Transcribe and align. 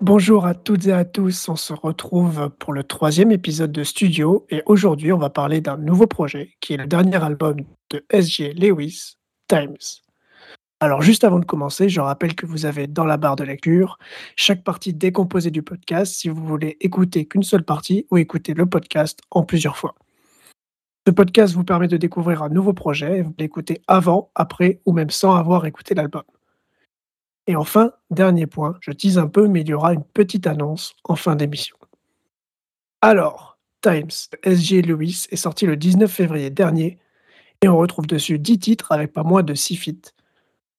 Bonjour 0.00 0.44
à 0.46 0.54
toutes 0.54 0.86
et 0.86 0.92
à 0.92 1.04
tous, 1.04 1.48
on 1.48 1.56
se 1.56 1.72
retrouve 1.72 2.50
pour 2.58 2.72
le 2.74 2.84
troisième 2.84 3.32
épisode 3.32 3.72
de 3.72 3.82
Studio 3.82 4.46
et 4.50 4.62
aujourd'hui 4.66 5.12
on 5.12 5.18
va 5.18 5.30
parler 5.30 5.60
d'un 5.60 5.78
nouveau 5.78 6.06
projet 6.06 6.52
qui 6.60 6.74
est 6.74 6.76
le 6.76 6.86
dernier 6.86 7.22
album 7.22 7.56
de 7.90 8.04
SG 8.10 8.52
Lewis, 8.52 9.16
Alors 10.80 11.00
juste 11.00 11.24
avant 11.24 11.38
de 11.38 11.44
commencer, 11.44 11.88
je 11.88 12.00
rappelle 12.00 12.34
que 12.34 12.46
vous 12.46 12.66
avez 12.66 12.86
dans 12.86 13.06
la 13.06 13.16
barre 13.16 13.36
de 13.36 13.44
lecture 13.44 13.98
chaque 14.36 14.62
partie 14.62 14.92
décomposée 14.92 15.50
du 15.50 15.62
podcast 15.62 16.14
si 16.14 16.28
vous 16.28 16.44
voulez 16.44 16.76
écouter 16.80 17.26
qu'une 17.26 17.42
seule 17.42 17.64
partie 17.64 18.06
ou 18.10 18.18
écouter 18.18 18.52
le 18.52 18.66
podcast 18.66 19.20
en 19.30 19.44
plusieurs 19.44 19.76
fois. 19.76 19.94
Ce 21.06 21.12
podcast 21.12 21.54
vous 21.54 21.64
permet 21.64 21.88
de 21.88 21.96
découvrir 21.96 22.42
un 22.42 22.48
nouveau 22.48 22.72
projet 22.72 23.18
et 23.18 23.22
vous 23.22 23.34
l'écoutez 23.38 23.82
avant, 23.88 24.30
après 24.34 24.80
ou 24.86 24.92
même 24.92 25.10
sans 25.10 25.34
avoir 25.34 25.66
écouté 25.66 25.94
l'album. 25.94 26.24
Et 27.46 27.56
enfin, 27.56 27.92
dernier 28.10 28.46
point, 28.46 28.76
je 28.80 28.90
tease 28.90 29.18
un 29.18 29.28
peu, 29.28 29.46
mais 29.46 29.60
il 29.60 29.68
y 29.68 29.74
aura 29.74 29.92
une 29.92 30.04
petite 30.04 30.46
annonce 30.46 30.94
en 31.04 31.14
fin 31.14 31.36
d'émission. 31.36 31.76
Alors, 33.02 33.58
Times, 33.82 34.10
SG 34.42 34.80
Lewis 34.80 35.26
est 35.30 35.36
sorti 35.36 35.66
le 35.66 35.76
19 35.76 36.10
février 36.10 36.48
dernier 36.48 36.98
et 37.64 37.68
on 37.68 37.78
retrouve 37.78 38.06
dessus 38.06 38.38
10 38.38 38.58
titres 38.58 38.92
avec 38.92 39.12
pas 39.12 39.22
moins 39.22 39.42
de 39.42 39.54
6 39.54 39.76
feats 39.76 40.12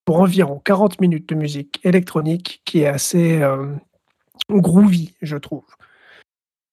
pour 0.05 0.19
environ 0.19 0.61
40 0.63 1.01
minutes 1.01 1.27
de 1.27 1.33
musique 1.35 1.79
électronique 1.83 2.61
qui 2.63 2.81
est 2.81 2.87
assez 2.87 3.41
euh, 3.41 3.65
groovy, 4.51 5.15
je 5.23 5.35
trouve. 5.35 5.65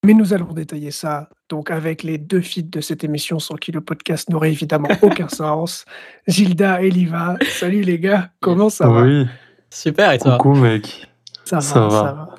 Mais 0.05 0.13
nous 0.13 0.35
allons 0.35 0.53
détailler 0.53 0.91
ça 0.91 1.31
donc 1.49 1.71
avec 1.71 2.03
les 2.03 2.19
deux 2.19 2.43
feats 2.43 2.61
de 2.63 2.81
cette 2.81 3.05
émission 3.05 3.39
sans 3.39 3.55
qui 3.55 3.73
le 3.73 3.81
podcast 3.81 4.29
n'aurait 4.29 4.51
évidemment 4.51 4.89
aucun 5.03 5.29
sens. 5.29 5.87
Gilda 6.27 6.83
et 6.83 6.91
Liva, 6.91 7.37
salut 7.49 7.81
les 7.83 7.99
gars, 7.99 8.31
comment 8.41 8.69
ça 8.69 8.89
va? 8.89 9.03
Oui, 9.03 9.27
Super, 9.71 10.13
et 10.13 10.19
toi? 10.19 10.37
Coucou 10.37 10.57
mec. 10.57 11.09
Ça 11.45 11.57
va, 11.57 11.63
Ça 11.63 11.73
ça 11.75 11.81
va. 11.89 12.03
va. 12.03 12.37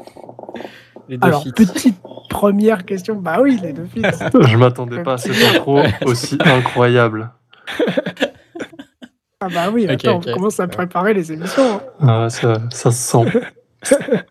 Les 1.09 1.17
deux 1.17 1.27
Alors, 1.27 1.43
feats. 1.43 1.51
petite 1.53 1.97
première 2.29 2.85
question. 2.85 3.15
Bah 3.15 3.39
oui, 3.41 3.59
les 3.63 3.73
deux 3.73 3.87
feats. 3.87 4.29
Je 4.47 4.57
m'attendais 4.57 5.01
pas 5.01 5.13
à 5.13 5.17
cette 5.17 5.41
intro 5.55 5.81
aussi 6.05 6.37
incroyable. 6.45 7.31
Ah 9.45 9.49
bah 9.49 9.69
oui, 9.71 9.85
attends, 9.89 10.21
on 10.25 10.33
commence 10.33 10.59
à 10.61 10.67
préparer 10.69 11.13
les 11.13 11.33
émissions. 11.33 11.81
hein. 11.99 12.25
Ah, 12.25 12.29
ça, 12.29 12.61
ça 12.71 12.91
se 12.91 12.97
sent. 12.97 13.41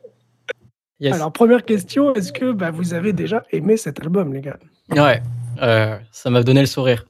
Yes. 1.00 1.16
Alors, 1.16 1.32
première 1.32 1.64
question, 1.64 2.14
est-ce 2.14 2.32
que 2.32 2.52
bah, 2.52 2.70
vous 2.70 2.94
avez 2.94 3.12
déjà 3.12 3.42
aimé 3.50 3.76
cet 3.76 4.00
album, 4.00 4.32
les 4.32 4.40
gars? 4.40 4.56
Ouais, 4.90 5.20
euh, 5.60 5.98
ça 6.12 6.30
m'a 6.30 6.44
donné 6.44 6.60
le 6.60 6.66
sourire. 6.66 7.06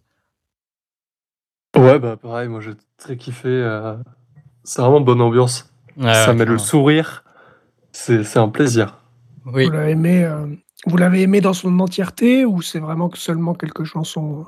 Ouais, 1.76 1.98
bah 1.98 2.16
pareil, 2.16 2.48
moi 2.48 2.60
j'ai 2.62 2.72
très 2.96 3.18
kiffé. 3.18 3.48
euh, 3.50 3.94
C'est 4.64 4.80
vraiment 4.80 5.02
bonne 5.02 5.20
ambiance. 5.20 5.70
Ouais, 5.98 6.14
ça 6.14 6.28
ouais, 6.30 6.36
met 6.38 6.46
le 6.46 6.56
sourire. 6.56 7.22
C'est 7.92 8.24
c'est 8.24 8.38
un 8.38 8.48
plaisir. 8.48 8.98
Oui, 9.44 9.66
Vous 9.66 9.72
l'avez 9.72 9.90
aimé, 9.90 10.24
euh, 10.24 10.46
vous 10.86 10.96
l'avez 10.96 11.20
aimé 11.20 11.42
dans 11.42 11.52
son 11.52 11.78
entièreté 11.78 12.46
ou 12.46 12.62
c'est 12.62 12.78
vraiment 12.80 13.10
que 13.10 13.18
seulement 13.18 13.52
quelques 13.52 13.84
chansons 13.84 14.46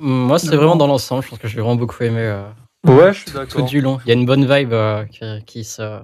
moi 0.00 0.38
c'est 0.38 0.56
vraiment 0.56 0.76
dans 0.76 0.86
l'ensemble, 0.86 1.22
je 1.22 1.28
pense 1.28 1.38
que 1.38 1.48
j'ai 1.48 1.60
vraiment 1.60 1.76
beaucoup 1.76 2.02
aimé 2.02 2.20
euh, 2.20 2.48
Ouais, 2.86 3.12
je 3.12 3.20
suis 3.20 3.30
tout 3.48 3.62
du 3.62 3.80
long. 3.80 3.98
Il 4.04 4.08
y 4.08 4.10
a 4.10 4.14
une 4.14 4.26
bonne 4.26 4.46
vibe 4.50 4.72
euh, 4.72 5.04
qui, 5.04 5.24
qui 5.44 5.64
se. 5.64 6.00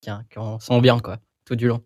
Qui, 0.00 0.10
qui 0.30 0.38
en 0.38 0.58
sent 0.58 0.80
bien, 0.80 0.98
quoi, 0.98 1.18
tout 1.44 1.56
du 1.56 1.68
long. 1.68 1.82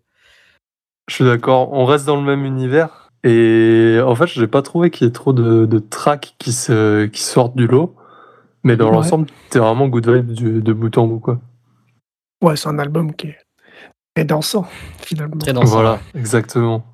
Je 1.09 1.17
suis 1.17 1.25
d'accord. 1.25 1.73
On 1.73 1.85
reste 1.85 2.07
dans 2.07 2.17
le 2.17 2.23
même 2.23 2.45
univers. 2.45 3.11
Et 3.25 3.99
en 4.05 4.15
fait, 4.15 4.27
j'ai 4.29 4.47
pas 4.47 4.63
trouvé 4.63 4.91
qu'il 4.91 5.07
y 5.07 5.11
ait 5.11 5.13
trop 5.13 5.33
de, 5.33 5.67
de 5.67 5.79
tracks 5.79 6.35
qui, 6.39 6.53
se, 6.53 7.07
qui 7.07 7.23
sortent 7.23 7.57
du 7.57 7.67
lot. 7.67 7.97
Mais 8.63 8.77
dans 8.77 8.87
Ouais. 8.87 8.93
l'ensemble, 8.93 9.27
t'es 9.51 9.59
vraiment 9.59 9.89
good 9.89 10.09
vibe 10.09 10.31
du- 10.33 10.63
de 10.63 10.73
bout 10.73 10.97
en 10.97 11.07
bout, 11.07 11.19
quoi. 11.21 11.41
Ouais, 12.43 12.57
c'est 12.57 12.69
un 12.69 12.79
album 12.79 13.15
qui 13.15 13.29
est 13.29 13.39
très 14.15 14.25
dansant, 14.25 14.67
finalement. 15.01 15.37
Très 15.39 15.53
dansant. 15.53 15.73
Voilà, 15.73 15.99
exactement. 16.15 16.85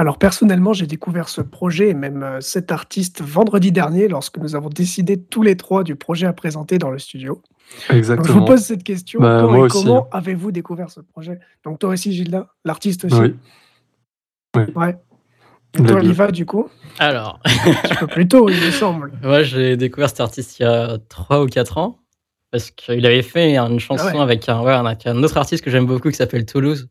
Alors, 0.00 0.16
personnellement, 0.16 0.72
j'ai 0.72 0.86
découvert 0.86 1.28
ce 1.28 1.42
projet 1.42 1.90
et 1.90 1.94
même 1.94 2.22
euh, 2.22 2.40
cet 2.40 2.72
artiste 2.72 3.20
vendredi 3.20 3.70
dernier 3.70 4.08
lorsque 4.08 4.38
nous 4.38 4.56
avons 4.56 4.70
décidé 4.70 5.20
tous 5.20 5.42
les 5.42 5.58
trois 5.58 5.84
du 5.84 5.94
projet 5.94 6.26
à 6.26 6.32
présenter 6.32 6.78
dans 6.78 6.90
le 6.90 6.98
studio. 6.98 7.34
Donc, 7.34 7.42
je 7.86 7.92
vous 7.92 7.98
Exactement. 7.98 8.44
pose 8.46 8.60
cette 8.60 8.82
question. 8.82 9.20
Bah, 9.20 9.40
quand 9.42 9.48
moi 9.50 9.58
et 9.58 9.62
aussi. 9.64 9.84
comment 9.84 10.08
avez-vous 10.10 10.52
découvert 10.52 10.88
ce 10.88 11.00
projet? 11.00 11.38
Donc, 11.66 11.80
toi 11.80 11.90
aussi, 11.90 12.14
Gilda, 12.14 12.48
l'artiste 12.64 13.04
aussi? 13.04 13.14
Oui. 13.20 13.34
Ouais. 14.74 14.96
Et 15.78 15.82
toi. 15.82 16.00
Liva, 16.00 16.30
du 16.30 16.46
coup? 16.46 16.70
Alors, 16.98 17.38
Un 17.44 17.50
petit 17.74 17.94
peu 17.96 18.06
plus 18.06 18.26
tôt, 18.26 18.48
il 18.48 18.56
me 18.56 18.70
semble. 18.70 19.12
moi 19.22 19.42
j'ai 19.42 19.76
découvert 19.76 20.08
cet 20.08 20.20
artiste 20.20 20.58
il 20.58 20.62
y 20.62 20.66
a 20.66 20.96
3 21.10 21.42
ou 21.44 21.46
4 21.46 21.76
ans. 21.76 21.98
Parce 22.50 22.70
qu'il 22.70 23.04
avait 23.04 23.20
fait 23.22 23.54
une 23.58 23.78
chanson 23.78 24.06
Ah 24.08 24.14
ouais. 24.14 24.20
avec, 24.22 24.48
un, 24.48 24.62
ouais, 24.62 24.72
avec 24.72 25.06
un 25.06 25.22
autre 25.22 25.36
artiste 25.36 25.62
que 25.62 25.70
j'aime 25.70 25.84
beaucoup 25.84 26.08
qui 26.08 26.16
s'appelle 26.16 26.46
Toulouse. 26.46 26.88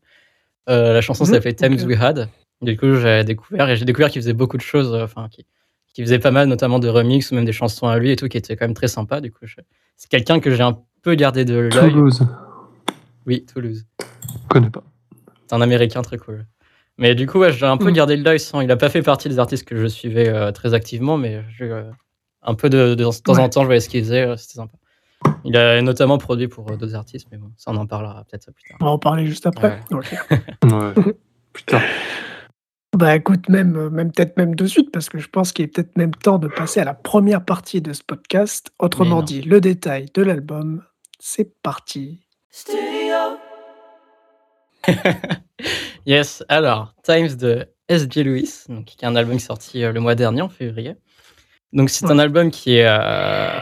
Euh, 0.68 0.92
la 0.94 1.00
chanson 1.00 1.24
Mhm, 1.24 1.30
s'appelle 1.32 1.56
Times 1.56 1.76
ok. 1.82 1.88
We 1.88 2.00
Had. 2.00 2.28
Du 2.62 2.76
coup, 2.76 2.94
j'ai 2.96 3.24
découvert 3.24 3.68
et 3.70 3.76
j'ai 3.76 3.84
découvert 3.84 4.10
qu'il 4.10 4.20
faisait 4.20 4.32
beaucoup 4.34 4.56
de 4.56 4.62
choses, 4.62 4.92
euh, 4.92 5.04
enfin, 5.04 5.28
qui, 5.30 5.46
qui 5.94 6.02
faisait 6.02 6.18
pas 6.18 6.30
mal, 6.30 6.46
notamment 6.48 6.78
de 6.78 6.88
remix 6.88 7.30
ou 7.30 7.34
même 7.34 7.44
des 7.46 7.52
chansons 7.52 7.86
à 7.88 7.98
lui 7.98 8.10
et 8.10 8.16
tout, 8.16 8.28
qui 8.28 8.36
étaient 8.36 8.56
quand 8.56 8.66
même 8.66 8.74
très 8.74 8.88
sympa. 8.88 9.20
Du 9.20 9.30
coup, 9.32 9.46
je- 9.46 9.56
c'est 9.96 10.10
quelqu'un 10.10 10.40
que 10.40 10.50
j'ai 10.50 10.62
un 10.62 10.78
peu 11.02 11.14
gardé 11.14 11.44
de 11.44 11.54
l'œil. 11.74 11.90
Toulouse. 11.92 12.20
Oui, 13.26 13.44
Toulouse. 13.46 13.86
Je 14.00 14.48
connais 14.48 14.70
pas. 14.70 14.82
C'est 15.46 15.54
un 15.54 15.60
américain 15.62 16.02
très 16.02 16.18
cool. 16.18 16.44
Mais 16.98 17.14
du 17.14 17.26
coup, 17.26 17.38
ouais, 17.38 17.50
j'ai 17.52 17.64
un 17.66 17.78
peu 17.78 17.86
Mhm. 17.86 17.92
gardé 17.94 18.16
de 18.18 18.22
l'œil 18.24 18.38
sans. 18.38 18.60
Il 18.60 18.70
a 18.70 18.76
pas 18.76 18.90
fait 18.90 19.02
partie 19.02 19.28
des 19.30 19.38
artistes 19.38 19.64
que 19.66 19.76
je 19.76 19.86
suivais 19.86 20.28
euh, 20.28 20.52
très 20.52 20.74
activement, 20.74 21.16
mais 21.16 21.42
euh, 21.62 21.90
un 22.42 22.54
peu 22.54 22.68
de, 22.68 22.94
de, 22.94 23.04
de 23.04 23.22
temps 23.22 23.34
Ouais. 23.34 23.40
en 23.40 23.48
temps, 23.48 23.62
je 23.62 23.66
voyais 23.66 23.80
ce 23.80 23.88
qu'il 23.88 24.02
faisait, 24.04 24.26
euh, 24.26 24.36
c'était 24.36 24.54
sympa. 24.54 24.76
Il 25.44 25.56
a 25.56 25.80
notamment 25.80 26.18
produit 26.18 26.48
pour 26.48 26.70
euh, 26.70 26.76
d'autres 26.76 26.94
artistes, 26.94 27.28
mais 27.32 27.38
bon, 27.38 27.50
ça 27.56 27.70
on 27.70 27.76
en 27.76 27.86
parlera 27.86 28.24
peut-être 28.30 28.52
plus 28.52 28.64
tard. 28.68 28.76
On 28.80 28.84
va 28.84 28.90
en 28.90 28.98
parler 28.98 29.26
juste 29.26 29.46
après. 29.46 29.80
Ok. 29.92 30.14
Ouais. 30.64 30.94
Putain. 31.54 31.80
Bah 32.96 33.14
écoute, 33.14 33.48
même, 33.48 33.76
euh, 33.76 33.88
même 33.90 34.10
peut-être 34.10 34.36
même 34.36 34.54
de 34.56 34.66
suite, 34.66 34.90
parce 34.90 35.08
que 35.08 35.18
je 35.18 35.28
pense 35.28 35.52
qu'il 35.52 35.64
est 35.64 35.68
peut-être 35.68 35.96
même 35.96 36.12
temps 36.14 36.38
de 36.38 36.48
passer 36.48 36.80
à 36.80 36.84
la 36.84 36.94
première 36.94 37.44
partie 37.44 37.80
de 37.80 37.92
ce 37.92 38.02
podcast. 38.02 38.70
Autrement 38.80 39.16
non. 39.18 39.22
dit, 39.22 39.42
le 39.42 39.60
détail 39.60 40.06
de 40.12 40.22
l'album. 40.22 40.82
C'est 41.20 41.54
parti. 41.62 42.20
Yes, 46.06 46.42
alors, 46.48 46.94
Times 47.04 47.36
de 47.36 47.66
S.J. 47.88 48.24
Lewis, 48.24 48.64
donc, 48.68 48.86
qui 48.86 49.04
est 49.04 49.06
un 49.08 49.14
album 49.14 49.36
qui 49.36 49.44
est 49.44 49.46
sorti 49.46 49.84
euh, 49.84 49.92
le 49.92 50.00
mois 50.00 50.14
dernier, 50.14 50.40
en 50.40 50.48
février. 50.48 50.96
Donc, 51.74 51.90
c'est 51.90 52.06
Ouais. 52.06 52.12
un 52.12 52.18
album 52.18 52.50
qui, 52.50 52.76
est, 52.76 52.86
euh, 52.88 53.60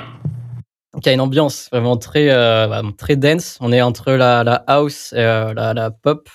qui 1.02 1.08
a 1.08 1.12
une 1.12 1.20
ambiance 1.20 1.68
vraiment 1.72 1.96
très, 1.96 2.30
euh, 2.30 2.68
bah, 2.68 2.82
très 2.96 3.16
dense. 3.16 3.58
On 3.60 3.72
est 3.72 3.82
entre 3.82 4.12
la, 4.12 4.44
la 4.44 4.54
house 4.68 5.12
et 5.12 5.18
euh, 5.18 5.52
la, 5.52 5.74
la 5.74 5.90
pop, 5.90 6.28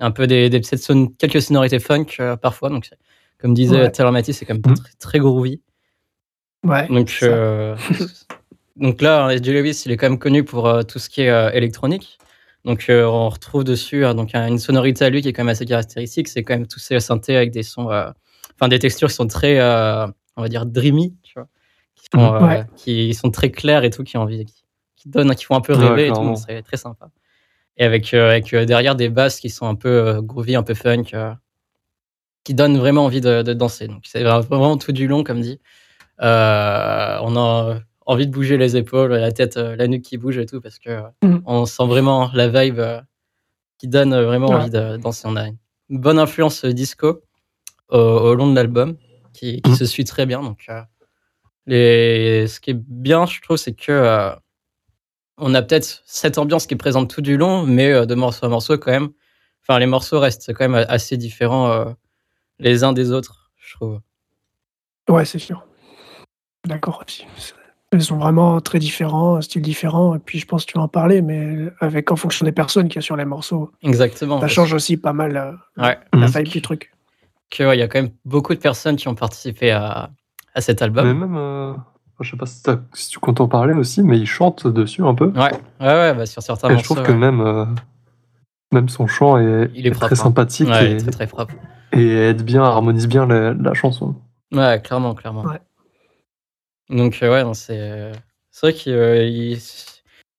un 0.00 0.10
peu 0.10 0.26
des, 0.26 0.48
des 0.50 0.60
petites 0.60 0.78
son- 0.82 1.08
quelques 1.18 1.42
sonorités 1.42 1.78
funk 1.78 2.06
euh, 2.20 2.36
parfois. 2.36 2.68
Donc, 2.70 2.90
comme 3.38 3.54
disait 3.54 3.80
Ouais. 3.82 3.90
Taylor 3.90 4.12
Matisse, 4.12 4.38
c'est 4.38 4.44
quand 4.46 4.54
même 4.54 4.62
Mm. 4.72 4.74
très, 4.78 4.92
très 4.98 5.18
groovy. 5.18 5.60
Ouais. 6.64 6.86
Donc, 6.88 7.18
euh, 7.22 7.76
donc 8.76 9.00
là, 9.02 9.28
S.J. 9.30 9.52
Lewis, 9.52 9.82
il 9.86 9.92
est 9.92 9.96
quand 9.96 10.08
même 10.08 10.18
connu 10.18 10.44
pour 10.44 10.66
euh, 10.68 10.82
tout 10.82 10.98
ce 10.98 11.08
qui 11.08 11.22
est 11.22 11.56
électronique. 11.56 12.18
Donc, 12.64 12.86
on 12.90 13.28
retrouve 13.28 13.64
dessus 13.64 14.04
euh, 14.04 14.14
donc, 14.14 14.34
une 14.34 14.58
sonorité 14.58 15.04
à 15.04 15.10
lui 15.10 15.22
qui 15.22 15.28
est 15.28 15.32
quand 15.32 15.42
même 15.44 15.48
assez 15.52 15.64
caractéristique. 15.64 16.28
C'est 16.28 16.42
quand 16.42 16.54
même 16.54 16.66
tous 16.66 16.80
ces 16.80 16.98
synthés 17.00 17.36
avec 17.36 17.50
des 17.50 17.62
sons, 17.62 17.84
enfin 17.86 18.68
des 18.68 18.78
textures 18.78 19.08
qui 19.08 19.14
sont 19.14 19.26
très, 19.28 19.60
on 20.36 20.42
va 20.42 20.48
dire, 20.48 20.66
dreamy, 20.66 21.16
tu 21.22 21.34
vois, 21.36 21.48
qui, 21.94 22.06
font, 22.12 22.44
Ouais. 22.46 22.64
qui 22.76 23.14
sont 23.14 23.30
très 23.30 23.50
claires 23.50 23.84
et 23.84 23.90
tout, 23.90 24.02
qui, 24.04 24.16
ont 24.16 24.22
envie, 24.22 24.44
qui, 24.44 24.64
qui 24.96 25.08
donnent, 25.08 25.34
qui 25.36 25.44
font 25.44 25.54
un 25.54 25.60
peu 25.60 25.74
Ouais, 25.74 25.88
rêver 25.88 26.08
et 26.08 26.12
tout. 26.12 26.34
C'est 26.46 26.62
très 26.62 26.76
sympa. 26.76 27.08
Et 27.78 27.84
avec, 27.84 28.12
euh, 28.12 28.30
avec 28.30 28.52
euh, 28.54 28.64
derrière 28.64 28.96
des 28.96 29.08
basses 29.08 29.38
qui 29.40 29.50
sont 29.50 29.66
un 29.66 29.74
peu 29.76 29.88
euh, 29.88 30.20
groovy, 30.20 30.56
un 30.56 30.62
peu 30.64 30.74
funk, 30.74 31.04
qui 32.44 32.54
donnent 32.54 32.78
vraiment 32.78 33.04
envie 33.04 33.20
de, 33.20 33.42
de 33.42 33.52
danser. 33.52 33.88
Donc, 33.88 34.02
c'est 34.04 34.22
vraiment 34.24 34.76
tout 34.78 34.92
du 34.92 35.06
long, 35.06 35.22
comme 35.22 35.40
dit. 35.40 35.60
On 36.18 36.24
a 37.36 37.80
envie 38.06 38.26
de 38.26 38.32
bouger 38.32 38.56
les 38.56 38.76
épaules, 38.76 39.12
la 39.12 39.32
tête, 39.32 39.56
la 39.56 39.86
nuque 39.86 40.02
qui 40.02 40.16
bouge 40.18 40.38
et 40.38 40.46
tout, 40.46 40.60
parce 40.60 40.78
que 40.78 41.02
Mhm. 41.22 41.42
on 41.46 41.66
sent 41.66 41.86
vraiment 41.86 42.30
la 42.34 42.48
vibe 42.48 42.80
qui 43.78 43.86
donne 43.86 44.10
vraiment 44.22 44.48
Ouais. 44.48 44.54
envie 44.56 44.70
de 44.70 44.96
danser. 44.96 45.22
On 45.26 45.36
a 45.36 45.46
une 45.48 46.00
bonne 46.00 46.18
influence 46.18 46.64
disco 46.64 47.22
au, 47.90 47.98
au 47.98 48.34
long 48.34 48.50
de 48.50 48.56
l'album, 48.56 48.96
qui, 49.34 49.60
qui 49.62 49.70
Mhm. 49.70 49.76
se 49.76 49.84
suit 49.84 50.04
très 50.04 50.26
bien. 50.26 50.42
Donc, 50.42 50.64
euh, 50.68 50.80
les, 51.66 52.46
ce 52.48 52.60
qui 52.60 52.70
est 52.70 52.74
bien, 52.78 53.26
je 53.26 53.40
trouve, 53.42 53.56
c'est 53.58 53.74
que 53.74 53.92
euh, 53.92 54.30
on 55.38 55.54
a 55.54 55.62
peut-être 55.62 56.02
cette 56.04 56.38
ambiance 56.38 56.66
qui 56.66 56.74
est 56.74 56.78
présente 56.78 57.10
tout 57.10 57.20
du 57.22 57.36
long, 57.36 57.64
mais 57.64 57.92
euh, 57.92 58.06
de 58.06 58.14
morceau 58.14 58.46
à 58.46 58.48
morceau 58.48 58.76
quand 58.78 58.90
même. 58.90 59.08
Enfin, 59.62 59.78
les 59.78 59.86
morceaux 59.86 60.18
restent 60.20 60.52
quand 60.54 60.68
même 60.68 60.84
assez 60.88 61.16
différents 61.16 61.70
euh, 61.70 61.84
les 62.58 62.84
uns 62.84 62.92
des 62.92 63.12
autres, 63.12 63.50
je 63.56 63.74
trouve. 63.74 64.00
Ouais, 65.08 65.24
c'est 65.24 65.38
sûr. 65.38 65.64
D'accord 66.66 67.02
aussi. 67.06 67.26
Ils 67.92 68.02
sont 68.02 68.18
vraiment 68.18 68.60
très 68.60 68.78
différents, 68.78 69.36
un 69.36 69.40
style 69.40 69.62
différent 69.62 70.14
et 70.14 70.18
puis 70.18 70.38
je 70.38 70.44
pense 70.46 70.66
que 70.66 70.72
tu 70.72 70.76
vas 70.78 70.84
en 70.84 70.88
parler, 70.88 71.22
mais 71.22 71.70
avec 71.80 72.10
en 72.12 72.16
fonction 72.16 72.44
des 72.44 72.52
personnes 72.52 72.88
qu'il 72.88 72.96
y 72.96 72.98
a 72.98 73.02
sur 73.02 73.16
les 73.16 73.24
morceaux, 73.24 73.70
Exactement. 73.82 74.40
ça 74.40 74.48
change 74.48 74.74
aussi 74.74 74.98
pas 74.98 75.14
mal, 75.14 75.58
Ouais. 75.78 75.98
la 76.12 76.18
Mmh. 76.18 76.26
vibe 76.26 76.48
du 76.48 76.60
truc. 76.62 76.92
Que 77.50 77.64
ouais, 77.64 77.76
il 77.78 77.80
y 77.80 77.82
a 77.82 77.88
quand 77.88 78.02
même 78.02 78.10
beaucoup 78.26 78.54
de 78.54 78.58
personnes 78.60 78.96
qui 78.96 79.08
ont 79.08 79.14
participé 79.14 79.70
à 79.70 80.10
à 80.54 80.60
cet 80.60 80.80
Mais 80.80 80.84
album. 80.86 81.18
même, 81.18 81.36
euh, 81.36 81.72
je 82.20 82.30
sais 82.30 82.36
pas 82.36 82.46
si, 82.46 82.62
si 82.94 83.08
tu 83.10 83.18
comptes 83.18 83.40
en 83.40 83.48
parler 83.48 83.74
aussi, 83.74 84.02
mais 84.02 84.18
il 84.18 84.26
chante 84.26 84.66
dessus 84.66 85.02
un 85.04 85.14
peu. 85.14 85.26
Ouais, 85.28 85.52
ouais, 85.80 85.86
ouais, 85.86 86.14
bah, 86.14 86.26
sur 86.26 86.42
certains 86.42 86.68
Et 86.68 86.70
je 86.72 86.74
morceaux, 86.76 86.94
trouve 86.94 87.06
que 87.06 87.12
même, 87.12 87.40
euh, 87.40 87.64
même 88.72 88.88
son 88.88 89.06
chant 89.06 89.38
est, 89.38 89.70
Il 89.74 89.86
est 89.86 89.88
est 89.88 89.90
propre, 89.92 90.06
très 90.06 90.20
hein. 90.20 90.24
sympathique 90.24 90.68
Ouais, 90.68 90.92
et, 90.92 90.96
très 90.98 91.10
très 91.10 91.26
propre. 91.26 91.54
et 91.92 92.08
aide 92.08 92.42
bien, 92.42 92.62
harmonise 92.62 93.06
bien 93.08 93.26
la, 93.26 93.54
la 93.54 93.74
chanson. 93.74 94.14
Ouais, 94.52 94.80
clairement, 94.82 95.14
clairement. 95.14 95.42
Ouais. 95.44 95.58
Donc 96.90 97.18
euh, 97.22 97.30
ouais, 97.44 97.54
c'est 97.54 97.78
euh, 97.78 98.12
c'est 98.50 98.66
vrai 98.68 98.72
qu'il 98.74 98.92
euh, 98.92 99.24
il 99.26 99.58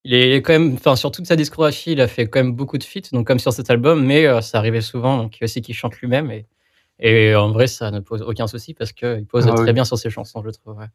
il 0.06 0.14
est 0.14 0.42
quand 0.42 0.54
même, 0.54 0.74
enfin 0.74 0.96
sur 0.96 1.12
toute 1.12 1.28
sa 1.28 1.36
discographie, 1.36 1.92
il 1.92 2.02
a 2.02 2.08
fait 2.08 2.28
quand 2.28 2.40
même 2.40 2.54
beaucoup 2.54 2.78
de 2.78 2.84
feats, 2.84 3.12
donc 3.12 3.28
comme 3.28 3.38
sur 3.40 3.54
cet 3.54 3.70
album, 3.70 4.04
mais 4.06 4.26
euh, 4.26 4.42
ça 4.42 4.58
arrivait 4.58 4.82
souvent, 4.82 5.18
donc 5.18 5.38
aussi 5.42 5.62
qu'il 5.62 5.76
chante 5.76 5.96
lui-même 5.98 6.32
et 6.32 6.46
et 7.02 7.36
en 7.36 7.52
vrai 7.52 7.68
ça 7.68 7.92
ne 7.92 8.00
pose 8.00 8.22
aucun 8.24 8.48
souci 8.48 8.74
parce 8.74 8.92
que 8.94 9.18
il 9.20 9.26
pose 9.26 9.48
Ah 9.48 9.54
très 9.54 9.66
oui. 9.66 9.74
bien 9.74 9.86
sur 9.86 9.98
ses 9.98 10.10
chansons, 10.10 10.42
je 10.44 10.50
trouve. 10.50 10.78
ouais. 10.78 10.88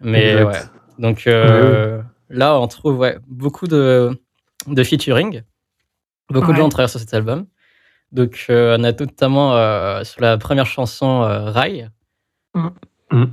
Mais 0.00 0.32
Exact. 0.32 0.46
ouais, 0.46 0.58
donc 0.98 1.26
euh, 1.26 2.02
là 2.28 2.58
on 2.58 2.66
trouve 2.68 2.98
ouais, 2.98 3.18
beaucoup 3.26 3.66
de 3.66 4.10
de 4.66 4.84
featuring, 4.84 5.42
beaucoup 6.30 6.52
de 6.52 6.56
gens 6.56 6.68
traversent 6.68 6.98
cet 6.98 7.14
album. 7.14 7.46
Donc 8.12 8.46
euh, 8.50 8.76
on 8.78 8.84
a 8.84 8.92
notamment 8.92 9.56
euh, 9.56 10.02
sur 10.04 10.20
la 10.20 10.36
première 10.38 10.66
chanson 10.66 11.22
euh, 11.22 11.50
Rai. 11.50 11.88
Mmh. 12.54 13.24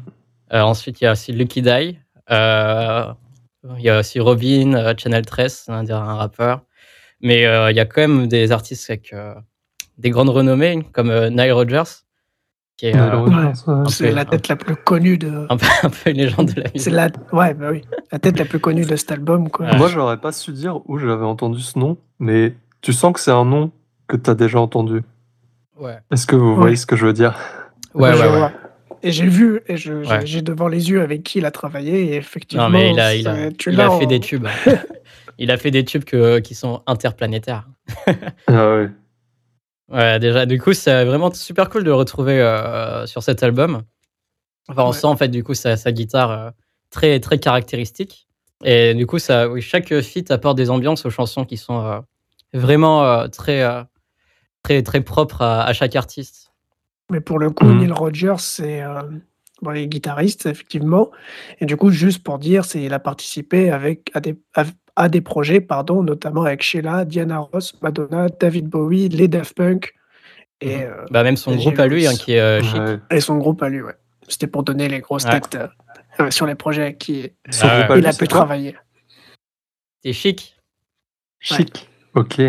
Euh, 0.54 0.62
ensuite, 0.62 1.02
il 1.02 1.06
y 1.06 1.08
a 1.08 1.12
aussi 1.14 1.34
Lucky 1.34 1.62
Die. 1.62 2.00
Euh, 2.32 3.14
il 3.78 3.82
y 3.84 3.90
a 3.90 4.00
aussi 4.00 4.20
Robin, 4.20 4.74
euh, 4.74 4.94
Channel 4.98 5.26
13, 5.26 5.66
un, 5.70 5.90
un 5.90 6.16
rappeur. 6.16 6.62
Mais 7.22 7.46
euh, 7.46 7.72
il 7.72 7.78
y 7.78 7.80
a 7.80 7.86
quand 7.86 8.02
même 8.02 8.28
des 8.28 8.52
artistes 8.52 8.90
avec 8.90 9.12
euh, 9.14 9.34
des 9.98 10.10
grandes 10.10 10.30
renommées, 10.30 10.84
comme 10.94 11.10
euh, 11.10 11.30
Nile 11.30 11.52
Rodgers, 11.52 12.06
qui 12.78 12.86
est 12.88 12.94
Nile 12.94 13.02
euh, 13.02 13.26
ouais. 13.26 13.90
C'est 13.90 14.12
la 14.12 14.22
un- 14.22 14.26
tête 14.26 14.48
la 14.48 14.56
plus 14.56 14.76
connue 14.76 15.18
de 15.18 15.46
un, 15.50 15.58
peu, 15.58 15.66
un 15.84 15.90
peu 15.90 16.10
une 16.12 16.18
légende 16.18 16.52
de 16.54 16.62
la 16.62 16.68
c'est 16.76 16.92
musique. 16.92 16.94
la 16.94 17.10
ouais, 17.34 17.54
bah, 17.54 17.70
oui, 17.72 17.82
la 18.12 18.20
tête 18.20 18.38
la 18.40 18.46
plus 18.46 18.60
connue 18.60 18.86
de 18.86 18.96
cet 18.96 19.12
album, 19.12 19.50
quoi. 19.50 19.66
Ouais. 19.66 19.78
Moi, 19.78 19.88
j'aurais 19.90 20.18
pas 20.18 20.32
su 20.32 20.52
dire 20.52 20.80
où 20.88 20.98
j'avais 21.00 21.26
entendu 21.26 21.60
ce 21.60 21.78
nom, 21.80 21.98
mais 22.20 22.54
tu 22.82 22.94
sens 22.94 23.14
que 23.14 23.20
c'est 23.20 23.32
un 23.32 23.46
nom 23.46 23.72
que 24.08 24.16
tu 24.16 24.30
as 24.30 24.36
déjà 24.36 24.60
entendu. 24.60 25.02
Ouais, 25.80 25.98
Est-ce 26.12 26.26
que 26.28 26.36
vous 26.36 26.52
Ouais. 26.52 26.56
voyez 26.56 26.76
ce 26.76 26.86
que 26.86 26.96
je 26.96 27.06
veux 27.06 27.14
dire? 27.14 27.36
Ouais, 27.94 28.12
ouais. 28.14 28.20
ouais. 28.42 28.50
Et 29.04 29.12
j'ai 29.12 29.28
vu 29.28 29.62
et 29.68 29.78
je 29.78 29.94
j'ai 30.26 30.42
devant 30.42 30.68
les 30.68 30.90
yeux 30.90 31.02
avec 31.02 31.22
qui 31.24 31.38
il 31.38 31.46
a 31.46 31.52
travaillé 31.52 32.14
et 32.14 32.16
effectivement, 32.16 32.64
Non, 32.66 32.70
mais 32.72 32.92
il 32.92 33.00
a, 33.00 33.16
il 33.16 33.28
a, 33.28 33.36
c'est- 33.36 33.58
tu 33.58 33.70
il 33.72 33.76
l'as 33.78 33.88
a 33.94 33.98
fait 34.00 34.06
en- 34.06 34.08
des 34.08 34.20
tubes. 34.20 34.48
il 35.38 35.52
a 35.52 35.58
fait 35.58 35.70
des 35.72 35.86
tubes 35.86 36.04
que, 36.04 36.40
qui 36.40 36.56
sont 36.56 36.82
interplanétaires. 36.88 37.68
Ah 38.48 38.70
ouais. 38.76 38.90
Ouais, 39.90 40.20
déjà, 40.20 40.46
du 40.46 40.60
coup, 40.60 40.74
c'est 40.74 41.06
vraiment 41.06 41.32
super 41.34 41.70
cool 41.70 41.84
de 41.84 41.90
le 41.90 41.96
retrouver 41.96 42.42
euh, 42.42 43.06
sur 43.06 43.24
cet 43.24 43.42
album. 43.44 43.84
Enfin, 44.70 44.84
on 44.84 44.88
Ouais. 44.88 44.94
sent 44.94 45.08
en 45.08 45.16
fait, 45.16 45.30
du 45.30 45.44
coup, 45.44 45.54
sa, 45.54 45.78
sa 45.78 45.92
guitare 45.92 46.32
euh, 46.32 46.50
très, 46.90 47.20
très 47.20 47.40
caractéristique. 47.40 48.28
Et 48.64 48.94
du 48.96 49.06
coup, 49.08 49.20
ça, 49.20 49.48
oui, 49.50 49.62
chaque 49.62 49.98
feat 50.02 50.30
apporte 50.32 50.58
des 50.58 50.70
ambiances 50.70 51.06
aux 51.06 51.10
chansons 51.10 51.46
qui 51.46 51.58
sont 51.58 51.86
euh, 51.86 52.00
vraiment 52.54 53.04
euh, 53.06 53.28
très, 53.28 53.62
euh, 53.64 53.84
très, 54.64 54.82
très 54.84 55.02
propres 55.02 55.42
à, 55.42 55.64
à 55.64 55.74
chaque 55.74 55.96
artiste. 55.96 56.52
Mais 57.10 57.22
pour 57.22 57.40
le 57.40 57.50
coup, 57.52 57.66
Mhm. 57.66 57.78
Neil 57.80 57.92
Rogers, 57.94 58.40
c'est 58.40 58.82
euh, 58.84 59.04
bon, 59.62 59.72
il 59.72 59.84
est 59.84 59.88
guitariste, 59.88 60.48
effectivement. 60.48 61.12
Et 61.62 61.66
du 61.66 61.78
coup, 61.78 61.92
juste 61.92 62.24
pour 62.24 62.40
dire, 62.40 62.66
c'est 62.66 62.82
il 62.84 62.94
a 62.94 63.00
participé 63.00 63.70
avec, 63.72 64.12
à, 64.14 64.20
des, 64.20 64.38
à, 64.56 64.66
à 64.98 65.10
des 65.10 65.22
projets, 65.22 65.62
pardon, 65.62 66.04
notamment 66.04 66.44
avec 66.44 66.62
Sheila, 66.64 67.06
Diana 67.06 67.40
Ross, 67.40 67.74
Madonna, 67.82 68.28
David 68.40 68.68
Bowie, 68.68 69.10
les 69.10 69.28
Daft 69.28 69.56
Punk 69.56 69.94
et, 70.60 70.84
euh, 70.84 71.06
Bah, 71.12 71.24
même 71.24 71.38
son 71.38 71.54
et 71.54 71.58
groupe 71.58 71.80
à 71.80 71.88
lui, 71.88 72.08
hein, 72.08 72.14
qui 72.14 72.34
est 72.34 72.40
euh, 72.42 72.62
chic. 72.64 72.82
Et 73.12 73.20
son 73.22 73.38
groupe 73.38 73.62
à 73.62 73.70
lui. 73.70 73.82
Ouais. 73.82 73.94
C'était 74.28 74.48
pour 74.48 74.64
donner 74.64 74.90
les 74.90 75.00
grosses 75.00 75.24
Ouais. 75.26 75.40
têtes 75.40 75.58
euh, 76.20 76.32
sur 76.32 76.46
les 76.48 76.56
projets 76.56 76.82
avec 76.82 76.98
qui 76.98 77.32
Son 77.50 77.68
Ah 77.70 77.88
il 77.96 78.02
lui, 78.02 78.08
a 78.08 78.14
pu 78.14 78.28
travailler. 78.28 78.76
C'est 80.04 80.14
chic. 80.14 80.58
Chic. 81.40 81.88
Ok. 82.16 82.40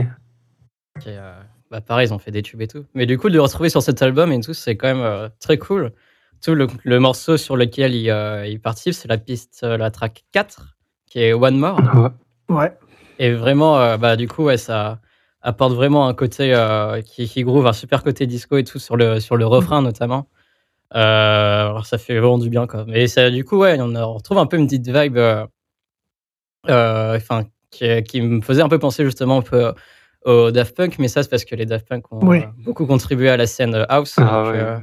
Euh, 1.06 1.40
bah, 1.70 1.80
pareil, 1.82 2.08
ils 2.08 2.14
ont 2.14 2.18
fait 2.18 2.30
des 2.30 2.42
tubes 2.42 2.62
et 2.62 2.66
tout. 2.66 2.86
Mais 2.94 3.04
du 3.06 3.18
coup, 3.18 3.28
de 3.28 3.34
le 3.34 3.42
retrouver 3.42 3.68
sur 3.68 3.82
cet 3.82 4.00
album 4.02 4.32
et 4.32 4.40
tout, 4.40 4.54
c'est 4.54 4.76
quand 4.76 4.88
même 4.88 5.02
euh, 5.04 5.28
très 5.38 5.58
cool. 5.58 5.92
Tout 6.42 6.54
le, 6.54 6.66
le 6.84 6.98
morceau 7.00 7.36
sur 7.36 7.56
lequel 7.56 7.94
il, 7.94 8.08
euh, 8.10 8.46
il 8.46 8.60
participe, 8.60 8.94
c'est 8.94 9.08
la 9.08 9.18
piste, 9.18 9.60
euh, 9.64 9.76
la 9.76 9.90
track 9.90 10.24
4, 10.32 10.76
qui 11.06 11.20
est 11.20 11.32
One 11.34 11.58
More. 11.58 11.78
Ouais. 11.94 12.08
Ouais. 12.48 12.72
Et 13.18 13.32
vraiment, 13.32 13.78
euh, 13.78 13.96
bah, 13.96 14.16
du 14.16 14.28
coup, 14.28 14.44
ouais, 14.44 14.56
ça 14.56 15.00
apporte 15.42 15.72
vraiment 15.74 16.08
un 16.08 16.14
côté 16.14 16.54
euh, 16.54 17.00
qui, 17.02 17.28
qui 17.28 17.42
groove, 17.44 17.66
un 17.66 17.72
super 17.72 18.02
côté 18.02 18.26
disco 18.26 18.56
et 18.56 18.64
tout 18.64 18.78
sur 18.78 18.96
le, 18.96 19.20
sur 19.20 19.36
le 19.36 19.46
refrain 19.46 19.82
notamment. 19.82 20.28
Euh, 20.94 21.68
alors 21.68 21.86
ça 21.86 21.98
fait 21.98 22.18
vraiment 22.18 22.38
du 22.38 22.48
bien, 22.48 22.66
quoi. 22.66 22.84
Mais 22.86 23.06
ça, 23.08 23.30
du 23.30 23.44
coup, 23.44 23.58
ouais, 23.58 23.76
on, 23.80 23.94
a- 23.94 24.04
on 24.04 24.14
retrouve 24.14 24.38
un 24.38 24.46
peu 24.46 24.56
une 24.56 24.66
petite 24.66 24.88
vibe, 24.88 25.16
euh, 25.18 25.46
euh, 26.68 27.16
enfin, 27.16 27.44
qui, 27.70 28.02
qui 28.02 28.20
me 28.22 28.40
faisait 28.40 28.62
un 28.62 28.68
peu 28.68 28.78
penser 28.78 29.04
justement 29.04 29.38
un 29.38 29.42
peu 29.42 29.72
au 30.24 30.50
Daft 30.50 30.76
Punk, 30.76 30.98
mais 30.98 31.08
ça, 31.08 31.22
c'est 31.22 31.28
parce 31.28 31.44
que 31.44 31.54
les 31.54 31.66
Daft 31.66 31.86
Punk 31.88 32.10
ont 32.12 32.20
Oui. 32.26 32.42
beaucoup 32.64 32.86
contribué 32.86 33.28
à 33.30 33.36
la 33.36 33.46
scène 33.46 33.84
house. 33.88 34.14
Ah 34.18 34.22
donc, 34.44 34.52
ouais. 34.54 34.60
euh, 34.60 34.78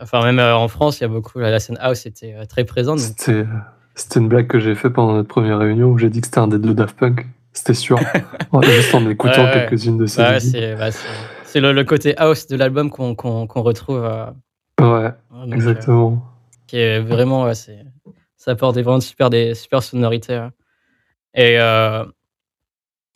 enfin, 0.00 0.22
même 0.24 0.38
euh, 0.38 0.56
en 0.56 0.68
France, 0.68 0.98
il 1.00 1.02
y 1.02 1.06
a 1.06 1.08
beaucoup, 1.08 1.38
la 1.38 1.60
scène 1.60 1.78
house 1.80 2.06
était 2.06 2.46
très 2.46 2.64
présente. 2.64 2.98
donc- 2.98 3.46
C'était 3.94 4.20
une 4.20 4.28
blague 4.28 4.46
que 4.46 4.58
j'ai 4.58 4.74
fait 4.74 4.90
pendant 4.90 5.12
notre 5.14 5.28
première 5.28 5.58
réunion 5.58 5.88
où 5.88 5.98
j'ai 5.98 6.08
dit 6.10 6.20
que 6.20 6.26
c'était 6.26 6.38
un 6.38 6.48
des 6.48 6.58
deux 6.58 6.74
Daft 6.74 6.96
Punk. 6.96 7.26
C'était 7.52 7.74
sûr. 7.74 7.98
Ouais, 8.52 8.66
Juste 8.66 8.94
en 8.94 9.08
écoutant 9.08 9.44
Ouais, 9.44 9.54
ouais. 9.54 9.66
quelques-unes 9.68 9.98
de 9.98 10.06
Bah, 10.16 10.28
ouais, 10.30 10.34
musiques. 10.34 10.56
c'est 10.56 10.74
bah, 10.76 11.60
le, 11.60 11.72
le 11.72 11.84
côté 11.84 12.16
house 12.18 12.46
de 12.48 12.56
l'album 12.56 12.90
qu'on 12.90 13.14
qu'on- 13.14 13.46
qu'on 13.46 13.62
retrouve. 13.62 14.02
euh, 14.04 14.26
Ouais, 14.80 15.10
donc, 15.30 15.52
euh, 15.52 15.54
exactement. 15.54 16.24
qui 16.66 16.78
est 16.78 17.00
vraiment, 17.00 17.44
ouais, 17.44 17.54
c'est, 17.54 17.84
ça 18.36 18.52
apporte 18.52 18.74
des, 18.76 18.82
vraiment 18.82 19.00
super, 19.00 19.28
des 19.30 19.54
super 19.54 19.82
sonorités. 19.82 20.34
hein. 20.34 20.52
Et 21.34 21.60
euh, 21.60 22.04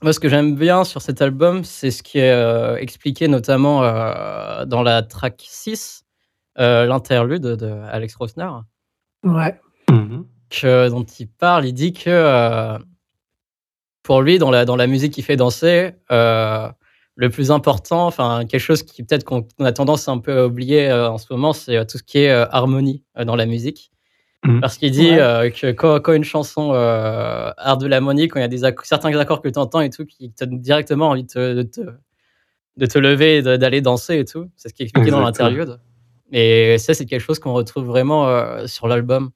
moi, 0.03 0.13
ce 0.13 0.21
que 0.21 0.29
j'aime 0.29 0.55
bien 0.57 0.85
sur 0.85 1.01
cet 1.03 1.23
album, 1.23 1.65
c'est 1.65 1.91
ce 1.91 2.03
qui 2.03 2.19
est 2.19 2.31
euh, 2.31 2.77
expliqué 2.77 3.27
notamment 3.29 3.83
euh, 3.83 4.65
dans 4.67 4.83
la 4.83 5.03
track 5.03 5.43
6, 5.49 6.05
euh, 6.59 6.85
l'interlude 6.87 7.43
de 7.43 7.67
Alex 7.91 8.15
Rosner, 8.17 8.51
Ouais. 9.25 9.59
Mhm. 9.91 10.27
Que, 10.61 10.89
dont 10.89 11.05
il 11.05 11.29
parle. 11.29 11.67
Il 11.67 11.73
dit 11.73 11.93
que 11.93 12.09
euh, 12.11 12.79
pour 14.03 14.23
lui, 14.23 14.39
dans 14.39 14.51
la, 14.51 14.65
dans 14.65 14.77
la 14.77 14.87
musique 14.87 15.13
qui 15.13 15.23
fait 15.23 15.37
danser, 15.37 15.93
euh, 16.13 16.69
le 17.17 17.31
plus 17.31 17.51
important, 17.51 18.07
enfin 18.07 18.45
quelque 18.45 18.61
chose 18.61 18.83
qui 18.83 19.03
peut-être 19.05 19.25
qu'on 19.25 19.47
on 19.59 19.65
a 19.65 19.73
tendance 19.73 20.09
à 20.09 20.13
un 20.13 20.19
peu 20.19 20.41
à 20.41 20.47
oublier 20.47 20.89
euh, 20.91 21.11
en 21.11 21.19
ce 21.19 21.27
moment, 21.31 21.53
c'est 21.53 21.77
euh, 21.77 21.85
tout 21.85 21.99
ce 21.99 22.03
qui 22.03 22.19
est 22.19 22.31
euh, 22.31 22.45
harmonie 22.51 23.03
euh, 23.19 23.25
dans 23.25 23.37
la 23.37 23.47
musique. 23.47 23.91
Mhm. 24.45 24.61
Parce 24.61 24.77
qu'il 24.77 24.91
dit 24.91 25.11
Ouais. 25.11 25.21
euh, 25.21 25.51
que 25.51 25.71
quand, 25.73 26.01
quand 26.01 26.13
une 26.13 26.25
chanson 26.25 26.73
euh, 26.75 27.51
a 27.57 27.77
de 27.77 27.87
l'harmonie, 27.87 28.29
quand 28.29 28.41
il 28.41 28.43
y 28.43 28.45
a 28.45 28.49
des 28.49 28.61
certains 28.83 29.17
accords 29.17 29.41
que 29.41 29.49
tu 29.49 29.59
entends 29.59 29.81
et 29.81 29.91
tout, 29.91 30.05
qui 30.05 30.31
te 30.33 30.45
donnent 30.45 30.61
directement 30.61 31.09
envie 31.11 31.23
de 31.25 31.63
te, 31.63 31.97
de 32.77 32.87
te, 32.87 32.99
lever 32.99 33.37
et 33.39 33.43
d'aller 33.43 33.81
danser 33.81 34.19
et 34.19 34.25
tout. 34.27 34.51
C'est 34.57 34.69
ce 34.69 34.75
qui 34.75 34.83
est 34.83 34.87
expliqué 34.87 35.11
dans 35.11 35.21
l'interlude. 35.21 35.79
Et 36.33 36.77
ça, 36.79 36.93
c'est 36.95 37.07
quelque 37.07 37.21
chose 37.21 37.39
qu'on 37.39 37.55
retrouve 37.55 37.87
vraiment 37.87 38.27
euh, 38.29 38.67
sur 38.67 38.89
l'album. 38.89 39.31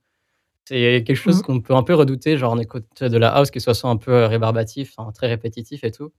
C'est 0.69 1.03
quelque 1.07 1.17
chose 1.17 1.37
Mhm. 1.39 1.43
qu'on 1.45 1.61
peut 1.63 1.75
un 1.75 1.83
peu 1.83 1.95
redouter, 1.95 2.37
genre 2.37 2.53
on 2.53 2.59
écoute 2.59 3.03
de 3.03 3.17
la 3.17 3.31
house 3.35 3.51
qui 3.51 3.59
soit 3.59 3.73
soit 3.73 3.89
un 3.89 3.97
peu 3.97 4.13
euh, 4.13 4.27
rébarbatif, 4.29 4.97
très 5.15 5.27
répétitif 5.27 5.83
et 5.83 5.91
tout. 5.91 6.13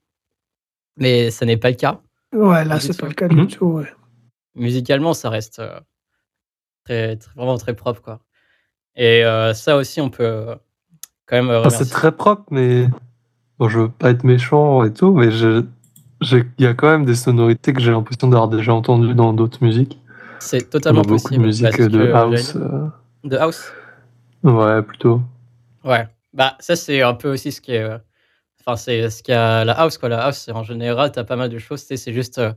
Mais 0.98 1.30
ça 1.30 1.46
n'est 1.46 1.56
pas 1.58 1.70
le 1.70 1.76
cas. 1.76 2.02
Ouais, 2.34 2.66
là, 2.66 2.80
c'est 2.80 3.00
pas 3.00 3.06
le 3.06 3.14
tout. 3.14 3.16
cas 3.16 3.28
du 3.28 3.46
tout. 3.46 3.66
Ouais. 3.68 3.94
musicalement, 4.56 5.14
ça 5.14 5.30
reste 5.30 5.60
euh, 5.60 5.80
très, 6.84 7.16
très- 7.18 7.32
vraiment 7.36 7.58
très 7.60 7.76
propre. 7.76 8.02
Quoi. 8.02 8.22
Et 8.96 9.24
euh, 9.24 9.54
ça 9.54 9.78
aussi, 9.78 10.02
on 10.02 10.10
peut 10.10 10.48
quand 11.28 11.36
même 11.36 11.52
Enfin, 11.52 11.70
c'est 11.70 11.86
très 11.88 12.12
propre, 12.12 12.46
mais 12.50 12.88
bon, 13.60 13.70
je 13.70 13.82
veux 13.82 13.90
pas 13.90 14.10
être 14.10 14.24
méchant 14.24 14.84
et 14.84 14.92
tout, 14.92 15.14
mais 15.14 15.30
je- 15.30 15.64
il 16.22 16.46
y 16.58 16.66
a 16.66 16.74
quand 16.74 16.90
même 16.90 17.06
des 17.06 17.14
sonorités 17.16 17.72
que 17.72 17.80
j'ai 17.82 17.92
l'impression 17.92 18.28
d'avoir 18.30 18.50
déjà 18.50 18.74
entendues 18.74 19.14
dans 19.14 19.32
d'autres 19.32 19.64
musiques. 19.64 20.00
C'est 20.40 20.72
totalement 20.72 21.02
beaucoup 21.04 21.14
possible. 21.22 21.36
de 21.44 21.46
musique 21.48 21.82
de 21.82 22.12
house. 22.12 22.56
euh, 22.56 22.88
De 23.24 23.38
house? 23.38 23.72
Ouais, 24.44 24.82
plutôt. 24.84 25.22
Ouais. 25.84 26.08
Bah, 26.34 26.56
ça, 26.60 26.76
c'est 26.76 27.02
un 27.02 27.14
peu 27.14 27.32
aussi 27.34 27.52
ce 27.52 27.62
qui 27.62 27.74
est. 27.74 27.84
euh, 27.84 27.98
Enfin, 28.62 28.76
c'est 28.76 29.10
ce 29.10 29.24
qu'il 29.24 29.34
y 29.34 29.38
a 29.38 29.64
la 29.66 29.74
house, 29.74 29.98
quoi. 29.98 30.10
La 30.10 30.26
house, 30.26 30.38
c'est 30.40 30.52
en 30.52 30.64
général, 30.64 31.12
t'as 31.12 31.24
pas 31.24 31.36
mal 31.38 31.50
de 31.50 31.58
choses. 31.60 31.82
C'est 31.84 32.14
juste 32.14 32.38
euh, 32.40 32.54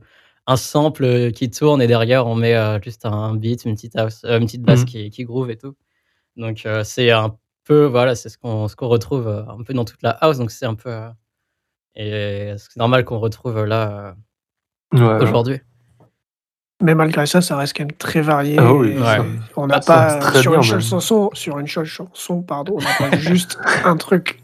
un 0.47 0.57
sample 0.57 1.31
qui 1.31 1.49
tourne 1.49 1.81
et 1.81 1.87
derrière, 1.87 2.27
on 2.27 2.35
met 2.35 2.55
euh, 2.55 2.79
juste 2.81 3.05
un 3.05 3.35
beat, 3.35 3.65
une 3.65 3.75
petite, 3.75 3.95
house, 3.95 4.23
une 4.25 4.45
petite 4.45 4.61
basse 4.63 4.81
Mhm. 4.81 4.85
qui, 4.85 5.09
qui 5.09 5.23
groove 5.23 5.49
et 5.49 5.57
tout. 5.57 5.75
Donc, 6.37 6.67
c'est 6.83 7.11
un 7.11 7.37
peu. 7.63 7.85
Voilà, 7.85 8.15
c'est 8.15 8.29
ce 8.29 8.37
qu'on 8.37 8.67
ce 8.67 8.75
qu'on 8.75 8.89
retrouve 8.89 9.27
un 9.27 9.63
peu 9.63 9.73
dans 9.73 9.85
toute 9.85 10.03
la 10.03 10.11
house. 10.11 10.37
Donc, 10.37 10.51
c'est 10.51 10.65
un 10.65 10.75
peu. 10.75 10.91
et 11.95 12.53
c'est 12.57 12.77
normal 12.77 13.05
qu'on 13.05 13.19
retrouve 13.19 13.63
là 13.65 14.15
Ouais, 14.93 14.99
ouais. 15.31 15.43
Mais 16.83 16.95
malgré 16.95 17.25
ça, 17.25 17.41
ça 17.41 17.55
reste 17.57 17.75
quand 17.77 17.83
même 17.83 17.93
très 17.93 18.21
varié. 18.21 18.57
Ah 18.59 18.73
oui, 18.73 18.89
et 18.91 18.99
Ouais. 18.99 19.17
On 19.55 19.67
n'a 19.67 19.79
pas 19.79 20.19
sur 20.41 20.51
bien, 20.51 20.61
une 20.61 20.81
chanson, 20.81 21.29
sur 21.33 21.57
une 21.59 21.67
seule 21.67 21.85
chanson, 21.85 22.41
pardon, 22.43 22.75
on 22.77 22.81
n'a 22.81 23.09
pas 23.09 23.17
juste 23.17 23.57
un 23.85 23.95
truc. 23.97 24.39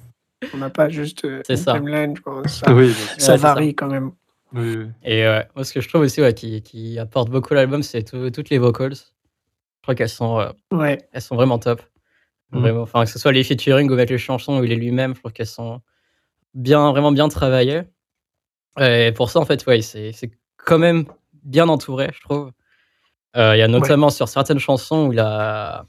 On 0.54 0.58
n'a 0.58 0.70
pas 0.70 0.88
juste 0.90 1.26
euh, 1.26 1.42
C'est 1.46 1.54
une 1.54 1.60
ça. 1.60 1.74
timeline. 1.74 2.16
Ça, 2.46 2.74
Oui, 2.74 2.96
ça 3.18 3.36
varie 3.36 3.76
quand 3.76 3.88
même. 3.88 4.12
oui. 4.54 4.88
Et 5.04 5.26
euh, 5.26 5.42
moi, 5.56 5.66
ce 5.66 5.74
que 5.74 5.82
je 5.82 5.90
trouve 5.90 6.02
aussi 6.02 6.22
ouais, 6.22 6.34
qui, 6.34 6.62
qui 6.62 6.98
apporte 6.98 7.30
beaucoup 7.30 7.54
à 7.54 7.58
l'album, 7.58 7.84
c'est 7.84 8.04
tout- 8.04 8.30
toutes 8.32 8.50
les 8.50 8.58
vocals. 8.58 8.96
Je 8.96 9.82
crois 9.84 9.96
qu'elles 9.96 10.08
sont, 10.10 10.40
euh, 10.40 10.50
Ouais, 10.72 10.98
elles 11.12 11.22
sont 11.22 11.36
vraiment 11.36 11.60
top. 11.60 11.82
Mm. 12.52 12.60
Vraiment, 12.62 12.82
enfin, 12.84 13.04
que 13.04 13.10
ce 13.10 13.20
soit 13.20 13.34
les 13.34 13.44
featuring 13.44 13.90
ou 13.90 13.94
avec 13.94 14.10
les 14.10 14.18
chansons 14.18 14.60
ou 14.60 14.64
il 14.64 14.72
est 14.72 14.76
lui-même, 14.78 15.14
je 15.14 15.20
trouve 15.20 15.34
qu'elles 15.34 15.46
sont 15.46 15.82
bien, 16.54 16.90
vraiment 16.92 17.12
bien 17.12 17.28
travaillées. 17.28 17.82
Et 18.80 19.12
pour 19.14 19.30
ça, 19.30 19.40
en 19.40 19.46
fait, 19.46 19.66
ouais, 19.66 19.82
c'est 19.82 20.14
c'est 20.14 20.32
quand 20.58 20.80
même 20.80 21.06
bien 21.44 21.68
entouré, 21.70 22.10
je 22.14 22.20
trouve. 22.22 22.52
Euh, 23.38 23.56
Il 23.56 23.60
y 23.60 23.62
a 23.62 23.68
notamment 23.68 24.10
sur 24.10 24.28
certaines 24.28 24.60
chansons 24.60 25.08
où 25.08 25.14
il 25.14 25.20
a, 25.20 25.86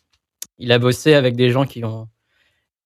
il 0.58 0.72
a 0.72 0.78
bossé 0.78 1.14
avec 1.14 1.36
des 1.36 1.50
gens 1.50 1.64
qui 1.66 1.84
ont, 1.84 2.08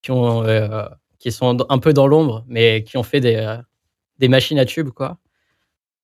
qui 0.03 0.11
ont, 0.13 0.45
euh, 0.45 0.85
qui 1.19 1.33
sont 1.33 1.67
un 1.71 1.79
peu 1.79 1.93
dans 1.93 2.07
l'ombre, 2.07 2.45
mais 2.47 2.85
qui 2.85 2.97
ont 2.97 3.03
fait 3.03 3.21
des, 3.21 3.37
euh, 3.37 3.57
des 4.19 4.29
machines 4.29 4.59
à 4.59 4.65
tubes, 4.65 4.91
quoi. 4.91 5.19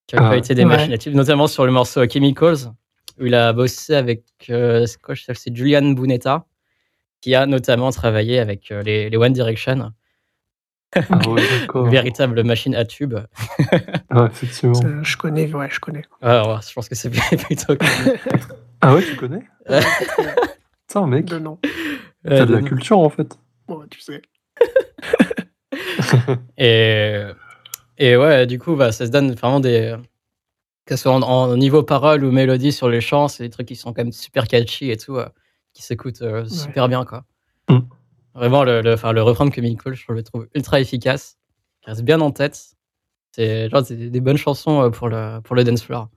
Qui 0.07 0.17
ont 0.17 0.23
Ah. 0.31 0.37
été 0.37 0.55
des 0.55 0.63
Ouais. 0.63 0.69
machines 0.69 0.93
à 0.93 0.99
tubes, 0.99 1.15
notamment 1.15 1.47
sur 1.47 1.65
le 1.67 1.73
morceau 1.73 2.03
Chemicals, 2.09 2.73
où 3.21 3.27
il 3.27 3.35
a 3.35 3.53
bossé 3.53 3.95
avec, 3.95 4.25
c'est 4.41 5.01
quoi, 5.03 5.15
je 5.15 5.23
sais- 5.25 5.35
c'est 5.35 5.55
Julian 5.55 5.93
Bunetta, 5.93 6.47
qui 7.21 7.35
a 7.35 7.47
notamment 7.47 7.91
travaillé 7.91 8.39
avec 8.41 8.71
les, 8.71 9.11
les 9.11 9.17
One 9.17 9.33
Direction, 9.33 9.93
Ah 10.97 11.19
véritable 11.75 12.43
machine 12.43 12.75
à. 12.75 12.85
Ah, 14.11 14.27
effectivement. 14.31 14.75
ça, 14.75 14.89
je 15.03 15.17
connais, 15.17 15.53
ouais, 15.53 15.69
je 15.71 15.79
connais. 15.81 16.05
Alors, 16.21 16.61
je 16.63 16.73
pense 16.73 16.89
que 16.89 16.95
c'est 16.95 17.11
plutôt. 17.39 17.77
Ah 18.81 18.95
ouais, 18.95 19.03
tu 19.05 19.17
connais 19.17 19.43
Ouais. 19.69 19.81
Putain, 20.89 21.07
mec, 21.07 21.27
De 21.27 21.39
nom. 21.39 21.59
t'as 22.25 22.45
de 22.47 22.55
la 22.55 22.63
culture 22.63 22.99
en 22.99 23.09
fait. 23.11 23.39
Bon, 23.69 23.85
tu 23.89 24.01
sais. 24.01 24.23
Et, 26.59 27.23
et 27.99 28.17
ouais, 28.17 28.47
du 28.47 28.59
coup, 28.59 28.75
bah, 28.75 28.91
ça 28.93 29.07
se 29.07 29.11
donne 29.11 29.33
vraiment 29.33 29.61
des. 29.61 29.97
Que 30.87 30.97
ce 30.97 31.03
soit 31.05 31.13
en, 31.13 31.23
en 31.23 31.57
niveau 31.57 31.85
parole 31.85 32.25
ou 32.25 32.33
mélodie 32.33 32.73
sur 32.73 32.89
les 32.89 33.01
chants, 33.01 33.29
c'est 33.29 33.45
des 33.45 33.51
trucs 33.51 33.69
qui 33.69 33.77
sont 33.77 33.93
quand 33.93 34.03
même 34.03 34.13
super 34.13 34.49
catchy 34.49 34.91
et 34.91 34.97
tout, 34.97 35.17
euh, 35.17 35.29
qui 35.73 35.83
s'écoutent 35.83 36.23
euh, 36.23 36.45
super 36.47 36.89
bien, 36.89 37.05
quoi. 37.05 37.25
Mm. 37.69 37.79
Vraiment, 38.35 38.65
le, 38.65 38.81
le, 38.81 38.93
enfin, 38.95 39.13
le 39.13 39.23
refrain 39.23 39.47
de 39.47 39.53
Chemical, 39.53 39.95
je 39.95 40.13
le 40.13 40.23
trouve 40.23 40.49
ultra 40.55 40.81
efficace, 40.81 41.39
qui 41.83 41.91
reste 41.91 42.03
bien 42.03 42.21
en 42.21 42.31
tête. 42.31 42.77
C'est 43.33 43.69
genre 43.71 43.85
c'est 43.85 43.97
des, 43.97 44.11
des 44.11 44.21
bonnes 44.21 44.37
chansons 44.37 44.83
euh, 44.83 44.91
pour 44.91 45.09
le, 45.09 45.41
pour 45.41 45.55
le 45.57 45.65
dance 45.65 45.83
floor. 45.83 46.09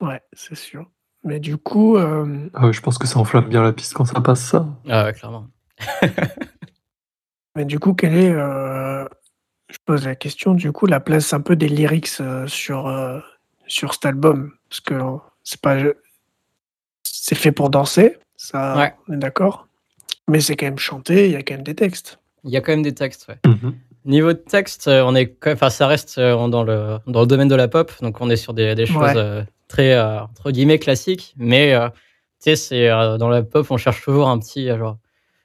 Ouais, 0.00 0.20
c'est 0.32 0.54
sûr. 0.54 0.90
Mais 1.24 1.38
du 1.40 1.56
coup, 1.58 1.96
euh, 1.96 2.48
Ah 2.54 2.72
je 2.72 2.80
pense 2.80 2.96
que 2.98 3.06
ça 3.06 3.18
enflamme 3.18 3.48
bien 3.48 3.62
la 3.62 3.72
piste 3.72 3.92
quand 3.94 4.04
ça 4.06 4.20
passe 4.20 4.40
ça. 4.40 4.66
Ah 4.88 5.04
ouais, 5.04 5.12
clairement. 5.12 5.46
mais 7.54 7.64
du 7.64 7.78
coup, 7.78 7.94
quelle 7.94 8.16
est, 8.16 8.30
euh, 8.30 9.04
je 9.70 9.76
pose 9.84 10.06
la 10.06 10.14
question, 10.14 10.54
du 10.54 10.72
coup, 10.72 10.86
la 10.86 11.00
place 11.00 11.32
un 11.32 11.40
peu 11.40 11.56
des 11.56 11.68
lyrics 11.68 12.08
sur, 12.46 12.86
euh, 12.86 13.20
sur 13.66 13.92
cet 13.94 14.06
album? 14.06 14.52
Parce 14.68 14.80
que 14.80 14.94
c'est 15.44 15.60
pas. 15.60 15.76
C'est 17.04 17.34
fait 17.34 17.52
pour 17.52 17.70
danser, 17.70 18.18
ça, 18.36 18.76
Ouais. 18.76 18.94
on 19.08 19.14
est 19.14 19.18
d'accord? 19.18 19.68
Mais 20.30 20.40
c'est 20.40 20.56
quand 20.56 20.66
même 20.66 20.78
chanté, 20.78 21.26
il 21.26 21.32
y 21.32 21.36
a 21.36 21.42
quand 21.42 21.54
même 21.54 21.64
des 21.64 21.74
textes. 21.74 22.20
Il 22.44 22.50
y 22.50 22.56
a 22.56 22.60
quand 22.60 22.72
même 22.72 22.82
des 22.82 22.94
textes, 22.94 23.26
ouais. 23.28 23.38
Mhm. 23.44 23.74
Niveau 24.04 24.32
de 24.32 24.38
texte, 24.38 24.86
euh, 24.88 25.02
on 25.04 25.14
est, 25.14 25.26
quand- 25.26 25.52
enfin, 25.52 25.70
ça 25.70 25.86
reste 25.86 26.16
euh, 26.18 26.46
dans 26.48 26.62
le 26.62 26.98
dans 27.06 27.20
le 27.20 27.26
domaine 27.26 27.48
de 27.48 27.54
la 27.54 27.66
pop, 27.68 27.92
donc 28.00 28.20
on 28.20 28.30
est 28.30 28.36
sur 28.36 28.54
des, 28.54 28.74
des 28.74 28.86
choses 28.86 29.02
Ouais. 29.02 29.16
euh, 29.16 29.42
très 29.68 29.92
euh, 29.94 30.22
entre 30.22 30.52
guillemets 30.52 30.78
classiques, 30.78 31.34
mais 31.36 31.74
euh, 31.74 31.88
tu 31.90 31.96
sais, 32.50 32.56
c'est 32.56 32.88
euh, 32.88 33.18
dans 33.18 33.28
la 33.28 33.42
pop, 33.42 33.66
on 33.70 33.76
cherche 33.76 34.02
toujours 34.02 34.28
un 34.28 34.38
petit 34.38 34.68
genre, 34.68 34.96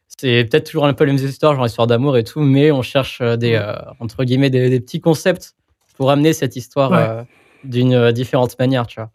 c'est 0.08 0.46
peut-être 0.46 0.68
toujours 0.68 0.86
un 0.86 0.94
peu 0.94 1.04
les 1.04 1.12
mêmes 1.14 1.26
histoires, 1.26 1.56
genre 1.56 1.66
histoire 1.66 1.88
d'amour 1.88 2.16
et 2.16 2.24
tout, 2.24 2.40
mais 2.42 2.72
on 2.72 2.82
cherche 2.84 3.22
des 3.22 3.56
euh, 3.56 3.74
entre 4.00 4.24
guillemets 4.24 4.50
des, 4.52 4.70
des 4.70 4.80
petits 4.80 5.02
concepts 5.02 5.56
pour 5.98 6.12
amener 6.12 6.32
cette 6.32 6.56
histoire 6.56 6.92
Ouais. 6.92 6.98
euh, 7.10 7.24
d'une 7.66 7.94
euh, 7.94 8.12
différente 8.12 8.58
manière, 8.60 8.86
tu 8.88 9.00
vois. 9.02 9.10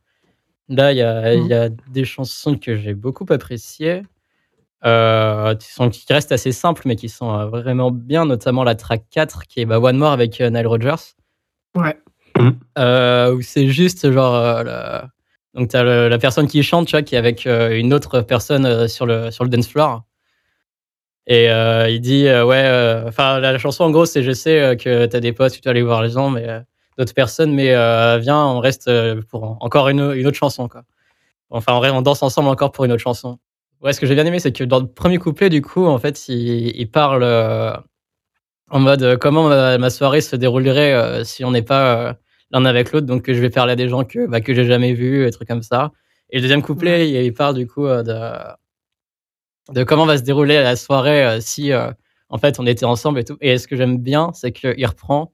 Là, 0.69 0.93
il 0.93 0.99
y 0.99 1.03
a, 1.03 1.35
il 1.35 1.45
Mhm. 1.45 1.49
y 1.49 1.55
a 1.55 1.69
des 1.69 2.05
chansons 2.05 2.57
que 2.59 2.77
j'ai 2.77 2.95
beaucoup 2.95 3.25
appréciées. 3.31 4.03
Euh, 4.87 5.55
qui, 5.57 5.71
sont, 5.71 5.91
qui 5.91 6.11
restent 6.11 6.33
assez 6.33 6.53
simples, 6.53 6.83
mais 6.87 6.97
qui 6.97 7.11
sont 7.11 7.31
euh, 7.39 7.47
vraiment 7.47 7.91
bien, 7.91 8.25
notamment 8.25 8.65
la 8.65 8.75
track 8.75 9.03
4 9.11 9.43
qui 9.47 9.61
est 9.61 9.67
bah, 9.67 9.79
One 9.79 9.99
More 9.99 10.13
avec 10.13 10.41
euh, 10.41 10.49
Nile 10.49 10.67
Rodgers, 10.67 10.95
Ouais, 11.77 11.99
euh, 12.79 13.35
où 13.35 13.43
c'est 13.43 13.69
juste 13.69 14.11
genre. 14.11 14.35
euh, 14.35 14.63
la- 14.63 15.09
Donc, 15.55 15.69
tu 15.69 15.77
as 15.77 15.83
la 16.09 16.19
personne 16.19 16.47
qui 16.47 16.63
chante, 16.63 16.87
tu 16.87 16.93
vois, 16.93 17.03
qui 17.03 17.15
est 17.15 17.19
avec 17.19 17.47
euh, 17.47 17.77
une 17.79 17.93
autre 17.93 18.23
personne 18.23 18.65
euh, 18.65 18.89
sur, 18.89 19.05
le, 19.05 19.31
sur 19.31 19.45
le 19.45 19.51
dance 19.51 19.69
floor. 19.69 20.03
Et 21.27 21.51
euh, 21.51 21.91
il 21.91 22.01
dit, 22.01 22.27
euh, 22.27 22.45
ouais, 22.47 22.63
euh, 22.65 23.07
enfin, 23.09 23.39
la, 23.39 23.53
la 23.53 23.59
chanson 23.59 23.85
en 23.85 23.91
gros, 23.91 24.07
c'est 24.07 24.23
je 24.23 24.33
sais 24.33 24.61
euh, 24.61 24.75
que 24.77 25.05
tu 25.07 25.15
as 25.17 25.21
des 25.21 25.33
potes, 25.35 25.53
tu 25.53 25.61
dois 25.61 25.71
aller 25.73 25.83
voir 25.83 26.03
les 26.03 26.11
gens, 26.11 26.31
mais 26.31 26.49
euh, 26.49 26.61
d'autres 26.97 27.13
personnes, 27.15 27.53
mais 27.53 27.75
euh, 27.75 28.17
viens, 28.19 28.43
on 28.47 28.61
reste 28.61 28.91
pour 29.29 29.59
encore 29.61 29.89
une, 29.91 30.13
une 30.15 30.27
autre 30.27 30.39
chanson, 30.39 30.69
quoi. 30.69 30.83
Enfin, 31.51 31.75
en 31.75 31.79
vrai, 31.81 31.91
on 31.91 32.01
danse 32.03 32.23
ensemble 32.23 32.49
encore 32.49 32.73
pour 32.73 32.85
une 32.87 32.93
autre 32.93 33.03
chanson. 33.03 33.39
Ouais, 33.83 33.93
ce 33.95 34.01
que 34.01 34.07
j'ai 34.07 34.15
bien 34.15 34.27
aimé, 34.27 34.39
c'est 34.39 34.53
que 34.53 34.65
dans 34.65 34.81
le 34.81 34.87
premier 34.87 35.17
couplet, 35.19 35.49
du 35.49 35.63
coup, 35.63 35.87
en 35.87 35.99
fait, 35.99 36.29
il, 36.29 36.77
il 36.79 36.91
parle 36.91 37.23
euh, 37.23 37.73
en 38.71 38.81
mode 38.81 39.03
euh, 39.03 39.17
comment 39.17 39.49
ma, 39.49 39.79
ma 39.79 39.91
soirée 39.91 40.21
se 40.21 40.37
déroulerait 40.37 40.93
euh, 40.95 41.25
si 41.25 41.45
on 41.45 41.51
n'est 41.53 41.63
pas 41.63 42.11
euh, 42.11 42.15
l'un 42.51 42.65
avec 42.67 42.93
l'autre. 42.93 43.07
Donc, 43.07 43.27
je 43.33 43.41
vais 43.41 43.51
parler 43.51 43.73
à 43.73 43.77
des 43.77 43.89
gens 43.89 44.05
que, 44.05 44.27
bah, 44.27 44.41
que 44.43 44.55
j'ai 44.55 44.65
jamais 44.67 44.93
vus, 44.95 45.27
et 45.27 45.31
trucs 45.31 45.49
comme 45.49 45.63
ça. 45.63 45.93
Et 46.31 46.37
le 46.37 46.43
deuxième 46.43 46.63
couplet, 46.63 47.09
il, 47.11 47.17
il 47.17 47.33
parle 47.35 47.55
du 47.57 47.67
coup 47.67 47.87
de, 47.87 48.31
de 49.73 49.85
comment 49.85 50.07
va 50.07 50.19
se 50.19 50.23
dérouler 50.23 50.63
la 50.63 50.77
soirée 50.77 51.41
si, 51.41 51.73
en 52.29 52.39
fait, 52.39 52.61
on 52.61 52.67
était 52.67 52.85
ensemble 52.85 53.21
et 53.21 53.25
tout. 53.25 53.37
Et 53.41 53.59
ce 53.59 53.67
que 53.67 53.77
j'aime 53.77 53.99
bien, 53.99 54.31
c'est 54.35 54.53
qu'il 54.53 54.87
reprend 54.87 55.33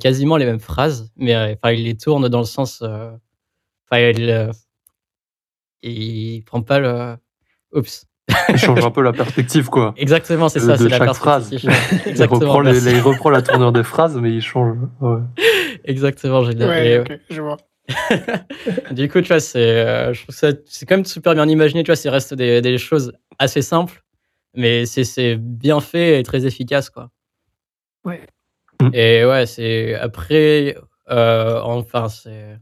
quasiment 0.00 0.36
les 0.38 0.46
mêmes 0.46 0.60
phrases, 0.60 1.10
mais 1.16 1.58
il 1.64 1.84
les 1.84 1.96
tourne 1.96 2.28
dans 2.28 2.38
le 2.40 2.44
sens. 2.46 2.82
Enfin, 2.82 4.00
il, 4.00 4.50
il 5.82 6.42
prend 6.44 6.62
pas 6.62 6.78
le. 6.78 7.16
Oups. 7.76 8.06
Il 8.48 8.58
change 8.58 8.84
un 8.84 8.90
peu 8.90 9.02
la 9.02 9.12
perspective, 9.12 9.66
quoi. 9.68 9.94
Exactement, 9.96 10.48
c'est 10.48 10.58
ça, 10.58 10.72
de 10.76 10.82
c'est 10.82 10.88
la 10.88 10.98
chaque 10.98 11.06
perspective 11.06 11.70
phrase. 11.70 12.06
Il 12.06 12.22
reprend, 12.24 12.60
les- 12.60 12.72
merci. 12.72 12.86
les- 12.86 12.92
il 12.96 13.00
reprend 13.00 13.30
la 13.30 13.42
tournure 13.42 13.70
des 13.70 13.84
phrases, 13.84 14.16
mais 14.20 14.30
il 14.32 14.42
change. 14.42 14.76
Ouais. 15.00 15.18
Exactement, 15.84 16.42
j'ai 16.44 16.54
bien. 16.54 16.68
ouais, 16.68 16.88
et, 16.90 16.98
ok, 16.98 17.20
je 17.30 17.40
vois. 17.40 17.56
Du 18.90 19.08
coup, 19.08 19.20
tu 19.20 19.28
vois, 19.28 19.38
c'est, 19.38 19.58
euh, 19.60 20.12
je 20.12 20.22
trouve 20.24 20.34
ça, 20.34 20.48
c'est 20.64 20.86
quand 20.86 20.96
même 20.96 21.04
super 21.04 21.34
bien 21.34 21.48
imaginé. 21.48 21.84
Tu 21.84 21.88
vois, 21.90 21.96
c'est 21.96 22.10
reste 22.10 22.34
des, 22.34 22.60
des 22.60 22.78
choses 22.78 23.12
assez 23.38 23.62
simples, 23.62 24.02
mais 24.56 24.86
c'est, 24.86 25.04
c'est 25.04 25.36
bien 25.36 25.78
fait 25.80 26.18
et 26.18 26.22
très 26.24 26.46
efficace, 26.46 26.90
quoi. 26.90 27.10
Ouais. 28.04 28.20
Et 28.92 29.24
ouais, 29.24 29.46
c'est 29.46 29.94
après, 29.94 30.76
euh, 31.10 31.60
enfin, 31.62 32.08
c'est. 32.08 32.58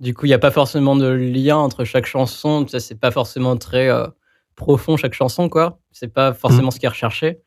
Du 0.00 0.14
coup, 0.14 0.26
il 0.26 0.28
n'y 0.28 0.34
a 0.34 0.38
pas 0.38 0.50
forcément 0.50 0.94
de 0.96 1.08
lien 1.08 1.56
entre 1.56 1.84
chaque 1.84 2.06
chanson. 2.06 2.66
Sais, 2.68 2.80
c'est 2.80 2.98
pas 3.00 3.10
forcément 3.10 3.56
très 3.56 3.88
euh, 3.88 4.06
profond 4.54 4.96
chaque 4.96 5.14
chanson, 5.14 5.48
quoi. 5.48 5.80
C'est 5.90 6.12
pas 6.12 6.32
forcément 6.32 6.70
ce 6.70 6.78
qui 6.78 6.86
est 6.86 6.90
recherché. 6.90 7.40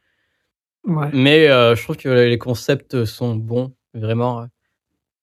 Ouais. 0.85 1.09
Mais 1.13 1.47
euh, 1.47 1.75
je 1.75 1.83
trouve 1.83 1.97
que 1.97 2.09
les 2.09 2.37
concepts 2.37 3.05
sont 3.05 3.35
bons, 3.35 3.73
vraiment. 3.93 4.47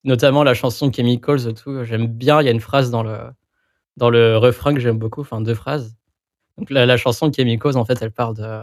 Notamment 0.04 0.42
la 0.42 0.54
chanson 0.54 0.90
Chemicals 0.90 1.48
et 1.48 1.54
tout. 1.54 1.84
J'aime 1.84 2.06
bien. 2.06 2.40
Il 2.40 2.44
y 2.44 2.48
a 2.48 2.52
une 2.52 2.60
phrase 2.60 2.90
dans 2.90 3.02
le, 3.02 3.18
dans 3.96 4.08
le 4.08 4.38
refrain 4.38 4.72
que 4.72 4.80
j'aime 4.80 4.98
beaucoup, 4.98 5.20
enfin 5.20 5.40
deux 5.40 5.54
phrases. 5.54 5.96
Donc 6.56 6.70
la, 6.70 6.86
la 6.86 6.96
chanson 6.96 7.30
Chemicals, 7.30 7.76
en 7.76 7.84
fait, 7.84 8.00
elle 8.00 8.12
parle 8.12 8.36
de. 8.36 8.62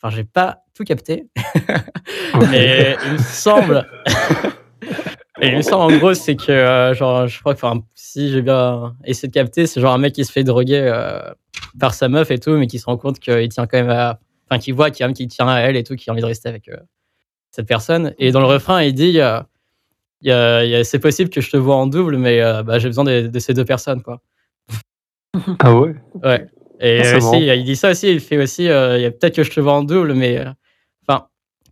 Enfin, 0.00 0.14
j'ai 0.14 0.24
pas 0.24 0.60
tout 0.74 0.84
capté, 0.84 1.26
mais 2.50 2.96
il 3.06 3.12
me 3.14 3.18
semble. 3.18 3.88
Et 5.40 5.62
semble, 5.62 5.94
en 5.94 5.98
gros, 5.98 6.14
c'est 6.14 6.36
que, 6.36 6.50
euh, 6.50 6.94
genre, 6.94 7.26
je 7.26 7.38
crois 7.40 7.54
que, 7.54 7.58
enfin, 7.64 7.82
si 7.94 8.30
j'ai 8.30 8.40
bien 8.42 8.94
essayé 9.04 9.28
de 9.28 9.34
capter, 9.34 9.66
c'est 9.66 9.80
genre 9.80 9.92
un 9.92 9.98
mec 9.98 10.14
qui 10.14 10.24
se 10.24 10.32
fait 10.32 10.44
droguer 10.44 10.80
euh, 10.82 11.20
par 11.78 11.92
sa 11.94 12.08
meuf 12.08 12.30
et 12.30 12.38
tout, 12.38 12.52
mais 12.56 12.66
qui 12.66 12.78
se 12.78 12.86
rend 12.86 12.96
compte 12.96 13.18
qu'il 13.20 13.48
tient 13.50 13.66
quand 13.66 13.78
même 13.78 13.90
à. 13.90 14.18
Enfin, 14.48 14.58
qui 14.60 14.70
voit 14.72 14.90
qu'il 14.90 15.12
qu'il 15.12 15.28
tient 15.28 15.48
à 15.48 15.58
elle 15.60 15.76
et 15.76 15.82
tout, 15.82 15.94
qui 15.96 16.08
a 16.08 16.12
envie 16.12 16.22
de 16.22 16.26
rester 16.26 16.48
avec 16.48 16.68
euh, 16.68 16.76
cette 17.50 17.66
personne. 17.66 18.14
Et 18.18 18.30
dans 18.30 18.40
le 18.40 18.46
refrain, 18.46 18.82
il 18.82 18.94
dit 18.94 19.08
il 19.08 19.14
y 19.14 19.20
a- 19.20 19.46
il 20.22 20.28
y 20.30 20.32
a- 20.74 20.84
c'est 20.84 20.98
possible 20.98 21.28
que 21.30 21.40
je 21.40 21.50
te 21.50 21.56
vois 21.56 21.76
en 21.76 21.86
double, 21.86 22.16
mais 22.16 22.40
bah, 22.64 22.78
j'ai 22.78 22.88
besoin 22.88 23.04
de, 23.04 23.26
de 23.26 23.38
ces 23.38 23.52
deux 23.54 23.64
personnes, 23.64 24.02
quoi. 24.02 24.22
Ah 25.60 25.74
ouais 25.74 25.94
Ouais. 26.22 26.46
Et 26.80 27.02
Ah, 27.04 27.16
aussi, 27.16 27.46
il 27.46 27.64
dit 27.64 27.76
ça 27.76 27.90
aussi, 27.90 28.10
il 28.10 28.20
fait 28.20 28.38
aussi, 28.38 28.62
il 28.64 28.68
y 28.68 29.04
a 29.04 29.10
peut-être 29.10 29.34
que 29.36 29.42
je 29.42 29.50
te 29.50 29.60
vois 29.60 29.74
en 29.74 29.82
double, 29.82 30.14
mais. 30.14 30.44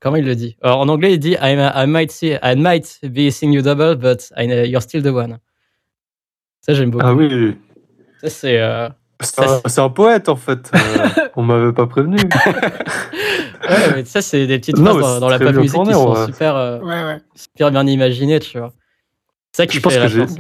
Comment 0.01 0.17
il 0.17 0.25
le 0.25 0.35
dit? 0.35 0.57
Alors, 0.63 0.81
En 0.81 0.89
anglais, 0.89 1.13
il 1.15 1.19
dit 1.19 1.37
I, 1.41 1.57
I, 1.75 1.87
might 1.87 2.11
see, 2.11 2.37
I 2.43 2.55
might 2.57 2.99
be 3.03 3.31
seeing 3.31 3.53
you 3.53 3.63
double, 3.63 3.97
but 3.97 4.31
I, 4.37 4.45
you're 4.67 4.83
still 4.83 5.03
the 5.03 5.07
one. 5.15 5.39
Ça, 6.61 6.73
j'aime 6.75 6.91
beaucoup. 6.91 7.05
Ah 7.07 7.15
oui 7.15 7.57
Ça, 8.23 8.31
c'est. 8.31 8.59
euh, 8.61 8.89
C'est 9.21 9.81
un, 9.81 9.91
poète 9.91 10.29
en 10.29 10.37
fait. 10.37 10.71
Euh, 10.75 11.09
on 11.37 11.43
m'avait 11.43 11.73
pas 11.73 11.87
prévenu. 11.87 12.17
Ouais, 12.17 13.95
mais 13.95 14.05
ça, 14.05 14.21
c'est 14.23 14.47
des 14.47 14.59
petites 14.59 14.79
phrases 14.79 15.21
dans, 15.21 15.29
la 15.29 15.39
pop 15.39 15.53
tourné, 15.53 15.67
qui 15.67 15.95
sont 15.95 16.27
super, 16.27 16.57
euh, 16.57 16.79
Ouais, 16.81 17.05
ouais. 17.05 17.19
super 17.35 17.71
bien 17.71 17.87
imaginées, 17.87 18.41
tu 18.41 18.59
vois. 18.59 18.73
C'est 19.53 19.63
ça 19.63 19.67
qui 19.67 19.77
Je 19.77 19.83
pense 19.83 19.93
fait 19.93 19.99
que 19.99 20.03
la 20.05 20.09
j'ai- 20.09 20.21
chance. 20.27 20.37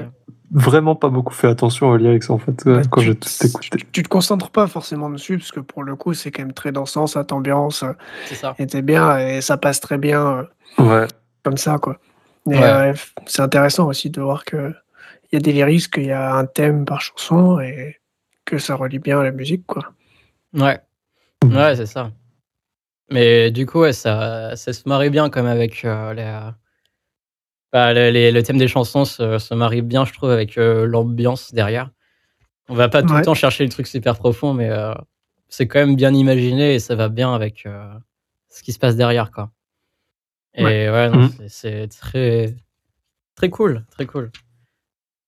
Vraiment 0.50 0.94
pas 0.94 1.08
beaucoup 1.08 1.32
fait 1.34 1.48
attention 1.48 1.88
aux 1.88 1.96
lyrics 1.96 2.28
en 2.30 2.38
fait 2.38 2.64
Bah, 2.64 2.82
quand 2.90 3.00
tu, 3.00 3.06
j'ai 3.08 3.14
tout 3.16 3.28
écouté. 3.44 3.68
tu- 3.78 3.86
tu 3.92 4.02
te 4.02 4.08
concentres 4.08 4.50
pas 4.50 4.66
forcément 4.66 5.10
dessus 5.10 5.38
parce 5.38 5.50
que 5.52 5.60
pour 5.60 5.82
le 5.82 5.96
coup 5.96 6.14
c'est 6.14 6.30
quand 6.30 6.42
même 6.42 6.52
très 6.52 6.70
dansant, 6.72 7.06
cette 7.06 7.32
ambiance 7.32 7.82
euh, 7.82 7.92
C'est 8.26 8.34
ça. 8.36 8.54
était 8.58 8.82
bien 8.82 9.18
et 9.18 9.40
ça 9.40 9.56
passe 9.56 9.80
très 9.80 9.98
bien 9.98 10.46
euh, 10.78 10.82
Ouais, 10.82 11.06
comme 11.42 11.56
ça 11.56 11.78
quoi. 11.78 11.98
Et 12.50 12.54
Ouais. 12.56 12.62
euh, 12.62 12.92
f- 12.92 13.12
c'est 13.26 13.42
intéressant 13.42 13.86
aussi 13.88 14.10
de 14.10 14.20
voir 14.20 14.44
que 14.44 14.72
il 15.32 15.36
y 15.36 15.36
a 15.36 15.40
des 15.40 15.52
lyrics, 15.52 15.90
qu'il 15.90 16.04
y 16.04 16.12
a 16.12 16.34
un 16.34 16.44
thème 16.46 16.84
par 16.84 17.00
chanson 17.00 17.58
et 17.60 17.96
que 18.44 18.58
ça 18.58 18.74
relie 18.76 18.98
bien 18.98 19.18
à 19.20 19.24
la 19.24 19.32
musique 19.32 19.66
quoi. 19.66 19.92
Ouais. 20.52 20.78
Mhm. 21.42 21.56
Ouais, 21.56 21.76
c'est 21.76 21.86
ça. 21.86 22.10
Mais 23.10 23.50
du 23.50 23.66
coup, 23.66 23.80
ouais, 23.80 23.92
ça, 23.92 24.56
ça 24.56 24.72
se 24.72 24.88
marie 24.88 25.10
bien 25.10 25.28
comme 25.30 25.46
avec 25.46 25.84
euh, 25.84 26.14
les, 26.14 26.22
euh, 26.22 26.50
bah, 27.74 27.92
les- 27.92 28.30
le 28.30 28.42
thème 28.44 28.56
des 28.56 28.68
chansons 28.68 29.04
se, 29.04 29.38
se 29.38 29.52
marie 29.52 29.82
bien, 29.82 30.04
je 30.04 30.12
trouve, 30.12 30.30
avec 30.30 30.56
euh, 30.58 30.86
l'ambiance 30.86 31.52
derrière. 31.52 31.90
On 32.68 32.74
va 32.74 32.88
pas 32.88 33.02
tout 33.02 33.12
Ouais. 33.12 33.18
le 33.18 33.24
temps 33.24 33.34
chercher 33.34 33.64
le 33.64 33.70
truc 33.70 33.88
super 33.88 34.16
profond, 34.16 34.54
mais 34.54 34.70
euh, 34.70 34.94
c'est 35.48 35.66
quand 35.66 35.80
même 35.80 35.96
bien 35.96 36.14
imaginé 36.14 36.74
et 36.74 36.78
ça 36.78 36.94
va 36.94 37.08
bien 37.08 37.34
avec 37.34 37.66
euh, 37.66 37.92
ce 38.48 38.62
qui 38.62 38.72
se 38.72 38.78
passe 38.78 38.94
derrière, 38.94 39.32
quoi. 39.32 39.50
Et 40.54 40.62
ouais, 40.62 41.10
non, 41.10 41.22
Mhm. 41.22 41.30
c'est- 41.30 41.48
c'est 41.48 41.88
très, 41.88 42.54
très 43.34 43.50
cool, 43.50 43.84
très 43.90 44.06
cool. 44.06 44.30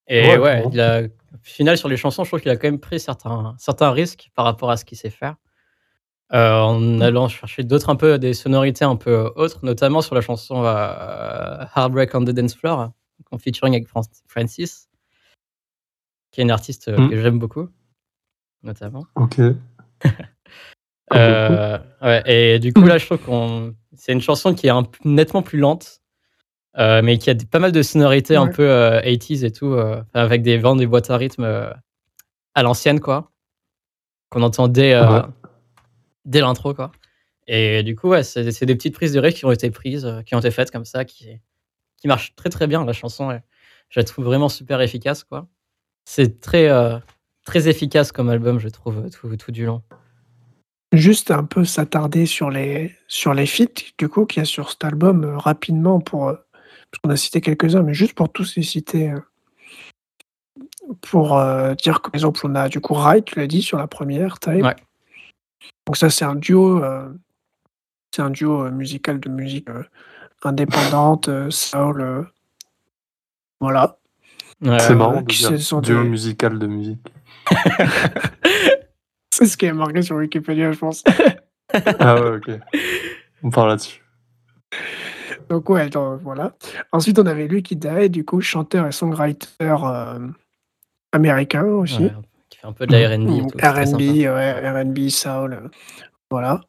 Et 0.07 0.21
Ouais, 0.23 0.39
ouais, 0.39 0.57
vraiment. 0.59 0.71
il 0.73 0.81
a, 0.81 1.03
au 1.03 1.09
final, 1.43 1.77
sur 1.77 1.89
les 1.89 1.97
chansons, 1.97 2.23
je 2.23 2.31
trouve 2.31 2.41
qu'il 2.41 2.51
a 2.53 2.57
quand 2.57 2.69
même 2.69 2.79
pris 2.79 3.01
certains, 3.01 3.57
certains 3.59 3.91
risques 3.91 4.31
par 4.37 4.45
rapport 4.45 4.71
à 4.71 4.77
ce 4.77 4.85
qu'il 4.85 4.97
sait 4.97 5.11
faire. 5.11 5.35
Euh, 6.33 6.61
en 6.61 7.01
allant 7.01 7.29
chercher 7.29 7.63
d'autres 7.63 7.89
un 7.89 7.95
peu 7.97 8.19
des 8.19 8.35
sonorités 8.35 8.85
un 8.85 8.97
peu 8.97 9.31
autres, 9.37 9.61
notamment 9.65 10.01
sur 10.03 10.15
la 10.17 10.21
chanson 10.21 10.65
euh, 10.65 11.65
Heartbreak 11.77 12.13
on 12.17 12.25
the 12.25 12.31
Dance 12.31 12.55
Floor, 12.57 12.91
en 13.31 13.39
featuring 13.39 13.75
avec 13.75 13.87
Fran- 13.87 14.03
Francis, 14.27 14.89
qui 16.33 16.41
est 16.41 16.45
une 16.45 16.51
artiste 16.51 16.89
euh, 16.89 16.99
Mm. 16.99 17.11
que 17.11 17.23
j'aime 17.23 17.39
beaucoup, 17.39 17.69
notamment. 18.63 19.07
ok. 19.15 19.41
Euh, 21.15 21.79
ouais, 22.03 22.23
et 22.27 22.59
du 22.59 22.73
coup, 22.73 22.83
là, 22.85 22.99
je 22.99 23.07
trouve 23.07 23.19
qu'on 23.21 23.77
c'est 23.95 24.13
une 24.13 24.21
chanson 24.21 24.55
qui 24.55 24.67
est 24.67 24.71
un 24.71 24.83
nettement 25.05 25.41
plus 25.41 25.59
lente, 25.61 26.01
euh, 26.79 27.01
mais 27.01 27.17
qui 27.19 27.31
a 27.31 27.35
pas 27.49 27.61
mal 27.61 27.71
de 27.71 27.81
sonorités 27.81 28.35
un 28.35 28.49
peu 28.49 28.69
euh, 28.69 29.01
80s 29.03 29.45
et 29.45 29.53
tout, 29.53 29.67
euh, 29.73 30.03
avec 30.15 30.43
des 30.43 30.59
vents, 30.59 30.75
des 30.75 30.89
boîtes 30.89 31.09
à 31.11 31.17
rythme 31.17 31.45
euh, 31.45 31.71
à 32.57 32.65
l'ancienne, 32.65 32.99
quoi, 32.99 33.31
qu'on 34.31 34.43
entend 34.43 34.67
dès, 34.67 34.95
euh, 34.95 35.09
Ouais. 35.23 35.23
Dès 36.27 36.41
l'intro, 36.41 36.75
quoi. 36.75 36.93
Et 37.47 37.83
du 37.83 37.97
coup, 37.97 38.09
ouais, 38.09 38.23
c'est 38.23 38.51
c'est 38.53 38.67
des 38.67 38.75
petites 38.75 38.95
prises 38.95 39.13
de 39.13 39.21
risque 39.21 39.39
qui 39.39 39.45
ont 39.47 39.53
été 39.53 39.71
prises, 39.71 40.05
euh, 40.05 40.23
qui 40.23 40.35
ont 40.35 40.41
été 40.41 40.51
faites 40.51 40.71
comme 40.71 40.85
ça, 40.85 41.05
qui, 41.05 41.41
qui 41.97 42.09
marchent 42.09 42.35
très 42.37 42.51
très 42.51 42.67
bien. 42.67 42.85
La 42.85 42.93
chanson, 42.93 43.41
je 43.89 44.01
la 44.01 44.05
trouve 44.05 44.25
vraiment 44.27 44.49
super 44.49 44.81
efficace, 44.81 45.25
quoi. 45.25 45.49
C'est 46.05 46.41
très, 46.41 46.69
euh, 46.69 46.99
très 47.47 47.69
efficace 47.69 48.13
comme 48.13 48.29
album, 48.29 48.59
je 48.59 48.69
trouve, 48.69 49.09
tout, 49.11 49.35
tout 49.37 49.53
du 49.53 49.65
long. 49.65 49.83
Juste 50.93 51.31
un 51.31 51.45
peu 51.45 51.65
s'attarder 51.65 52.27
sur 52.27 52.51
les 52.51 52.95
sur 53.09 53.35
les 53.35 53.47
feats 53.47 53.93
du 53.99 54.09
coup 54.09 54.25
qu'il 54.25 54.41
y 54.41 54.43
a 54.43 54.45
sur 54.45 54.71
cet 54.71 54.85
album 54.85 55.25
euh, 55.25 55.37
rapidement 55.37 56.01
pour 56.01 56.29
euh, 56.29 56.35
parce 56.91 57.01
qu'on 57.03 57.11
a 57.11 57.17
cité 57.17 57.41
quelques-uns 57.41 57.83
mais 57.83 57.93
juste 57.93 58.15
pour 58.15 58.31
tous 58.33 58.55
les 58.57 58.63
citer 58.63 59.11
euh, 59.11 59.19
pour 61.03 61.37
euh, 61.37 61.75
dire 61.75 62.01
que 62.01 62.11
par 62.11 62.15
exemple 62.15 62.41
on 62.45 62.55
a 62.55 62.69
du 62.69 62.81
coup 62.81 62.95
Right 62.95 63.25
tu 63.25 63.39
l'as 63.39 63.49
dit 63.49 63.63
sur 63.63 63.79
la 63.79 63.89
première 63.89 64.39
Time. 64.39 64.65
Ouais. 64.65 64.77
Donc 65.87 65.97
ça 65.97 66.11
c'est 66.11 66.25
un 66.25 66.35
duo 66.35 66.83
euh, 66.83 67.09
c'est 68.15 68.23
un 68.23 68.31
duo 68.31 68.65
euh, 68.65 68.71
musical 68.71 69.21
de 69.21 69.29
musique 69.29 69.69
euh, 69.71 69.83
indépendante 70.43 71.29
euh, 71.29 71.51
soul 71.51 72.01
euh, 72.01 72.23
voilà. 73.61 73.99
Ouais, 74.63 74.79
C'est 74.81 74.95
marrant 74.95 75.21
de 75.23 75.27
qui 75.27 75.39
dire 75.39 75.51
duo 75.83 76.03
des- 76.03 76.09
musical 76.09 76.59
de 76.59 76.67
musique. 76.67 77.07
C'est 79.31 79.47
ce 79.47 79.57
qui 79.57 79.67
est 79.67 79.73
marqué 79.73 80.03
sur 80.03 80.17
Wikipédia 80.17 80.73
je 80.73 80.79
pense. 80.79 81.05
Ah 81.99 82.15
ouais, 82.15 82.37
ok. 82.37 82.51
On 83.43 83.51
parle 83.51 83.71
là-dessus. 83.71 84.01
Donc 85.51 85.69
ouais, 85.69 85.91
donc, 85.91 86.23
voilà. 86.23 86.55
Ensuite, 86.93 87.19
on 87.19 87.27
avait 87.27 87.49
Lucky 87.49 87.77
Day, 87.77 88.09
du 88.09 88.25
coup, 88.25 88.41
chanteur 88.41 88.87
et 88.87 88.93
songwriter 88.93 89.47
euh, 89.61 90.29
américain 91.13 91.65
aussi. 91.65 92.05
Ouais, 92.05 92.11
qui 92.11 92.36
un 92.67 92.73
peu 92.73 92.87
de 92.87 92.93
la 92.97 93.09
R&B 93.09 93.29
Mm, 93.29 93.47
R&B, 93.63 94.01
ouais, 94.01 94.83
R&B, 94.83 95.09
soul, 95.09 95.53
euh, 95.55 95.69
voilà. 96.31 96.61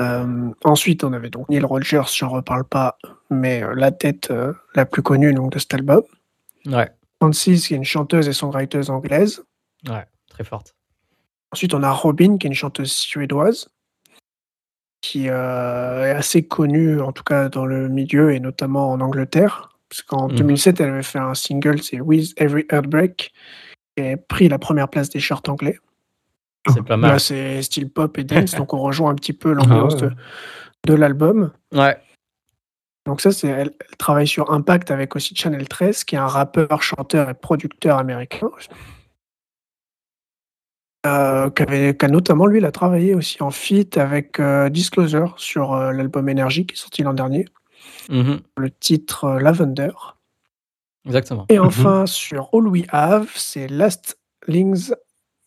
Euh, 0.00 0.50
ensuite, 0.64 1.04
on 1.04 1.12
avait 1.12 1.30
donc 1.30 1.48
Neil 1.48 1.64
Rogers, 1.64 2.02
j'en 2.12 2.28
reparle 2.30 2.64
pas, 2.64 2.98
mais 3.30 3.62
euh, 3.62 3.74
la 3.74 3.92
tête 3.92 4.30
euh, 4.30 4.52
la 4.74 4.84
plus 4.86 5.02
connue 5.02 5.32
donc, 5.32 5.52
de 5.52 5.58
cet 5.58 5.74
album. 5.74 6.02
Ouais, 6.66 6.90
Francis, 7.20 7.68
qui 7.68 7.74
est 7.74 7.76
une 7.76 7.84
chanteuse 7.84 8.26
et 8.28 8.32
songwriter 8.32 8.90
anglaise. 8.90 9.42
ouais, 9.88 10.04
très 10.28 10.44
forte. 10.44 10.74
Ensuite, 11.52 11.74
on 11.74 11.82
a 11.82 11.92
Robin, 11.92 12.38
qui 12.38 12.46
est 12.46 12.50
une 12.50 12.54
chanteuse 12.54 12.90
suédoise, 12.92 13.68
qui 15.00 15.28
euh, 15.28 16.06
est 16.06 16.10
assez 16.16 16.42
connue, 16.46 17.00
en 17.00 17.12
tout 17.12 17.22
cas 17.22 17.48
dans 17.48 17.64
le 17.66 17.88
milieu 17.88 18.34
et 18.34 18.40
notamment 18.40 18.90
en 18.90 19.00
Angleterre. 19.00 19.70
Parce 19.88 20.02
qu'en 20.02 20.28
Mhm. 20.28 20.36
2007, 20.36 20.80
elle 20.80 20.90
avait 20.90 21.02
fait 21.04 21.20
un 21.20 21.34
single, 21.34 21.80
c'est 21.80 22.00
With 22.00 22.32
Every 22.40 22.66
Heartbreak, 22.72 23.32
qui 23.96 24.02
a 24.02 24.16
pris 24.16 24.48
la 24.48 24.58
première 24.58 24.88
place 24.88 25.08
des 25.08 25.20
charts 25.20 25.42
anglais. 25.48 25.78
C'est 26.72 26.82
pas 26.82 26.96
mal. 26.96 27.12
Là, 27.12 27.18
c'est 27.18 27.62
style 27.62 27.90
pop 27.90 28.18
et 28.18 28.24
dance, 28.24 28.54
donc 28.56 28.74
on 28.74 28.80
rejoint 28.80 29.10
un 29.10 29.14
petit 29.14 29.32
peu 29.32 29.52
l'ambiance 29.52 29.94
Ah 29.98 30.04
ouais. 30.06 30.10
de, 30.84 30.92
de 30.92 30.94
l'album. 30.94 31.52
Ouais, 31.72 31.96
Donc 33.06 33.20
ça, 33.20 33.32
c'est 33.32 33.48
elle, 33.48 33.72
elle 33.88 33.96
travaille 33.96 34.26
sur 34.26 34.50
Impact 34.50 34.90
avec 34.90 35.14
aussi 35.16 35.34
Channel 35.36 35.68
13, 35.68 36.04
qui 36.04 36.16
est 36.16 36.18
un 36.18 36.26
rappeur, 36.26 36.82
chanteur 36.82 37.30
et 37.30 37.34
producteur 37.34 37.98
américain. 37.98 38.50
Euh, 41.06 41.50
qui 41.50 42.04
a 42.04 42.08
notamment, 42.08 42.46
lui, 42.46 42.58
il 42.58 42.64
a 42.64 42.72
travaillé 42.72 43.14
aussi 43.14 43.40
en 43.42 43.50
feat 43.50 43.96
avec 43.96 44.40
euh, 44.40 44.68
Disclosure 44.68 45.34
sur 45.36 45.72
euh, 45.72 45.92
l'album 45.92 46.28
Energy 46.28 46.66
qui 46.66 46.74
est 46.74 46.78
sorti 46.78 47.02
l'an 47.02 47.14
dernier, 47.14 47.46
mhm, 48.08 48.40
le 48.56 48.70
titre 48.70 49.24
euh, 49.24 49.38
Lavender. 49.38 50.15
Exactement. 51.06 51.46
Et 51.48 51.58
enfin, 51.58 52.06
sur 52.06 52.50
All 52.52 52.68
We 52.68 52.84
Have, 52.90 53.30
c'est 53.34 53.68
Last 53.68 54.18
Lings, 54.46 54.92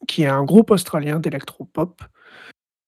qui 0.08 0.24
est 0.24 0.28
un 0.28 0.44
groupe 0.44 0.72
australien 0.72 1.20
d'électropop 1.20 2.02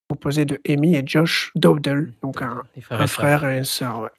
composé 0.10 0.46
de 0.46 0.60
Amy 0.68 0.96
et 0.96 1.04
Josh 1.06 1.52
Dowdell, 1.56 2.14
donc 2.22 2.42
un, 2.42 2.64
frère 3.08 3.46
et 3.46 3.60
une 3.60 3.64
sœur, 3.64 4.00
ouais. 4.02 4.10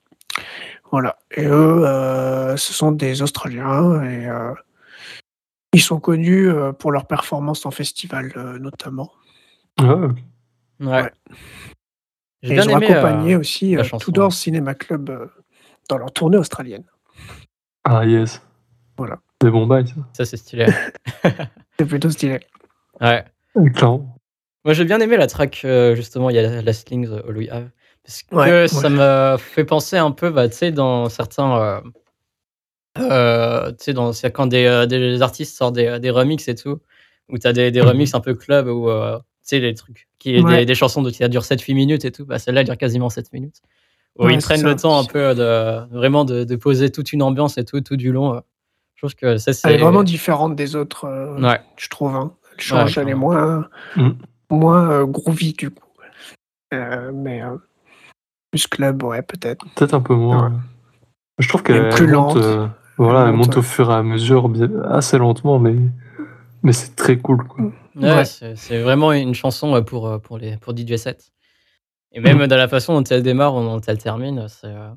Voilà. 0.91 1.17
Et 1.37 1.45
eux, 1.45 1.87
euh, 1.87 2.57
ce 2.57 2.73
sont 2.73 2.93
des 2.93 3.23
Australiens 3.23 4.03
et 4.03 4.27
euh, 4.29 4.53
ils 5.73 5.81
sont 5.81 6.01
connus 6.01 6.49
euh, 6.49 6.73
pour 6.73 6.93
leurs 6.93 7.07
performances 7.07 7.65
en 7.67 7.71
festival, 7.71 8.33
euh, 8.37 8.59
notamment. 8.59 9.12
Ok. 9.81 9.87
Ouais. 10.81 10.87
Ouais. 10.87 11.11
J'ai 12.43 12.53
Et 12.53 12.55
bien 12.55 12.65
ils 12.65 12.71
ont 12.71 12.77
aimé. 12.79 12.87
accompagné 12.88 13.35
euh, 13.35 13.38
aussi 13.38 13.77
euh, 13.77 13.85
Tudor. 13.99 14.33
Cinema 14.33 14.75
Club 14.75 15.11
euh, 15.11 15.27
dans 15.88 15.99
leur 15.99 16.12
tournée 16.12 16.37
australienne. 16.37 16.85
Ah 17.85 18.05
yes. 18.05 18.40
Voilà. 18.97 19.18
Des 19.40 19.51
bons 19.51 19.66
bails, 19.66 19.88
ça. 19.88 19.95
Ça, 20.12 20.25
c'est 20.25 20.37
stylé. 20.37 20.66
C'est 21.79 21.87
plutôt 21.87 22.11
stylé. 22.11 22.40
ouais. 23.01 23.25
Clairement. 23.75 24.16
Moi, 24.64 24.75
j'ai 24.75 24.85
bien 24.85 25.01
aimé 25.01 25.16
la 25.16 25.27
track, 25.27 25.62
euh, 25.64 25.97
justement, 25.97 26.31
il 26.31 26.37
y 26.37 26.38
a 26.38 26.62
Last 26.62 26.88
Lings, 26.90 27.09
euh, 27.09 27.23
All 27.29 27.37
We 27.38 27.49
Have. 27.51 27.71
Parce 28.05 28.23
que 28.23 28.35
Ouais, 28.37 28.68
ça 28.68 28.88
ouais. 28.88 28.90
me 28.90 29.37
fait 29.38 29.64
penser 29.64 29.97
un 29.97 30.12
peu, 30.12 30.31
bah, 30.31 30.49
tu 30.49 30.57
sais, 30.57 30.71
dans 30.73 31.09
certains. 31.09 31.59
euh, 31.61 31.81
euh, 32.99 33.71
tu 33.73 33.77
sais, 33.85 33.92
dans- 33.95 34.12
c'est 34.12 34.31
quand 34.31 34.47
des, 34.47 34.66
euh, 34.66 34.87
des 34.87 35.23
artistes 35.23 35.57
sortent 35.57 35.75
des, 35.75 35.99
des 35.99 36.11
remixes 36.11 36.49
et 36.49 36.55
tout, 36.55 36.79
où 37.29 37.38
tu 37.38 37.47
as 37.47 37.53
des, 37.53 37.71
des 37.71 37.81
Mhm. 37.81 37.88
remixes 37.88 38.14
un 38.14 38.21
peu 38.21 38.35
club, 38.35 38.68
ou 38.68 38.88
tu 38.88 39.23
sais, 39.42 39.59
les 39.61 39.75
trucs, 39.75 40.09
qui, 40.18 40.40
Ouais. 40.40 40.59
des, 40.59 40.66
des 40.66 40.75
chansons 40.75 41.03
de- 41.03 41.11
qui 41.11 41.27
durent 41.29 41.45
7-8 41.45 41.75
minutes 41.75 42.05
et 42.05 42.12
tout, 42.12 42.25
bah, 42.27 42.38
celle-là, 42.38 42.61
elle 42.61 42.66
dure 42.66 42.77
quasiment 42.79 43.09
7 43.11 43.33
minutes. 43.33 43.61
Où 44.18 44.27
Ouais, 44.27 44.35
ils 44.35 44.42
prennent 44.42 44.61
ça. 44.61 44.68
le 44.68 44.77
temps 44.77 44.98
un 44.98 45.05
peu 45.05 45.35
de 45.35 45.87
vraiment 45.94 46.25
de, 46.25 46.44
de 46.44 46.57
poser 46.57 46.90
toute 46.90 47.12
une 47.12 47.22
ambiance 47.22 47.57
et 47.59 47.64
tout, 47.64 47.81
tout 47.81 47.96
du 47.96 48.12
long. 48.12 48.35
euh. 48.35 48.40
Je 48.94 49.01
trouve 49.07 49.14
que 49.14 49.37
ça, 49.38 49.53
c'est. 49.53 49.68
Elle 49.68 49.81
est 49.81 49.83
vraiment 49.83 50.03
différente 50.03 50.55
des 50.55 50.77
autres, 50.77 51.07
euh, 51.07 51.40
Ouais. 51.40 51.61
je 51.77 51.88
trouve. 51.88 52.14
hein. 52.14 52.33
Elle 52.57 52.61
change, 52.62 52.98
elle 52.98 53.09
est 53.09 53.14
moins, 53.14 53.66
Mm. 53.96 54.11
moins 54.51 54.90
euh, 54.90 55.07
groovy 55.07 55.55
du 55.55 55.70
coup. 55.70 55.83
Euh, 56.75 57.11
mais 57.14 57.42
euh, 57.42 57.57
plus 58.51 58.66
club, 58.66 59.03
ouais, 59.03 59.22
peut-être. 59.22 59.64
Peut-être 59.75 59.94
un 59.94 60.01
peu 60.03 60.14
moins. 60.14 60.53
Je 61.38 61.48
trouve 61.48 61.62
qu'elle 61.62 61.88
plus 61.88 62.07
monte, 62.07 62.35
lente. 62.35 62.44
euh, 62.44 62.66
voilà, 62.98 63.22
Elle 63.22 63.29
elle 63.31 63.35
monte, 63.37 63.57
au 63.57 63.62
fur 63.62 63.90
et 63.90 63.94
à 63.94 64.03
mesure, 64.03 64.51
assez 64.90 65.16
lentement, 65.18 65.59
mais, 65.59 65.75
mais 66.62 66.72
c'est 66.72 66.94
très 66.94 67.16
cool. 67.18 67.44
Quoi. 67.46 67.64
Ouais, 67.96 68.12
Ouais. 68.14 68.25
c'est 68.27 68.55
c'est 68.57 68.81
vraiment 68.83 69.12
une 69.12 69.35
chanson 69.35 69.75
euh, 69.75 69.81
pour, 69.81 70.07
euh, 70.07 70.18
pour, 70.18 70.37
les, 70.38 70.57
pour 70.59 70.77
DJ 70.77 70.96
set. 70.96 71.33
Et 72.12 72.20
même 72.20 72.46
dans 72.46 72.57
la 72.57 72.68
façon 72.68 72.94
dont 72.94 73.05
elle 73.05 73.22
démarre 73.22 73.55
ou 73.55 73.62
dont 73.62 73.81
elle 73.81 73.98
termine, 73.98 74.46
c'est. 74.48 74.66
euh, 74.66 74.90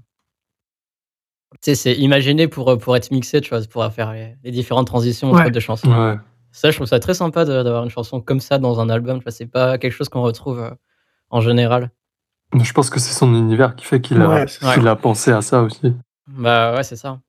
Tu 1.61 1.71
sais, 1.71 1.75
c'est 1.75 1.93
imaginé 1.93 2.47
pour, 2.47 2.69
euh, 2.69 2.77
pour 2.77 2.95
être 2.97 3.11
mixé, 3.11 3.39
tu 3.41 3.49
vois, 3.49 3.61
pour 3.69 3.85
faire 3.93 4.11
les, 4.13 4.35
les 4.43 4.51
différentes 4.51 4.87
transitions 4.87 5.29
entre 5.31 5.45
Ouais. 5.45 5.51
deux 5.51 5.59
chansons. 5.61 5.89
Ouais. 5.89 6.17
Ça, 6.51 6.71
je 6.71 6.75
trouve 6.77 6.87
ça 6.87 6.99
très 6.99 7.13
sympa 7.13 7.45
d'avoir 7.45 7.83
une 7.83 7.89
chanson 7.89 8.21
comme 8.21 8.39
ça 8.39 8.57
dans 8.57 8.79
un 8.79 8.89
album. 8.89 9.19
Tu 9.19 9.23
vois, 9.23 9.31
c'est 9.31 9.45
pas 9.45 9.77
quelque 9.77 9.91
chose 9.93 10.09
qu'on 10.09 10.21
retrouve 10.21 10.59
euh, 10.59 10.71
en 11.29 11.41
général. 11.41 11.91
Je 12.61 12.71
pense 12.73 12.89
que 12.89 12.99
c'est 12.99 13.13
son 13.13 13.33
univers 13.35 13.75
qui 13.75 13.85
fait 13.85 13.99
qu'il 14.01 14.21
a, 14.21 14.29
Ouais, 14.29 14.87
a 14.87 14.95
pensé 14.95 15.31
à 15.31 15.41
ça 15.41 15.61
aussi. 15.63 15.93
Bah 16.27 16.73
ouais, 16.75 16.83
c'est 16.83 16.95
ça. 16.95 17.19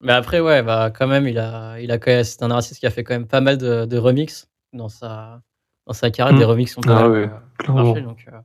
Mais 0.00 0.12
après, 0.12 0.40
ouais, 0.40 0.62
bah, 0.62 0.90
quand 0.96 1.06
même, 1.06 1.28
il 1.28 1.38
a, 1.38 1.78
il 1.80 1.92
a 1.92 2.24
c'est 2.24 2.42
un 2.42 2.50
artiste 2.50 2.80
qui 2.80 2.86
a 2.86 2.90
fait 2.90 3.04
quand 3.04 3.14
même 3.14 3.26
pas 3.28 3.40
mal 3.40 3.58
de, 3.58 3.84
de 3.84 3.98
remix 3.98 4.48
dans 4.72 4.88
sa, 4.88 5.40
dans 5.86 5.92
sa 5.92 6.10
carrière. 6.10 6.36
Des 6.36 6.44
remix 6.44 6.72
qui 6.72 6.78
ont 6.78 6.82
quand 6.82 6.96
Ah 6.96 7.02
même 7.08 7.12
ouais, 7.12 7.28
euh, 7.28 7.38
clairement. 7.58 7.84
marché. 7.84 8.02
Donc, 8.02 8.24
euh, 8.26 8.38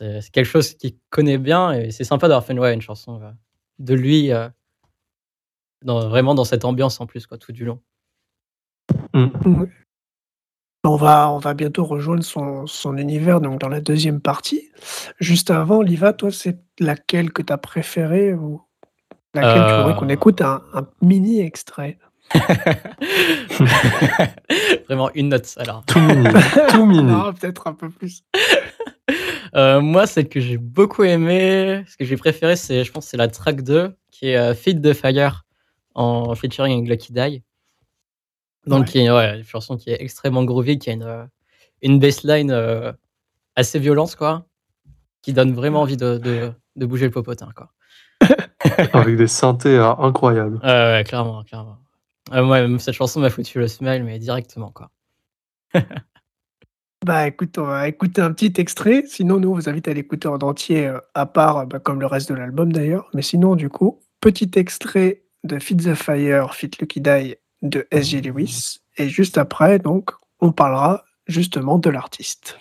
c'est 0.00 0.30
quelque 0.30 0.46
chose 0.46 0.74
qu'il 0.74 0.94
connaît 1.10 1.38
bien 1.38 1.72
et 1.72 1.90
c'est 1.90 2.04
sympa 2.04 2.26
d'avoir 2.28 2.44
fait 2.44 2.54
une, 2.54 2.58
ouais, 2.60 2.72
une 2.72 2.80
chanson 2.80 3.20
euh, 3.22 3.30
de 3.78 3.94
lui, 3.94 4.32
euh, 4.32 4.48
dans, 5.84 6.08
vraiment 6.08 6.34
dans 6.34 6.44
cette 6.44 6.64
ambiance 6.64 7.00
en 7.00 7.06
plus, 7.06 7.26
quoi, 7.26 7.36
tout 7.38 7.52
du 7.52 7.64
long. 7.64 7.80
On 10.82 10.96
va, 10.96 11.30
on 11.30 11.38
va 11.38 11.52
bientôt 11.52 11.84
rejoindre 11.84 12.24
son, 12.24 12.66
son 12.66 12.96
univers 12.96 13.42
donc 13.42 13.60
dans 13.60 13.68
la 13.68 13.82
deuxième 13.82 14.20
partie. 14.20 14.70
Juste 15.18 15.50
avant, 15.50 15.82
Liva, 15.82 16.14
toi, 16.14 16.30
c'est 16.32 16.58
laquelle 16.78 17.32
que 17.32 17.42
tu 17.42 17.52
as 17.52 17.58
préférée 17.58 18.32
ou 18.32 18.62
laquelle 19.34 19.66
tu 19.66 19.74
voudrais 19.76 19.94
qu'on 19.96 20.08
Euh. 20.08 20.14
écoute 20.14 20.40
un, 20.40 20.62
un 20.72 20.86
mini 21.02 21.40
extrait? 21.40 21.98
Vraiment 24.86 25.10
une 25.14 25.28
note, 25.28 25.52
alors. 25.58 25.84
Tout 25.86 26.00
mini. 26.00 26.26
tout 26.70 26.86
mini. 26.86 27.12
Peut-être 27.38 27.66
un 27.66 27.74
peu 27.74 27.90
plus. 27.90 28.24
Euh, 29.56 29.80
moi, 29.80 30.06
celle 30.06 30.28
que 30.28 30.40
j'ai 30.40 30.56
beaucoup 30.58 31.02
aimée, 31.04 31.84
ce 31.88 31.96
que 31.96 32.04
j'ai 32.04 32.16
préféré, 32.16 32.56
c'est, 32.56 32.84
je 32.84 32.92
pense, 32.92 33.06
c'est 33.06 33.16
la 33.16 33.28
track 33.28 33.62
2, 33.62 33.94
qui 34.10 34.28
est 34.28 34.36
euh, 34.36 34.54
Feed 34.54 34.82
the 34.82 34.92
Fire, 34.92 35.44
en 35.94 36.34
featuring 36.34 36.72
avec 36.76 36.88
Lucky 36.88 37.12
Die. 37.12 37.42
Donc, 38.66 38.80
Ouais. 38.80 38.86
qui 38.86 38.98
est 39.00 39.10
ouais, 39.10 39.38
une 39.38 39.44
chanson 39.44 39.76
qui 39.76 39.90
est 39.90 40.00
extrêmement 40.00 40.44
groovy, 40.44 40.78
qui 40.78 40.90
a 40.90 40.92
une, 40.92 41.02
euh, 41.02 41.24
une 41.82 41.98
bassline 41.98 42.50
euh, 42.50 42.92
assez 43.56 43.78
violente, 43.78 44.14
quoi, 44.16 44.46
qui 45.22 45.32
donne 45.32 45.52
vraiment 45.54 45.80
envie 45.80 45.96
de, 45.96 46.18
de, 46.18 46.52
de 46.76 46.86
bouger 46.86 47.06
le 47.06 47.10
popotin, 47.10 47.48
quoi. 47.56 47.70
Avec 48.92 49.16
des 49.16 49.26
synthés 49.26 49.76
euh, 49.78 49.92
incroyables. 49.96 50.60
Ouais, 50.62 51.02
clairement, 51.06 51.42
clairement. 51.42 51.78
Même 52.30 52.78
cette 52.78 52.94
chanson 52.94 53.18
m'a 53.18 53.30
foutu 53.30 53.58
le 53.58 53.66
smile, 53.66 54.04
mais 54.04 54.18
directement, 54.18 54.70
quoi. 54.70 54.90
Bah 57.06 57.26
écoute, 57.26 57.56
on 57.56 57.64
va 57.64 57.88
écouter 57.88 58.20
un 58.20 58.30
petit 58.30 58.52
extrait. 58.60 59.04
Sinon, 59.06 59.40
nous, 59.40 59.50
on 59.50 59.54
vous 59.54 59.70
invite 59.70 59.88
à 59.88 59.94
l'écouter 59.94 60.28
en 60.28 60.36
entier, 60.36 60.86
euh, 60.86 60.98
à 61.14 61.24
part, 61.24 61.56
euh, 61.56 61.64
bah, 61.64 61.78
comme 61.78 61.98
le 61.98 62.04
reste 62.04 62.28
de 62.28 62.34
l'album 62.34 62.74
d'ailleurs. 62.74 63.08
Mais 63.14 63.22
sinon, 63.22 63.56
du 63.56 63.70
coup, 63.70 64.00
petit 64.20 64.50
extrait 64.56 65.22
de 65.42 65.58
Feed 65.58 65.82
the 65.82 65.94
Fire, 65.94 66.54
Fit 66.54 66.70
Lucky 66.78 67.00
Die 67.00 67.36
de 67.62 67.86
S.J. 67.90 68.20
Lewis. 68.20 68.80
Et 68.98 69.08
juste 69.08 69.38
après, 69.38 69.78
donc, 69.78 70.10
on 70.40 70.52
parlera 70.52 71.04
justement 71.26 71.78
de 71.78 71.88
l'artiste. 71.88 72.58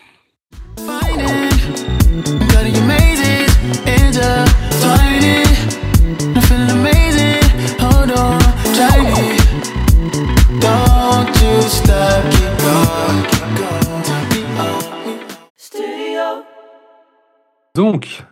Don't 10.61 11.27
you 11.41 11.61
stop, 11.61 12.23
keep 12.31 12.57
going. 12.59 13.88
Donc, 17.79 18.25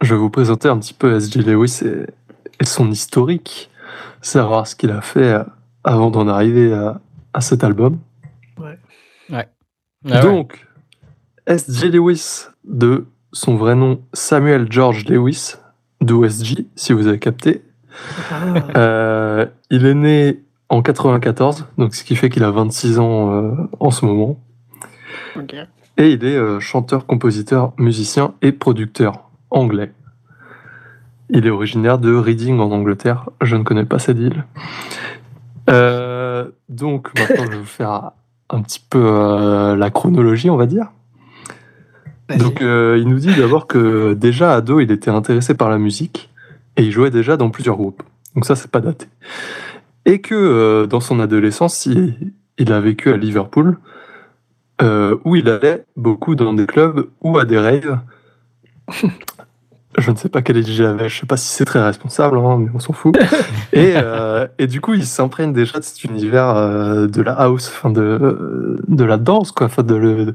je 0.00 0.14
vais 0.16 0.18
vous 0.18 0.30
présenter 0.30 0.68
un 0.68 0.76
petit 0.80 0.94
peu 0.94 1.14
S.J. 1.14 1.42
Lewis 1.42 1.82
et, 1.84 2.06
et 2.60 2.64
son 2.64 2.90
historique, 2.90 3.70
savoir 4.20 4.66
ce 4.66 4.74
qu'il 4.74 4.90
a 4.90 5.00
fait 5.00 5.32
euh, 5.32 5.44
avant 5.84 6.10
d'en 6.10 6.26
arriver 6.26 6.72
à, 6.72 7.00
à 7.32 7.40
cet 7.40 7.62
album. 7.62 8.00
Ah 8.58 8.64
ouais. 9.30 10.20
Donc, 10.22 10.66
S.J. 11.46 11.92
Lewis, 11.92 12.46
de 12.64 13.06
son 13.32 13.54
vrai 13.54 13.76
nom 13.76 14.02
Samuel 14.12 14.66
George 14.72 15.04
Lewis, 15.04 15.54
d'où 16.00 16.24
S.J., 16.24 16.66
si 16.74 16.92
vous 16.92 17.06
avez 17.06 17.20
capté. 17.20 17.62
Ah, 18.32 18.42
Euh, 18.76 19.46
il 19.70 19.86
est 19.86 19.94
né 19.94 20.42
en 20.68 20.82
94, 20.82 21.64
donc 21.78 21.94
ce 21.94 22.02
qui 22.02 22.16
fait 22.16 22.28
qu'il 22.28 22.42
a 22.42 22.50
26 22.50 22.98
ans 22.98 23.30
euh, 23.34 23.52
en 23.78 23.92
ce 23.92 24.04
moment. 24.04 24.42
ok. 25.36 25.54
Et 25.96 26.12
il 26.12 26.24
est 26.24 26.36
euh, 26.36 26.60
chanteur, 26.60 27.06
compositeur, 27.06 27.72
musicien 27.78 28.34
et 28.42 28.52
producteur 28.52 29.30
anglais. 29.50 29.92
Il 31.30 31.46
est 31.46 31.50
originaire 31.50 31.98
de 31.98 32.14
Reading 32.14 32.58
en 32.58 32.70
Angleterre. 32.70 33.30
Je 33.40 33.56
ne 33.56 33.62
connais 33.62 33.84
pas 33.84 33.98
cette 33.98 34.18
île. 34.18 34.44
Euh, 35.70 36.50
donc 36.68 37.10
maintenant, 37.18 37.44
je 37.46 37.50
vais 37.52 37.58
vous 37.58 37.64
faire 37.64 38.10
un 38.50 38.60
petit 38.60 38.84
peu 38.88 39.02
euh, 39.02 39.76
la 39.76 39.90
chronologie, 39.90 40.50
on 40.50 40.56
va 40.56 40.66
dire. 40.66 40.88
Donc 42.38 42.62
euh, 42.62 42.98
il 43.00 43.08
nous 43.08 43.18
dit 43.18 43.34
d'abord 43.34 43.66
que 43.66 44.14
déjà 44.14 44.54
ado, 44.54 44.80
il 44.80 44.90
était 44.90 45.10
intéressé 45.10 45.54
par 45.54 45.68
la 45.68 45.78
musique 45.78 46.30
et 46.76 46.82
il 46.82 46.90
jouait 46.90 47.10
déjà 47.10 47.36
dans 47.36 47.50
plusieurs 47.50 47.76
groupes. 47.76 48.02
Donc 48.34 48.44
ça, 48.44 48.56
c'est 48.56 48.70
pas 48.70 48.80
daté. 48.80 49.06
Et 50.06 50.20
que 50.20 50.86
dans 50.86 51.00
son 51.00 51.20
adolescence, 51.20 51.86
il, 51.86 52.32
il 52.58 52.72
a 52.72 52.80
vécu 52.80 53.10
à 53.10 53.16
Liverpool, 53.16 53.78
euh, 54.82 55.16
où 55.24 55.36
il 55.36 55.48
allait 55.48 55.84
beaucoup 55.96 56.34
dans 56.34 56.52
des 56.54 56.66
clubs 56.66 57.08
ou 57.20 57.38
à 57.38 57.44
des 57.44 57.58
raves. 57.58 57.98
Je 59.96 60.10
ne 60.10 60.16
sais 60.16 60.28
pas 60.28 60.42
quel 60.42 60.56
âge 60.56 60.80
avait, 60.80 61.08
je 61.08 61.20
sais 61.20 61.26
pas 61.26 61.36
si 61.36 61.46
c'est 61.46 61.64
très 61.64 61.80
responsable, 61.80 62.36
hein, 62.38 62.58
mais 62.58 62.68
on 62.74 62.80
s'en 62.80 62.92
fout. 62.92 63.16
Et, 63.72 63.92
euh, 63.94 64.48
et 64.58 64.66
du 64.66 64.80
coup, 64.80 64.94
il 64.94 65.06
s'imprègne 65.06 65.52
déjà 65.52 65.78
de 65.78 65.84
cet 65.84 66.02
univers 66.02 66.48
euh, 66.48 67.06
de 67.06 67.22
la 67.22 67.32
house, 67.34 67.68
enfin 67.72 67.90
de, 67.90 68.82
de 68.88 69.04
la 69.04 69.18
danse, 69.18 69.52
quoi, 69.52 69.66
enfin 69.68 69.84
de, 69.84 69.94
le- 69.94 70.34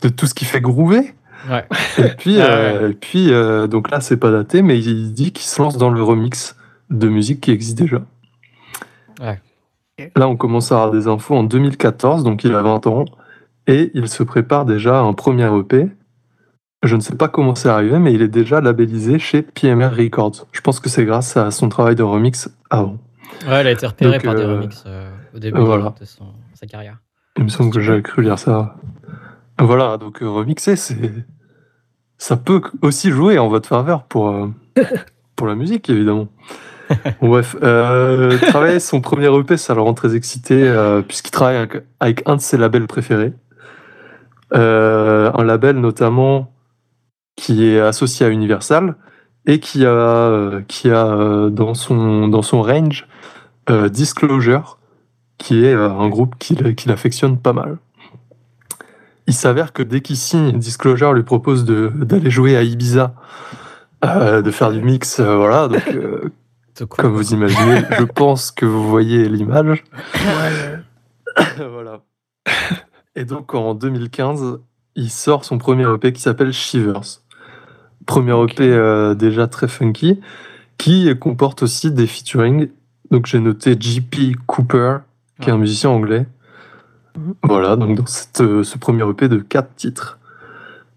de 0.00 0.08
tout 0.08 0.26
ce 0.26 0.32
qui 0.32 0.46
fait 0.46 0.62
groover. 0.62 1.12
Ouais. 1.50 1.66
Et 1.98 2.08
puis, 2.16 2.36
Ah 2.40 2.44
euh, 2.46 2.90
et 2.90 2.94
puis 2.94 3.30
donc 3.68 3.90
là, 3.90 4.00
c'est 4.00 4.16
pas 4.16 4.30
daté, 4.30 4.62
mais 4.62 4.78
il 4.80 5.12
dit 5.12 5.32
qu'il 5.32 5.44
se 5.46 5.60
lance 5.60 5.76
dans 5.76 5.90
le 5.90 6.02
remix 6.02 6.56
de 6.88 7.06
musique 7.08 7.42
qui 7.42 7.50
existe 7.50 7.76
déjà. 7.76 8.00
Ouais. 9.20 9.38
Là, 10.16 10.28
on 10.28 10.36
commence 10.36 10.72
à 10.72 10.76
avoir 10.76 10.90
des 10.92 11.08
infos 11.08 11.34
en 11.36 11.44
2014, 11.44 12.24
donc 12.24 12.42
il 12.44 12.54
a 12.54 12.62
20 12.62 12.86
ans, 12.86 13.04
et 13.66 13.90
il 13.94 14.08
se 14.08 14.22
prépare 14.22 14.64
déjà 14.64 14.98
à 14.98 15.02
un 15.02 15.12
premier 15.12 15.48
EP. 15.58 15.88
Je 16.82 16.96
ne 16.96 17.00
sais 17.00 17.16
pas 17.16 17.28
comment 17.28 17.54
c'est 17.54 17.68
arrivé, 17.70 17.98
mais 17.98 18.12
il 18.12 18.20
est 18.20 18.28
déjà 18.28 18.60
labellisé 18.60 19.18
chez 19.18 19.40
PMR 19.42 19.90
Records. 19.96 20.46
Je 20.52 20.60
pense 20.60 20.80
que 20.80 20.88
c'est 20.90 21.04
grâce 21.06 21.36
à 21.36 21.50
son 21.50 21.68
travail 21.70 21.94
de 21.94 22.02
remix 22.02 22.50
avant. 22.68 22.98
Ouais, 23.46 23.54
elle 23.54 23.66
a 23.68 23.70
été 23.70 23.86
repérée 23.86 24.12
Donc, 24.18 24.24
par 24.24 24.34
des 24.34 24.42
euh, 24.42 24.54
remixes 24.54 24.84
euh, 24.86 25.10
au 25.34 25.38
début 25.38 25.58
euh, 25.58 25.64
voilà. 25.64 25.94
de 25.98 26.04
son- 26.04 26.24
sa 26.52 26.66
carrière. 26.66 26.98
Il 27.38 27.44
me 27.44 27.48
semble 27.48 27.70
que 27.72 27.80
j'avais 27.80 28.02
cru 28.02 28.22
lire 28.22 28.38
ça. 28.38 28.76
Voilà, 29.58 29.96
donc 29.96 30.22
euh, 30.22 30.28
remixer, 30.28 30.76
c'est 30.76 31.24
ça 32.18 32.36
peut 32.36 32.60
aussi 32.82 33.10
jouer 33.10 33.38
en 33.38 33.48
votre 33.48 33.68
faveur 33.68 34.04
pour 34.04 34.28
euh, 34.28 34.48
pour 35.36 35.46
la 35.46 35.54
musique 35.54 35.88
évidemment. 35.90 36.28
Bon, 37.22 37.28
bref, 37.30 37.56
euh, 37.62 38.36
travailler 38.38 38.78
son 38.78 39.00
premier 39.00 39.34
EP, 39.34 39.56
ça 39.56 39.74
le 39.74 39.80
rend 39.80 39.94
très 39.94 40.14
excité 40.14 40.70
puisqu'il 41.08 41.30
travaille 41.30 41.56
avec, 41.56 41.82
avec 41.98 42.22
un 42.26 42.36
de 42.36 42.40
ses 42.42 42.58
labels 42.58 42.86
préférés, 42.86 43.32
un 44.54 45.44
label 45.44 45.76
notamment 45.80 46.52
qui 47.36 47.64
est 47.66 47.80
associé 47.80 48.24
à 48.26 48.28
Universal 48.30 48.94
et 49.46 49.58
qui 49.60 49.84
a 49.84 49.88
euh, 49.90 50.62
qui 50.68 50.90
a 50.90 51.06
euh, 51.06 51.50
dans 51.50 51.74
son 51.74 52.28
dans 52.28 52.42
son 52.42 52.62
range 52.62 53.06
euh, 53.70 53.88
Disclosure 53.88 54.78
qui 55.38 55.64
est 55.64 55.74
euh, 55.74 55.90
un 55.90 56.08
groupe 56.08 56.36
qu'il 56.38 56.74
qu'il 56.76 56.92
affectionne 56.92 57.38
pas 57.38 57.52
mal. 57.52 57.78
Il 59.26 59.34
s'avère 59.34 59.72
que 59.72 59.82
dès 59.82 60.00
qu'il 60.02 60.16
signe, 60.16 60.58
Disclosure 60.58 61.12
lui 61.14 61.22
propose 61.22 61.64
de- 61.64 61.88
d'aller 61.94 62.30
jouer 62.30 62.56
à 62.56 62.62
Ibiza, 62.62 63.14
euh, 64.04 64.42
de 64.42 64.50
faire 64.50 64.70
du 64.70 64.82
mix, 64.82 65.18
euh, 65.18 65.36
voilà. 65.36 65.66
Donc, 65.68 65.88
euh, 65.88 66.30
comme 66.90 67.12
vous 67.14 67.32
imaginez, 67.32 67.82
je 67.98 68.04
pense 68.04 68.50
que 68.50 68.66
vous 68.66 68.86
voyez 68.88 69.26
l'image. 69.28 69.82
Ouais, 70.14 71.44
voilà. 71.70 72.00
Et 73.16 73.24
donc 73.24 73.54
en 73.54 73.74
2015, 73.74 74.58
il 74.96 75.10
sort 75.10 75.44
son 75.44 75.58
premier 75.58 75.86
EP 75.92 76.12
qui 76.12 76.20
s'appelle 76.20 76.52
Shivers. 76.52 77.20
Premier. 78.06 78.32
EP 78.44 78.62
euh, 78.62 79.14
déjà 79.14 79.46
très 79.46 79.68
funky, 79.68 80.20
qui 80.78 81.08
comporte 81.18 81.62
aussi 81.62 81.90
des 81.90 82.06
featuring. 82.06 82.68
Donc 83.10 83.26
j'ai 83.26 83.38
noté 83.40 83.76
JP 83.78 84.36
Cooper, 84.46 84.98
qui 85.40 85.48
est 85.48 85.52
un 85.52 85.58
musicien 85.58 85.90
anglais. 85.90 86.26
Mhm. 87.16 87.34
Voilà, 87.44 87.76
donc 87.76 87.96
dans 87.96 88.06
cette, 88.06 88.40
euh, 88.40 88.62
ce 88.64 88.76
premier 88.78 89.08
EP 89.08 89.28
de 89.28 89.38
quatre 89.38 89.74
titres. 89.76 90.18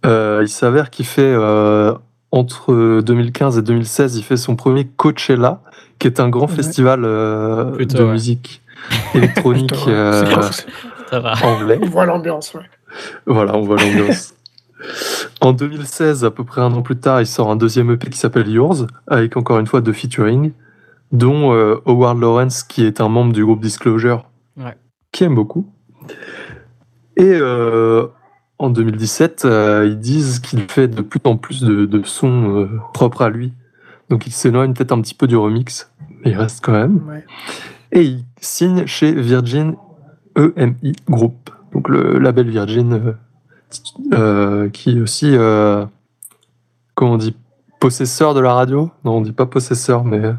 Euh, 0.05 0.39
il 0.41 0.49
s'avère 0.49 0.89
qu'il 0.89 1.05
fait, 1.05 1.21
euh, 1.21 1.93
entre 2.31 3.01
2015 3.01 3.57
et 3.57 3.61
2016, 3.61 4.17
il 4.17 4.23
fait 4.23 4.37
son 4.37 4.55
premier 4.55 4.85
Coachella, 4.87 5.61
qui 5.99 6.07
est 6.07 6.19
un 6.19 6.29
grand 6.29 6.47
Ouais. 6.49 6.55
festival 6.55 7.03
euh, 7.05 7.65
Plutôt, 7.71 7.97
de 7.99 8.03
ouais. 8.03 8.11
musique 8.11 8.61
électronique 9.15 9.73
Ça 11.09 11.19
va. 11.19 11.33
anglais. 11.43 11.79
On 11.81 11.85
voit 11.87 12.05
l'ambiance, 12.05 12.53
ouais. 12.53 12.61
Voilà, 13.25 13.55
on 13.55 13.61
voit 13.61 13.77
l'ambiance. 13.77 14.33
en 15.41 15.53
2016, 15.53 16.23
à 16.25 16.31
peu 16.31 16.43
près 16.43 16.61
un 16.61 16.71
an 16.73 16.81
plus 16.81 16.97
tard, 16.97 17.21
il 17.21 17.27
sort 17.27 17.49
un 17.49 17.55
deuxième 17.55 17.91
EP 17.91 18.09
qui 18.09 18.17
s'appelle 18.17 18.47
Yours, 18.49 18.87
avec 19.07 19.37
encore 19.37 19.59
une 19.59 19.67
fois 19.67 19.81
deux 19.81 19.93
featuring, 19.93 20.51
dont 21.11 21.53
euh, 21.53 21.81
Howard 21.85 22.19
Lawrence, 22.19 22.63
qui 22.63 22.85
est 22.85 23.01
un 23.01 23.09
membre 23.09 23.33
du 23.33 23.43
groupe 23.45 23.61
Disclosure, 23.61 24.25
Ouais. 24.57 24.75
qui 25.11 25.23
aime 25.23 25.35
beaucoup. 25.35 25.67
Et 27.15 27.23
euh, 27.33 28.07
en 28.59 28.69
2017, 28.69 29.45
euh, 29.45 29.85
ils 29.87 29.99
disent 29.99 30.39
qu'il 30.39 30.59
fait 30.69 30.87
de 30.87 31.01
plus 31.01 31.19
en 31.23 31.37
plus 31.37 31.61
de, 31.63 31.85
de 31.85 32.03
sons 32.03 32.55
euh, 32.59 32.69
propres 32.93 33.21
à 33.23 33.29
lui. 33.29 33.53
Donc 34.09 34.25
il 34.27 34.31
s'éloigne 34.31 34.73
peut-être 34.73 34.91
un 34.93 35.01
petit 35.01 35.13
peu 35.15 35.27
du 35.27 35.35
remix, 35.35 35.91
il 36.25 36.35
reste 36.37 36.63
quand 36.63 36.71
même. 36.73 37.01
Ouais. 37.07 37.25
Et 37.91 38.01
il 38.03 38.23
signe 38.39 38.85
chez 38.85 39.11
Virgin 39.11 39.75
EMI 40.37 40.93
Group, 41.09 41.49
donc 41.73 41.89
le 41.89 42.19
label 42.19 42.49
Virgin, 42.49 42.93
euh, 42.93 43.13
euh, 44.13 44.69
qui 44.69 44.97
est 44.97 45.01
aussi, 45.01 45.31
euh, 45.35 45.85
comment 46.95 47.13
on 47.13 47.17
dit, 47.17 47.35
possesseur 47.79 48.33
de 48.33 48.39
la 48.39 48.53
radio 48.53 48.91
Non, 49.03 49.17
on 49.17 49.21
dit 49.21 49.31
pas 49.33 49.45
possesseur, 49.45 50.03
mais 50.03 50.19
Bah, 50.21 50.35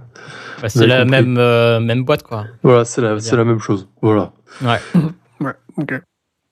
Vous 0.63 0.69
c'est 0.69 0.87
la 0.87 1.03
compris. 1.03 1.11
même, 1.11 1.37
euh, 1.39 1.79
même 1.81 2.05
boîte, 2.05 2.23
quoi. 2.23 2.47
voilà, 2.63 2.85
c'est 2.85 3.01
la, 3.01 3.11
Bien. 3.13 3.21
c'est 3.21 3.37
la 3.37 3.45
même 3.45 3.61
chose. 3.61 3.89
Voilà. 4.03 4.33
Ouais. 4.63 4.79
Ouais, 5.41 5.53
ok. 5.77 6.03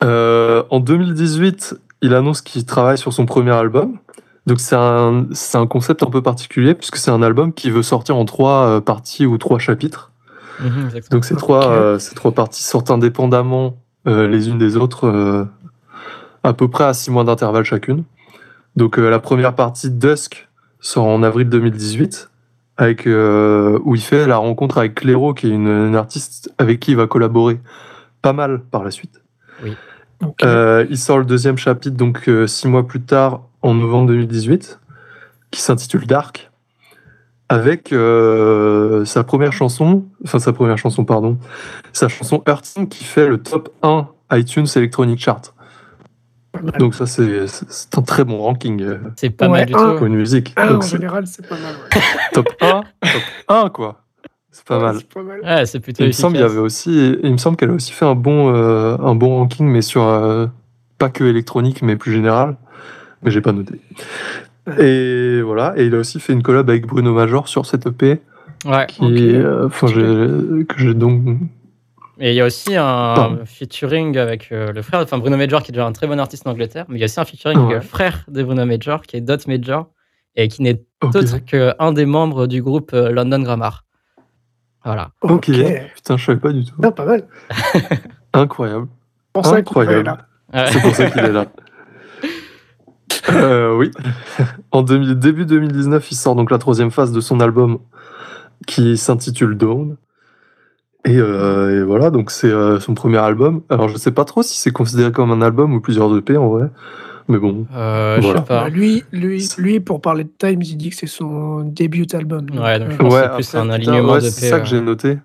Euh, 0.04 0.62
en 0.70 0.78
2018, 0.78 1.74
il 2.02 2.14
annonce 2.14 2.40
qu'il 2.40 2.64
travaille 2.66 2.98
sur 2.98 3.12
son 3.12 3.26
premier 3.26 3.50
album. 3.50 3.98
Donc 4.46 4.60
c'est 4.60 4.76
un, 4.76 5.26
concept 5.68 6.04
un 6.04 6.10
peu 6.10 6.22
particulier 6.22 6.74
puisque 6.74 6.98
c'est 6.98 7.10
un 7.10 7.20
album 7.20 7.52
qui 7.52 7.68
veut 7.72 7.82
sortir 7.82 8.16
en 8.16 8.24
trois 8.24 8.68
euh, 8.68 8.80
parties 8.80 9.26
ou 9.26 9.38
trois 9.38 9.58
chapitres. 9.58 10.12
Mhm. 10.60 10.90
Donc 11.10 11.24
ces 11.24 11.36
trois, 11.36 11.70
euh, 11.70 11.98
ces 11.98 12.14
trois 12.14 12.32
parties 12.32 12.62
sortent 12.62 12.90
indépendamment 12.90 13.76
euh, 14.06 14.28
les 14.28 14.48
unes 14.48 14.58
des 14.58 14.76
autres, 14.76 15.06
euh, 15.06 15.44
à 16.42 16.52
peu 16.52 16.68
près 16.68 16.84
à 16.84 16.94
six 16.94 17.10
mois 17.10 17.24
d'intervalle 17.24 17.64
chacune. 17.64 18.04
Donc 18.76 18.98
euh, 18.98 19.10
la 19.10 19.18
première 19.18 19.54
partie, 19.54 19.90
Dusk, 19.90 20.48
sort 20.80 21.06
en 21.06 21.22
avril 21.22 21.48
2018, 21.48 22.30
avec, 22.76 23.06
euh, 23.06 23.78
où 23.84 23.94
il 23.94 24.00
fait 24.00 24.26
la 24.26 24.36
rencontre 24.36 24.78
avec 24.78 24.94
Clairo, 24.94 25.34
qui 25.34 25.46
est 25.46 25.50
une, 25.50 25.68
une 25.68 25.96
artiste 25.96 26.52
avec 26.58 26.80
qui 26.80 26.92
il 26.92 26.96
va 26.96 27.06
collaborer 27.06 27.58
pas 28.22 28.32
mal 28.32 28.60
par 28.60 28.84
la 28.84 28.90
suite. 28.90 29.22
Euh, 30.42 30.86
il 30.88 30.98
sort 30.98 31.18
le 31.18 31.24
deuxième 31.24 31.58
chapitre, 31.58 31.96
donc 31.96 32.28
euh, 32.28 32.46
six 32.46 32.68
mois 32.68 32.86
plus 32.86 33.02
tard, 33.02 33.42
en 33.62 33.74
novembre 33.74 34.08
2018, 34.08 34.80
qui 35.50 35.60
s'intitule 35.60 36.06
Dark, 36.06 36.50
avec 37.48 37.92
euh, 37.92 39.04
sa 39.04 39.22
première 39.24 39.52
chanson, 39.52 40.04
enfin 40.24 40.38
sa 40.38 40.52
première 40.52 40.78
chanson, 40.78 41.04
pardon, 41.04 41.38
sa 41.92 42.08
chanson 42.08 42.42
Hurting 42.46 42.88
qui 42.88 43.04
fait 43.04 43.28
le 43.28 43.38
top 43.38 43.68
1 43.82 44.08
iTunes 44.32 44.66
Electronic 44.74 45.18
Chart. 45.20 45.52
Donc 46.78 46.94
ça, 46.94 47.04
c'est 47.06 47.44
un 47.96 48.02
très 48.02 48.24
bon 48.24 48.38
ranking 48.38 48.80
euh, 48.82 48.98
C'est 49.16 49.30
pas 49.30 49.46
Ouais, 49.46 49.58
mal 49.60 49.66
du 49.66 49.74
un. 49.74 49.92
tout. 49.92 49.96
pour 49.98 50.06
une 50.06 50.14
musique. 50.16 50.54
Ah, 50.56 50.68
en 50.68 50.72
Donc, 50.74 50.84
général, 50.84 51.26
c'est 51.26 51.46
pas 51.46 51.56
mal. 51.58 51.74
Ouais. 51.94 52.00
top 52.32 52.48
1, 52.62 52.68
top 53.02 53.22
1 53.48 53.68
quoi. 53.68 54.02
C'est 54.50 54.64
pas 54.64 54.78
mal. 54.78 54.96
C'est 54.98 55.08
pas 55.12 55.22
mal. 55.22 55.40
Ouais, 55.42 55.66
c'est 55.66 55.80
plutôt 55.80 56.02
Il 56.02 56.06
me 56.06 56.12
semble 56.12 56.36
y 56.36 56.40
efficace. 56.40 56.52
avait 56.52 56.60
aussi, 56.64 57.18
il 57.22 57.30
me 57.32 57.36
semble 57.36 57.58
qu'elle 57.58 57.68
a 57.70 57.74
aussi 57.74 57.92
fait 57.92 58.06
un 58.06 58.14
bon, 58.14 58.54
euh, 58.54 58.96
un 58.98 59.14
bon 59.14 59.36
ranking, 59.36 59.66
mais 59.66 59.82
sur 59.82 60.02
euh, 60.04 60.46
pas 60.96 61.10
que 61.10 61.24
électronique, 61.24 61.82
mais 61.82 61.96
plus 61.96 62.12
général. 62.12 62.56
Mais 63.22 63.30
j'ai 63.30 63.42
pas 63.42 63.52
noté. 63.52 63.78
Et 64.78 65.40
voilà. 65.42 65.74
Et 65.76 65.86
il 65.86 65.94
a 65.94 65.98
aussi 65.98 66.18
fait 66.20 66.32
une 66.32 66.42
collab 66.42 66.68
avec 66.70 66.86
Bruno 66.86 67.12
Major 67.12 67.48
sur 67.48 67.66
cette 67.66 67.86
EP, 67.86 68.20
Ouais. 68.64 68.86
qui, 68.88 69.34
euh, 69.36 69.66
enfin, 69.66 69.86
j'ai- 69.86 70.64
que 70.64 70.74
j'ai 70.78 70.94
donc. 70.94 71.22
Et 72.18 72.30
il 72.30 72.34
y 72.36 72.40
a 72.40 72.46
aussi 72.46 72.74
un 72.74 73.12
Pardon. 73.14 73.38
featuring 73.44 74.16
avec 74.16 74.48
euh, 74.50 74.72
le 74.72 74.80
frère, 74.82 75.00
enfin 75.00 75.18
Bruno 75.18 75.36
Major 75.36 75.62
qui 75.62 75.70
est 75.70 75.74
déjà 75.74 75.86
un 75.86 75.92
très 75.92 76.06
bon 76.06 76.18
artiste 76.18 76.46
en 76.46 76.52
Angleterre, 76.52 76.86
mais 76.88 76.96
il 76.96 77.00
y 77.00 77.02
a 77.02 77.04
aussi 77.04 77.20
un 77.20 77.24
featuring 77.26 77.58
avec 77.58 77.70
le 77.74 77.80
frère 77.82 78.24
de 78.28 78.42
Bruno 78.42 78.64
Major 78.64 79.02
qui 79.02 79.16
est 79.18 79.20
Dot 79.20 79.46
Major 79.46 79.88
et 80.34 80.48
qui 80.48 80.62
n'est 80.62 80.82
Ok. 81.04 81.14
autre 81.14 81.38
qu'un 81.44 81.92
des 81.92 82.06
membres 82.06 82.46
du 82.46 82.62
groupe 82.62 82.92
euh, 82.94 83.10
London 83.10 83.40
Grammar. 83.42 83.84
Voilà. 84.84 85.10
Ok. 85.22 85.50
Putain, 85.94 86.16
je 86.16 86.24
savais 86.24 86.40
pas 86.40 86.52
du 86.52 86.64
tout. 86.64 86.74
Non, 86.82 86.90
pas 86.92 87.04
mal. 87.04 87.24
Incroyable. 88.32 88.86
Pour 89.32 89.44
ça 89.44 89.50
qu'il 89.62 89.78
Incroyable. 89.78 89.98
est 89.98 90.02
là. 90.04 90.18
Ouais. 90.54 90.70
C'est 90.72 90.80
pour 90.80 90.94
ça 90.94 91.10
qu'il 91.10 91.22
est 91.24 91.32
là. 91.32 91.46
Euh, 93.30 93.76
oui. 93.76 93.90
En 94.70 94.82
2000 94.82 95.18
début 95.18 95.46
2019, 95.46 96.10
il 96.10 96.14
sort 96.14 96.34
donc 96.36 96.50
la 96.50 96.58
troisième 96.58 96.90
phase 96.90 97.12
de 97.12 97.20
son 97.20 97.40
album 97.40 97.78
qui 98.66 98.96
s'intitule 98.96 99.56
Dawn. 99.56 99.96
Et, 101.04 101.18
euh, 101.18 101.80
et 101.80 101.84
voilà, 101.84 102.10
donc 102.10 102.30
c'est 102.30 102.50
euh, 102.50 102.80
son 102.80 102.94
premier 102.94 103.18
album. 103.18 103.62
Alors 103.68 103.88
je 103.88 103.96
sais 103.96 104.10
pas 104.10 104.24
trop 104.24 104.42
si 104.42 104.58
c'est 104.58 104.72
considéré 104.72 105.12
comme 105.12 105.30
un 105.30 105.40
album 105.42 105.72
ou 105.74 105.80
plusieurs 105.80 106.14
EP 106.16 106.36
en 106.36 106.48
vrai. 106.48 106.68
Mais 107.28 107.38
bon, 107.38 107.66
Euh, 107.76 108.20
Je 108.20 108.26
sais 108.28 108.34
pas. 108.34 108.64
Bah, 108.64 108.68
lui, 108.68 109.02
lui, 109.12 109.48
lui, 109.58 109.80
pour 109.80 110.00
parler 110.00 110.24
de 110.24 110.30
Times, 110.38 110.62
il 110.62 110.76
dit 110.76 110.90
que 110.90 110.96
c'est 110.96 111.06
son 111.08 111.60
début 111.62 112.06
album. 112.12 112.46
Ouais, 112.56 112.78
donc 112.78 112.90
je 112.92 112.96
pense 112.96 113.14
que 113.36 113.42
c'est 113.42 113.58
un 113.58 113.70
alignement 113.70 114.12
ouais, 114.14 114.20
c'est 114.20 114.48
ça 114.48 114.60
que 114.60 114.66
j'ai 114.66 114.80
noté. 114.80 115.18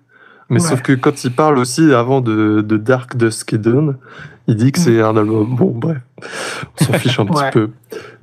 Mais 0.50 0.60
Ouais. 0.60 0.68
sauf 0.68 0.82
que 0.82 0.92
quand 0.92 1.24
il 1.24 1.32
parle 1.32 1.58
aussi 1.58 1.92
avant 1.94 2.20
de, 2.20 2.60
de 2.60 2.76
Dark 2.76 3.16
Dusk 3.16 3.52
et 3.52 3.58
Dawn, 3.58 3.96
il 4.48 4.56
dit 4.56 4.72
que 4.72 4.78
c'est 4.78 5.00
un 5.00 5.16
album. 5.16 5.54
Bon, 5.56 5.70
bref, 5.74 5.98
on 6.80 6.84
s'en 6.84 6.92
fiche 6.94 7.18
un 7.18 7.26
petit 7.26 7.42
Ouais. 7.42 7.50
peu. 7.50 7.70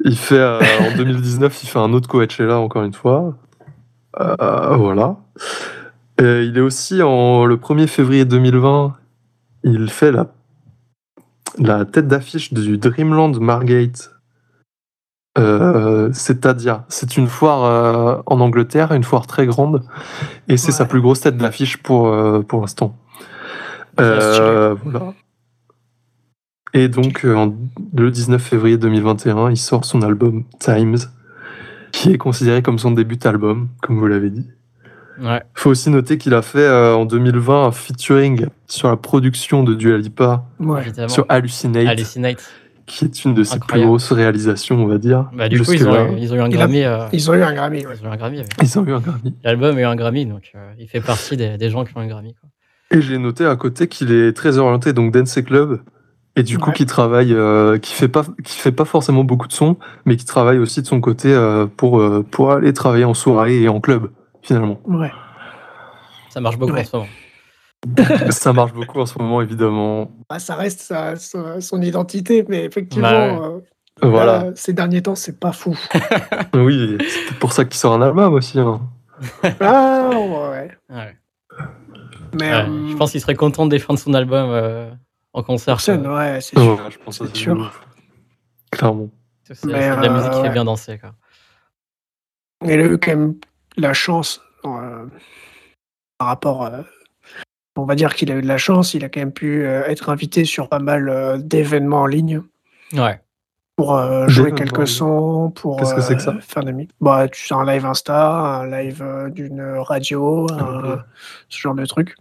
Il 0.03 0.17
fait 0.17 0.37
euh, 0.39 0.59
en 0.91 0.95
2019, 0.97 1.63
il 1.63 1.67
fait 1.67 1.79
un 1.79 1.93
autre 1.93 2.07
Coachella 2.09 2.57
encore 2.59 2.83
une 2.83 2.93
fois. 2.93 3.35
Euh, 4.19 4.75
voilà. 4.75 5.17
Et 6.21 6.43
il 6.43 6.57
est 6.57 6.61
aussi 6.61 7.01
en 7.01 7.45
le 7.45 7.55
1er 7.57 7.87
février 7.87 8.25
2020, 8.25 8.95
il 9.63 9.89
fait 9.89 10.11
la 10.11 10.27
la 11.57 11.83
tête 11.85 12.07
d'affiche 12.07 12.53
du 12.53 12.77
Dreamland 12.77 13.39
Margate. 13.39 14.11
Euh, 15.37 16.09
c'est-à-dire, 16.11 16.83
c'est 16.89 17.15
une 17.17 17.27
foire 17.27 18.23
en 18.25 18.39
Angleterre, 18.41 18.91
une 18.91 19.03
foire 19.03 19.25
très 19.27 19.45
grande, 19.45 19.83
et 20.47 20.57
c'est 20.57 20.67
Ouais. 20.67 20.73
sa 20.73 20.85
plus 20.85 21.01
grosse 21.01 21.21
tête 21.21 21.37
d'affiche 21.37 21.77
pour, 21.77 22.13
pour 22.47 22.61
l'instant. 22.61 22.95
Euh, 23.99 24.75
voilà. 24.83 25.13
Et 26.73 26.87
donc, 26.87 27.25
euh, 27.25 27.35
en- 27.35 27.55
le 27.95 28.11
19 28.11 28.41
février 28.41 28.77
2021, 28.77 29.49
il 29.49 29.57
sort 29.57 29.85
son 29.85 30.01
album 30.01 30.43
Times, 30.59 30.97
qui 31.91 32.11
est 32.11 32.17
considéré 32.17 32.61
comme 32.61 32.77
son 32.77 32.91
début 32.91 33.17
album, 33.23 33.69
comme 33.81 33.97
vous 33.97 34.07
l'avez 34.07 34.29
dit. 34.29 34.47
Ouais. 35.21 35.41
faut 35.53 35.69
aussi 35.71 35.89
noter 35.89 36.17
qu'il 36.17 36.33
a 36.33 36.41
fait 36.41 36.59
euh, 36.59 36.95
en 36.95 37.03
2020 37.03 37.65
un 37.65 37.71
featuring 37.71 38.45
sur 38.67 38.87
la 38.87 38.95
production 38.95 39.63
de 39.65 39.73
Dua 39.73 39.97
Lipa 39.97 40.45
Ouais. 40.61 40.83
Sur 41.09 41.25
Hallucinate, 41.27 41.87
Hallucinate. 41.87 42.41
qui 42.85 43.03
est 43.03 43.25
une 43.25 43.33
de 43.33 43.43
ses 43.43 43.59
plus 43.59 43.81
grosses 43.81 44.13
réalisations, 44.13 44.81
on 44.81 44.85
va 44.87 44.97
dire. 44.97 45.29
Bah, 45.33 45.49
du 45.49 45.61
coup, 45.61 45.73
ils 45.73 45.85
ont, 45.85 46.13
eu, 46.15 46.19
ils 46.19 46.31
ont 46.31 46.37
eu 46.37 46.39
un 46.39 46.47
Il 46.47 46.53
a- 46.53 46.57
Grammy. 46.59 46.83
euh, 46.85 46.99
Ils 47.11 47.29
ont 47.29 47.33
eu 47.33 47.41
un 47.43 47.51
Grammy. 47.53 47.85
ouais. 47.85 47.95
ils 47.99 48.05
ont 48.05 48.09
eu 48.09 48.13
un 48.13 48.15
Grammy. 48.15 48.37
avec- 48.39 48.53
Ils 48.63 48.79
ont 48.79 48.85
eu 48.85 48.93
un 48.93 48.99
Grammy. 49.01 49.35
L'album 49.43 49.75
a 49.77 49.81
eu 49.81 49.83
un 49.83 49.95
Grammy, 49.97 50.25
donc 50.25 50.51
euh, 50.55 50.71
il 50.79 50.87
fait 50.87 51.01
partie 51.01 51.35
des, 51.35 51.57
des 51.57 51.69
gens 51.69 51.83
qui 51.83 51.91
ont 51.97 52.01
eu 52.01 52.05
un 52.05 52.07
Grammy. 52.07 52.33
Quoi. 52.39 52.49
Et 52.97 53.01
j'ai 53.01 53.17
noté 53.17 53.45
à 53.45 53.57
côté 53.57 53.87
qu'il 53.89 54.13
est 54.13 54.31
très 54.31 54.57
orienté 54.57 54.93
donc 54.93 55.11
dance 55.11 55.35
et 55.35 55.43
club 55.43 55.81
et 56.35 56.43
du 56.43 56.57
coup 56.57 56.71
qui 56.71 56.85
travaille, 56.85 57.33
euh, 57.33 57.77
qui 57.79 57.93
fait 57.93 58.07
pas, 58.07 58.23
qui 58.43 58.57
fait 58.57 58.71
pas 58.71 58.85
forcément 58.85 59.23
beaucoup 59.23 59.47
de 59.47 59.53
sons, 59.53 59.77
mais 60.05 60.15
qui 60.15 60.25
travaille 60.25 60.57
aussi 60.59 60.81
de 60.81 60.87
son 60.87 61.01
côté 61.01 61.33
euh, 61.33 61.65
pour 61.67 61.99
euh, 61.99 62.23
pour 62.29 62.51
aller 62.51 62.71
travailler 62.73 63.05
en 63.05 63.13
soirée 63.13 63.61
et 63.61 63.69
en 63.69 63.79
club 63.79 64.11
finalement. 64.41 64.79
Ouais. 64.85 65.11
Ça 66.29 66.39
marche 66.41 66.57
beaucoup 66.57 66.73
Ouais. 66.73 66.81
en 66.81 66.85
ce 66.85 66.95
moment. 66.97 67.09
Ça 68.31 68.51
marche 68.53 68.73
beaucoup 68.73 68.99
en 68.99 69.05
ce 69.05 69.17
moment 69.17 69.41
évidemment. 69.41 70.11
Bah, 70.29 70.39
ça 70.39 70.55
reste 70.55 70.81
sa- 70.81 71.15
sa- 71.15 71.61
son 71.61 71.81
identité, 71.81 72.45
mais 72.49 72.65
effectivement, 72.65 73.61
Voilà. 74.01 74.25
là, 74.43 74.51
ces 74.55 74.73
derniers 74.73 75.01
temps, 75.01 75.15
c'est 75.15 75.39
pas 75.39 75.53
fou. 75.53 75.77
Oui, 76.53 76.97
c'est 76.99 77.39
pour 77.39 77.53
ça 77.53 77.63
qu'il 77.65 77.75
sort 77.75 77.93
un 77.93 78.01
album 78.01 78.33
aussi. 78.33 78.59
hein. 78.59 78.81
ah, 79.61 80.09
ouais. 80.11 80.71
Ouais. 80.89 81.15
Mais 82.37 82.51
Ouais, 82.51 82.65
euh, 82.69 82.87
je 82.89 82.95
pense 82.95 83.11
qu'il 83.11 83.21
serait 83.21 83.35
content 83.35 83.65
de 83.65 83.71
défendre 83.71 83.97
son 83.99 84.13
album 84.13 84.49
euh, 84.51 84.89
en 85.33 85.43
concert. 85.43 85.79
sur 85.79 85.93
scène, 85.93 86.03
quoi. 86.03 86.17
ouais, 86.17 86.41
c'est 86.41 86.57
sûr. 86.59 86.83
Ouais, 86.83 86.91
je 86.91 86.97
pense 86.99 87.19
que 87.19 87.27
C'est 87.27 87.35
sûr. 87.35 87.81
Clairement. 88.71 89.09
C'est 89.43 89.65
de 89.65 89.71
la 89.71 90.09
musique 90.09 90.31
qui 90.31 90.37
euh, 90.39 90.43
fait 90.43 90.49
bien 90.51 90.65
danser. 90.65 90.99
Quoi. 90.99 91.11
Il 92.63 92.71
a 92.79 92.85
eu 92.85 92.97
quand 92.99 93.11
même 93.11 93.35
la 93.77 93.93
chance 93.93 94.41
euh, 94.65 95.05
par 96.17 96.27
rapport. 96.27 96.65
euh, 96.65 96.81
on 97.75 97.85
va 97.85 97.95
dire 97.95 98.13
qu'il 98.13 98.29
a 98.31 98.35
eu 98.35 98.41
de 98.41 98.47
la 98.47 98.57
chance, 98.57 98.93
il 98.93 99.05
a 99.05 99.09
quand 99.09 99.21
même 99.21 99.31
pu 99.31 99.65
euh, 99.65 99.85
être 99.87 100.09
invité 100.09 100.43
sur 100.45 100.67
pas 100.67 100.79
mal 100.79 101.07
euh, 101.09 101.37
d'événements 101.37 102.01
en 102.01 102.05
ligne 102.07 102.41
Ouais. 102.93 103.21
pour 103.77 103.95
euh, 103.95 104.27
jouer 104.27 104.51
quelques 104.53 104.87
sons, 104.87 105.49
pour 105.51 105.77
Qu'est-ce 105.77 105.95
que 105.95 106.01
c'est 106.01 106.15
que 106.17 106.21
euh, 106.21 106.25
ça 106.25 106.41
faire 106.41 106.63
des 106.63 106.73
mix. 106.73 106.93
Bah, 106.99 107.27
tu 107.29 107.47
sais, 107.47 107.53
un 107.53 107.65
live 107.65 107.85
Insta, 107.85 108.31
un 108.31 108.67
live 108.69 109.01
euh, 109.01 109.29
d'une 109.29 109.61
radio, 109.77 110.51
un- 110.51 110.93
Ok. 110.95 110.99
ce 111.47 111.57
genre 111.59 111.75
de 111.75 111.85
truc. 111.85 112.15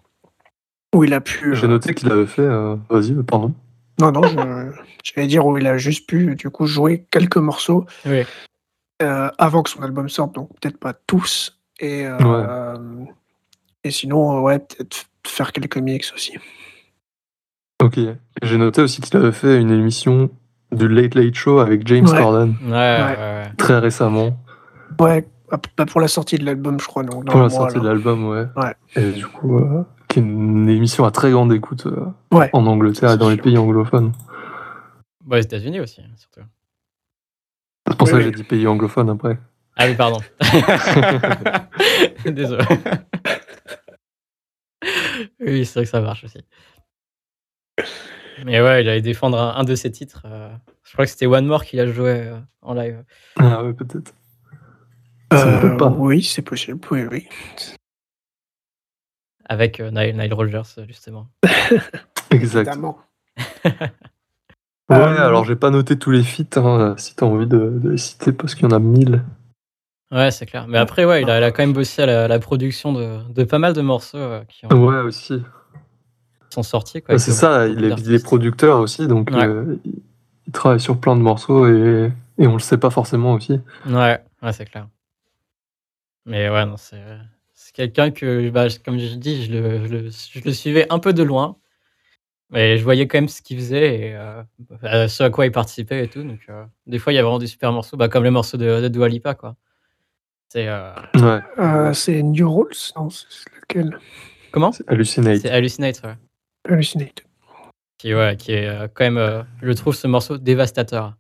Où 0.95 1.05
il 1.05 1.13
a 1.13 1.21
pu. 1.21 1.55
J'ai 1.55 1.65
euh, 1.67 1.69
noté 1.69 1.95
qu'il 1.95 2.11
avait 2.11 2.27
fait. 2.27 2.43
euh, 2.43 2.77
Vas-y, 2.89 3.15
pardon. 3.23 3.53
Non, 4.01 4.13
non, 4.13 4.23
je- 4.23 4.71
j'allais 5.05 5.27
dire 5.27 5.45
où 5.47 5.59
il 5.59 5.67
a 5.67 5.77
juste 5.77 6.09
pu 6.09 6.35
du 6.37 6.51
coup 6.51 6.67
jouer 6.67 7.05
quelques 7.11 7.37
morceaux 7.37 7.85
Oui. 8.07 8.23
euh, 9.03 9.29
avant 9.39 9.63
que 9.63 9.71
son 9.71 9.83
album 9.83 10.09
sorte, 10.09 10.35
donc 10.35 10.49
peut-être 10.61 10.79
pas 10.79 10.93
tous. 10.95 11.59
Et, 11.81 12.07
euh, 12.07 12.77
et 13.85 13.91
sinon, 13.91 14.39
euh, 14.39 14.41
ouais, 14.41 14.59
peut-être 14.61 15.07
faire 15.27 15.53
quelques 15.53 15.77
mix 15.79 16.13
aussi. 16.13 16.39
Ok. 17.83 17.99
J'ai 18.43 18.57
noté 18.57 18.83
aussi 18.83 19.01
qu'il 19.01 19.17
avait 19.17 19.33
fait 19.33 19.61
une 19.61 19.71
émission 19.71 20.31
du 20.73 20.89
Late 20.89 21.15
Late 21.15 21.35
Show 21.35 21.59
avec 21.61 21.87
James 21.87 22.07
Ouais. 22.09 22.19
Corden 22.19 22.57
Ouais, 22.65 22.71
ouais, 22.71 23.17
ouais. 23.17 23.43
très 23.57 23.79
récemment 23.79 24.37
Ouais, 25.01 25.27
ah, 25.51 25.59
bah, 25.77 25.87
pour 25.87 26.01
la 26.01 26.09
sortie 26.09 26.39
de 26.39 26.45
l'album, 26.45 26.79
je 26.81 26.87
crois. 26.87 27.03
Donc, 27.05 27.25
dans 27.25 27.33
pour 27.33 27.41
la 27.43 27.49
mois, 27.49 27.51
sortie 27.51 27.79
de 27.81 27.87
l'album, 27.87 28.27
ouais. 28.29 28.47
Ouais. 28.57 28.75
Et 28.97 29.13
du 29.13 29.27
coup, 29.27 29.59
euh, 29.59 29.83
qui 30.23 30.29
est 30.29 30.33
une 30.33 30.69
émission 30.69 31.05
à 31.05 31.11
très 31.11 31.31
grande 31.31 31.53
écoute 31.53 31.87
euh, 31.87 32.07
Ouais. 32.33 32.51
en 32.53 32.67
Angleterre 32.67 33.13
et 33.13 33.17
dans 33.19 33.29
les 33.31 33.37
pays 33.37 33.57
anglophones. 33.59 34.13
Bah, 35.25 35.37
aux 35.39 35.41
États-Unis 35.41 35.81
aussi, 35.81 36.03
surtout. 36.17 36.41
C'est 37.87 37.97
pour 37.97 38.07
Oui, 38.07 38.13
ça 38.13 38.19
que 38.19 38.23
oui. 38.25 38.25
j'ai 38.25 38.31
dit 38.33 38.45
pays 38.45 38.67
anglophones 38.67 39.11
après. 39.11 39.39
Ah 39.77 39.87
oui, 39.87 39.95
pardon. 39.95 40.19
Désolé. 42.25 42.65
Oui, 45.41 45.65
c'est 45.67 45.75
vrai 45.75 45.85
que 45.85 45.91
ça 45.91 46.01
marche 46.01 46.25
aussi. 46.25 46.39
Mais 48.45 48.61
ouais, 48.61 48.83
il 48.83 48.89
allait 48.89 49.03
défendre 49.03 49.39
un, 49.39 49.55
un 49.57 49.65
de 49.65 49.75
ses 49.75 49.91
titres. 49.91 50.23
euh, 50.27 50.51
je 50.85 50.93
crois 50.93 51.05
que 51.05 51.11
c'était 51.11 51.27
One 51.27 51.47
More 51.47 51.65
qu'il 51.65 51.81
a 51.81 51.87
joué 51.87 52.11
euh, 52.29 52.39
en 52.63 52.75
live. 52.75 53.05
Ah 53.37 53.65
ouais, 53.65 53.73
peut-être. 53.73 54.13
Ça 55.33 55.61
Euh, 55.61 55.91
oui, 55.97 56.23
c'est 56.23 56.43
possible. 56.43 56.79
Oui, 56.91 57.05
oui. 57.11 57.29
Avec 59.49 59.81
euh, 59.81 59.91
Nile, 59.91 60.17
Nile 60.17 60.35
Rogers, 60.35 60.63
euh, 60.79 60.85
justement. 60.87 61.27
Exact. 62.31 62.69
Évidemment. 62.69 62.99
Ouais, 63.65 64.97
Euh, 64.97 65.27
alors 65.27 65.45
j'ai 65.45 65.57
pas 65.57 65.71
noté 65.71 65.99
tous 65.99 66.11
les 66.11 66.23
feats, 66.23 66.45
hein, 66.59 66.95
si 66.97 67.15
t'as 67.15 67.27
envie 67.27 67.47
de, 67.47 67.79
de 67.83 67.91
les 67.91 67.99
citer, 67.99 68.33
parce 68.33 68.55
qu'il 68.55 68.65
y 68.65 68.67
en 68.67 68.77
a 68.77 68.79
mille. 68.79 69.23
Ouais, 70.11 70.31
c'est 70.31 70.47
clair. 70.47 70.67
Mais 70.69 70.79
après, 70.79 71.05
ouais, 71.05 71.21
il 71.23 71.29
a, 71.31 71.39
il 71.39 71.45
a 71.45 71.51
quand 71.51 71.63
même 71.63 71.75
bossé 71.75 72.03
à 72.03 72.07
la, 72.07 72.29
la 72.29 72.39
production 72.39 72.93
de, 72.95 73.19
de 73.31 73.45
pas 73.45 73.59
mal 73.59 73.75
de 73.75 73.83
morceaux 73.83 74.17
euh, 74.17 74.45
qui, 74.45 74.65
ont- 74.65 74.71
Ouais, 74.87 75.01
aussi. 75.01 75.41
qui 75.41 76.55
sont 76.55 76.63
sortis. 76.63 77.03
Quoi, 77.03 77.19
c'est 77.19 77.33
ça, 77.33 77.67
il 77.69 77.73
est, 77.73 77.79
il 77.81 77.85
est 77.85 77.89
d'artistes. 77.91 78.25
producteur 78.25 78.79
aussi, 78.81 79.07
donc 79.07 79.31
Ouais. 79.31 79.47
euh, 79.47 79.77
il, 79.85 79.93
il 80.47 80.53
travaille 80.53 80.81
sur 80.81 80.99
plein 80.99 81.15
de 81.17 81.21
morceaux 81.21 81.67
et, 81.69 82.11
et 82.39 82.47
on 82.47 82.55
le 82.55 82.59
sait 82.61 82.79
pas 82.79 82.89
forcément 82.89 83.35
aussi. 83.35 83.61
Ouais, 83.87 84.19
ouais, 84.43 84.53
c'est 84.55 84.65
clair. 84.65 84.89
Mais 86.25 86.49
ouais, 86.49 86.65
non, 86.65 86.79
c'est 86.79 87.03
quelqu'un 87.79 88.11
que, 88.11 88.51
bah, 88.51 88.67
comme 88.85 88.99
je 88.99 89.15
dis, 89.15 89.45
je 89.45 89.53
le, 89.53 89.87
je, 89.87 89.93
le, 89.95 90.11
je 90.11 90.41
le 90.45 90.53
suivais 90.53 90.87
un 90.91 90.99
peu 90.99 91.13
de 91.13 91.23
loin. 91.23 91.57
Mais 92.51 92.77
je 92.77 92.83
voyais 92.83 93.07
quand 93.07 93.19
même 93.19 93.29
ce 93.29 93.41
qu'il 93.41 93.57
faisait 93.59 94.01
et 94.01 94.15
euh, 94.17 94.43
bah, 94.83 95.07
ce 95.07 95.23
à 95.23 95.31
quoi 95.31 95.47
il 95.47 95.53
participait 95.53 96.03
et 96.05 96.09
tout. 96.09 96.25
Donc, 96.25 96.41
euh, 96.49 96.65
des 96.87 96.99
fois, 96.99 97.13
il 97.13 97.17
y 97.17 97.19
a 97.19 97.23
vraiment 97.23 97.39
des 97.39 97.47
super 97.47 97.71
morceaux, 97.73 97.97
bah, 97.97 98.09
comme 98.09 98.25
le 98.25 98.31
morceau 98.33 98.57
de, 98.57 98.81
de 98.81 98.89
Dua 98.89 99.09
Lipa, 99.09 99.35
quoi. 99.35 99.55
C'est. 100.49 100.67
euh, 100.67 100.93
Ouais, 101.15 101.41
euh, 101.59 101.93
c'est 101.93 102.21
New 102.23 102.53
Rules 102.53 102.75
Non, 102.97 103.11
c'est 103.11 103.27
lequel? 103.61 103.99
Comment? 104.51 104.73
C'est 104.73 104.89
Hallucinate. 104.89 105.41
C'est 105.43 105.51
Hallucinate, 105.51 106.01
ouais. 106.05 106.15
Hallucinate. 106.69 107.23
Qui, 107.99 108.15
ouais, 108.15 108.37
qui 108.37 108.53
est 108.53 108.67
euh, 108.67 108.89
quand 108.93 109.05
même, 109.05 109.19
euh, 109.19 109.43
je 109.63 109.71
trouve 109.73 109.95
ce 109.95 110.07
morceau 110.09 110.37
dévastateur. 110.39 111.15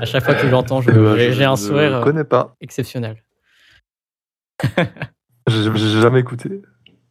À 0.00 0.04
chaque 0.06 0.24
fois 0.24 0.34
que 0.34 0.40
je 0.40 0.46
l'entends, 0.48 0.80
je- 0.80 0.90
Eh 1.18 1.32
j'ai 1.32 1.44
un 1.44 1.56
sourire 1.56 1.96
euh, 1.96 2.02
connais 2.02 2.24
pas. 2.24 2.56
exceptionnel. 2.60 3.22
J'ai 5.48 6.00
jamais 6.00 6.20
écouté. 6.20 6.62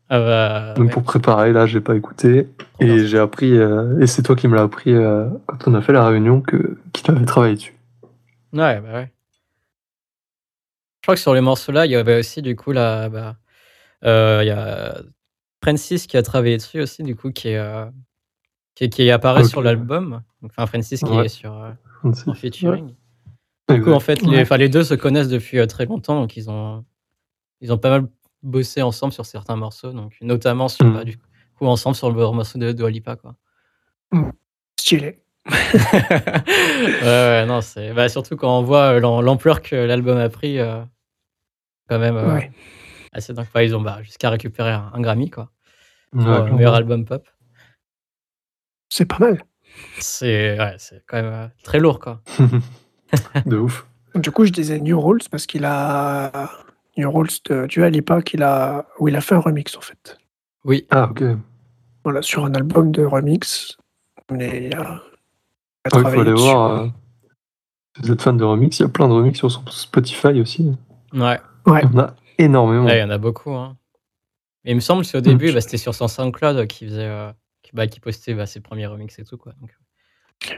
Ah 0.09 0.19
bah, 0.19 0.73
Même 0.77 0.87
ouais. 0.87 0.93
pour 0.93 1.03
préparer, 1.03 1.51
là, 1.51 1.65
j'ai 1.65 1.81
pas 1.81 1.95
écouté. 1.95 2.47
Trop. 2.57 2.67
Et 2.87 3.07
j'ai 3.07 3.17
appris, 3.17 3.57
euh, 3.57 3.99
et 3.99 4.07
c'est 4.07 4.21
toi 4.21 4.35
qui 4.35 4.47
me 4.47 4.55
l'as 4.55 4.63
appris 4.63 4.93
euh, 4.93 5.27
quand 5.47 5.67
on 5.67 5.73
a 5.73 5.81
fait 5.81 5.93
la 5.93 6.07
réunion, 6.07 6.41
que 6.41 6.77
qu'il 6.93 7.09
avait 7.11 7.25
travaillé 7.25 7.55
dessus. 7.55 7.73
Ouais, 8.53 8.79
bah 8.81 8.93
ouais. 8.93 9.11
Je 11.01 11.07
crois 11.07 11.15
que 11.15 11.21
sur 11.21 11.33
les 11.33 11.41
morceaux-là, 11.41 11.85
il 11.85 11.91
y 11.91 11.95
avait 11.95 12.19
aussi, 12.19 12.41
du 12.41 12.55
coup, 12.55 12.71
là, 12.71 13.09
bah, 13.09 13.37
euh, 14.03 14.39
il 14.43 14.47
y 14.47 14.51
a 14.51 15.01
Francis 15.63 16.05
qui 16.07 16.17
a 16.17 16.23
travaillé 16.23 16.57
dessus 16.57 16.81
aussi, 16.81 17.01
du 17.03 17.15
coup, 17.15 17.31
qui, 17.31 17.49
est, 17.49 17.85
qui, 18.75 18.89
qui 18.89 19.09
apparaît 19.09 19.43
Ok. 19.43 19.49
sur 19.49 19.61
l'album. 19.61 20.21
Donc, 20.41 20.51
Enfin, 20.55 20.67
Francis 20.67 20.99
qui 20.99 21.11
Ouais. 21.11 21.25
est 21.25 21.29
sur 21.29 21.51
en 22.03 22.33
featuring. 22.33 22.93
Ouais. 23.69 23.75
Du 23.77 23.81
coup, 23.83 23.91
en 23.91 23.99
fait, 23.99 24.21
les, 24.21 24.43
les 24.43 24.69
deux 24.69 24.83
se 24.83 24.93
connaissent 24.93 25.29
depuis 25.29 25.65
très 25.67 25.85
longtemps, 25.85 26.19
donc 26.21 26.37
ils 26.37 26.49
ont, 26.51 26.85
ils 27.61 27.73
ont 27.73 27.79
pas 27.79 27.89
mal 27.89 28.07
bossé 28.45 28.81
ensemble 28.81 29.11
sur 29.13 29.25
certains 29.25 29.55
morceaux, 29.55 29.91
donc 29.91 30.15
notamment 30.21 30.67
sur, 30.69 30.85
Mm. 30.85 30.93
bah, 30.93 31.03
du 31.03 31.17
coup, 31.17 31.65
ensemble 31.65 31.95
sur 31.95 32.09
le 32.09 32.15
morceau 32.15 32.57
de 32.59 32.71
Dua 32.71 32.89
Lipa, 32.89 33.15
quoi. 33.15 33.35
Stylé. 34.79 35.21
ouais, 35.51 36.41
ouais, 37.03 37.45
non, 37.45 37.61
c'est 37.61 37.93
bah, 37.93 38.09
surtout 38.09 38.35
quand 38.35 38.57
on 38.59 38.63
voit 38.63 38.93
euh, 38.95 38.99
l'am- 38.99 39.21
l'ampleur 39.21 39.61
que 39.61 39.75
l'album 39.75 40.17
a 40.17 40.29
pris, 40.29 40.59
euh, 40.59 40.81
quand 41.89 41.99
même 41.99 42.15
euh, 42.17 42.33
Ouais. 42.33 42.51
assez 43.11 43.33
dingue. 43.33 43.45
Enfin, 43.47 43.61
ils 43.61 43.75
ont 43.75 43.81
bah, 43.81 44.01
jusqu'à 44.01 44.29
récupérer 44.29 44.71
un, 44.71 44.91
un 44.93 45.01
Grammy, 45.01 45.29
quoi, 45.29 45.51
pour 46.11 46.21
meilleur 46.53 46.73
album 46.75 47.05
pop. 47.05 47.27
C'est 48.89 49.05
pas 49.05 49.17
mal. 49.19 49.41
C'est 49.99 50.57
ouais, 50.59 50.75
c'est 50.77 51.03
quand 51.07 51.17
même 51.21 51.33
euh, 51.33 51.47
très 51.63 51.79
lourd, 51.79 51.99
quoi. 51.99 52.21
de 53.45 53.57
ouf. 53.57 53.85
Du 54.15 54.31
coup, 54.31 54.45
je 54.45 54.51
disais 54.51 54.79
New 54.79 54.97
Rules 55.01 55.19
parce 55.29 55.45
qu'il 55.45 55.65
a 55.65 56.49
New 56.97 57.11
Rules 57.11 57.29
de 57.49 57.65
Dua 57.67 57.89
Lipa 57.89 58.21
qu'il 58.21 58.43
a 58.43 58.85
où 58.99 59.07
il 59.07 59.15
a 59.15 59.21
fait 59.21 59.35
un 59.35 59.39
remix 59.39 59.75
en 59.77 59.81
fait. 59.81 60.17
Oui, 60.63 60.85
Ah, 60.89 61.09
ok. 61.11 61.23
Voilà, 62.03 62.21
sur 62.21 62.45
un 62.45 62.53
album 62.53 62.91
de 62.91 63.03
remix. 63.03 63.77
Mais 64.31 64.67
il 64.67 64.75
a, 64.75 64.79
il 64.79 64.79
a 64.79 65.99
il 65.99 66.01
faut 66.01 66.07
aller 66.07 66.31
dessus. 66.31 66.43
voir. 66.43 66.71
euh, 66.83 66.87
si 67.95 68.01
vous 68.03 68.11
êtes 68.11 68.21
fan 68.21 68.37
de 68.37 68.43
remix, 68.43 68.79
il 68.79 68.83
y 68.83 68.85
a 68.85 68.89
plein 68.89 69.07
de 69.07 69.13
remix 69.13 69.37
sur 69.37 69.51
son 69.51 69.65
Spotify 69.67 70.39
aussi. 70.41 70.71
ouais, 71.13 71.39
Ouais. 71.65 71.81
Il 71.83 71.91
y 71.91 71.95
en 71.95 71.99
a 71.99 72.15
énormément. 72.37 72.85
Ouais, 72.85 72.97
il 72.97 73.01
y 73.01 73.03
en 73.03 73.09
a 73.09 73.17
beaucoup. 73.17 73.51
Hein. 73.53 73.77
Et 74.65 74.71
il 74.71 74.75
me 74.75 74.81
semble 74.81 75.05
qu'au 75.05 75.19
Mm. 75.19 75.21
début, 75.21 75.51
bah, 75.53 75.61
c'était 75.61 75.77
sur 75.77 75.93
son 75.95 76.07
SoundCloud 76.07 76.65
qui 76.67 76.85
faisait, 76.85 77.05
euh, 77.07 77.31
qui, 77.61 77.71
bah, 77.73 77.87
qui 77.87 77.99
postait 77.99 78.33
bah, 78.33 78.45
ses 78.45 78.59
premiers 78.61 78.87
remix 78.87 79.17
et 79.19 79.23
tout, 79.23 79.37
quoi. 79.37 79.53
Donc, 79.61 79.71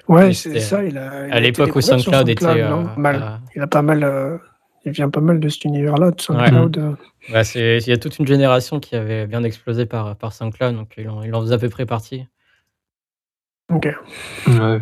Ouais, 0.08 0.34
c'est 0.34 0.60
ça. 0.60 0.84
Il 0.84 0.98
a, 0.98 1.28
il 1.28 1.32
a 1.32 1.36
à 1.36 1.40
l'époque 1.40 1.76
où 1.76 1.82
sur 1.82 2.00
SoundCloud 2.00 2.28
était, 2.30 2.44
SoundCloud, 2.44 2.66
euh, 2.66 2.70
non 2.70 2.86
Pas 2.88 2.96
mal. 2.98 3.16
à- 3.24 3.42
Il 3.56 3.62
a 3.62 3.68
pas 3.68 3.82
mal. 3.82 4.40
Il 4.88 4.94
vient 4.94 5.10
pas 5.10 5.22
mal 5.22 5.40
de 5.40 5.50
cet 5.50 5.66
univers-là 5.66 6.12
de 6.12 6.20
SoundCloud. 6.22 6.78
euh. 6.78 6.94
bah, 7.32 7.44
c'est- 7.44 7.78
il 7.80 7.88
y 7.88 7.92
a 7.94 7.98
toute 7.98 8.18
une 8.20 8.28
génération 8.28 8.80
qui 8.80 8.96
avait 8.96 9.28
bien 9.28 9.44
explosé 9.44 9.86
par, 9.86 10.16
par 10.16 10.34
SoundCloud, 10.34 10.76
donc 10.76 10.94
il 10.98 11.10
en, 11.10 11.22
il 11.24 11.34
en 11.36 11.42
faisait 11.42 11.56
à 11.56 11.58
peu 11.60 11.70
près 11.70 11.86
partie. 11.86 12.26
Ok. 13.74 13.88
Ouais. 14.48 14.82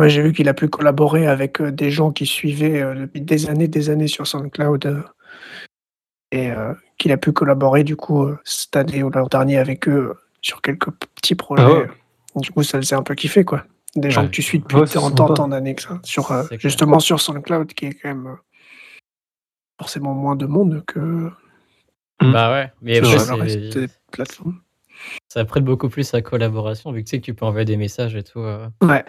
Ouais, 0.00 0.08
j'ai 0.10 0.22
vu 0.22 0.32
qu'il 0.32 0.48
a 0.48 0.54
pu 0.54 0.68
collaborer 0.68 1.26
avec 1.26 1.60
euh, 1.60 1.70
des 1.70 1.90
gens 1.90 2.10
qui 2.10 2.26
suivaient 2.26 2.82
euh, 2.82 2.94
depuis 3.02 3.20
des 3.20 3.48
années, 3.48 3.68
des 3.68 3.90
années 3.90 4.08
sur 4.08 4.26
SoundCloud. 4.26 4.86
euh, 4.86 5.02
et 6.32 6.50
euh, 6.50 6.74
qu'il 6.98 7.12
a 7.12 7.16
pu 7.16 7.32
collaborer 7.32 7.84
du 7.84 7.94
coup 7.94 8.24
euh, 8.24 8.38
cette 8.44 8.74
année 8.74 9.02
ou 9.04 9.10
l'an 9.10 9.26
dernier 9.28 9.58
avec 9.58 9.86
eux 9.88 10.10
euh, 10.10 10.14
sur 10.40 10.62
quelques 10.62 10.90
petits 10.90 11.34
projets. 11.36 11.62
Ah 11.64 11.72
ouais. 11.72 11.88
Du 12.36 12.50
coup, 12.50 12.64
ça 12.64 12.78
faisait 12.78 12.96
un 12.96 13.02
peu 13.04 13.14
kiffer 13.14 13.44
quoi. 13.44 13.64
Des 13.94 14.10
gens 14.10 14.22
Ouais. 14.22 14.26
que 14.26 14.32
tu 14.32 14.42
suis 14.42 14.58
depuis 14.58 14.76
Ouais, 14.78 14.86
c'est 14.88 14.94
tant, 14.94 15.10
sympa. 15.16 15.34
tant, 15.34 15.46
d'années 15.46 15.76
que 15.76 15.82
ça. 15.82 16.00
Sur, 16.02 16.32
euh, 16.32 16.42
justement 16.58 16.98
sur 16.98 17.20
SoundCloud 17.20 17.68
qui 17.74 17.86
est 17.86 17.94
quand 17.94 18.08
même 18.08 18.26
euh, 18.26 18.34
forcément 19.78 20.14
moins 20.14 20.36
de 20.36 20.46
monde 20.46 20.84
que 20.86 21.30
Mm. 22.22 22.30
Bah 22.32 22.52
ouais, 22.52 22.72
mais 22.80 22.94
C'est 22.94 23.00
après, 23.22 23.36
le 23.36 23.42
reste 23.42 23.74
des 23.76 23.86
plateformes. 24.12 24.60
ça 25.28 25.44
prête 25.44 25.64
beaucoup 25.64 25.88
plus 25.88 26.14
à 26.14 26.22
collaboration, 26.22 26.92
vu 26.92 27.00
que 27.02 27.06
tu 27.08 27.10
sais 27.10 27.20
que 27.20 27.24
tu 27.24 27.34
peux 27.34 27.44
envoyer 27.44 27.64
des 27.64 27.76
messages 27.76 28.14
et 28.14 28.22
tout. 28.22 28.38
euh, 28.38 28.68
Ouais. 28.80 29.04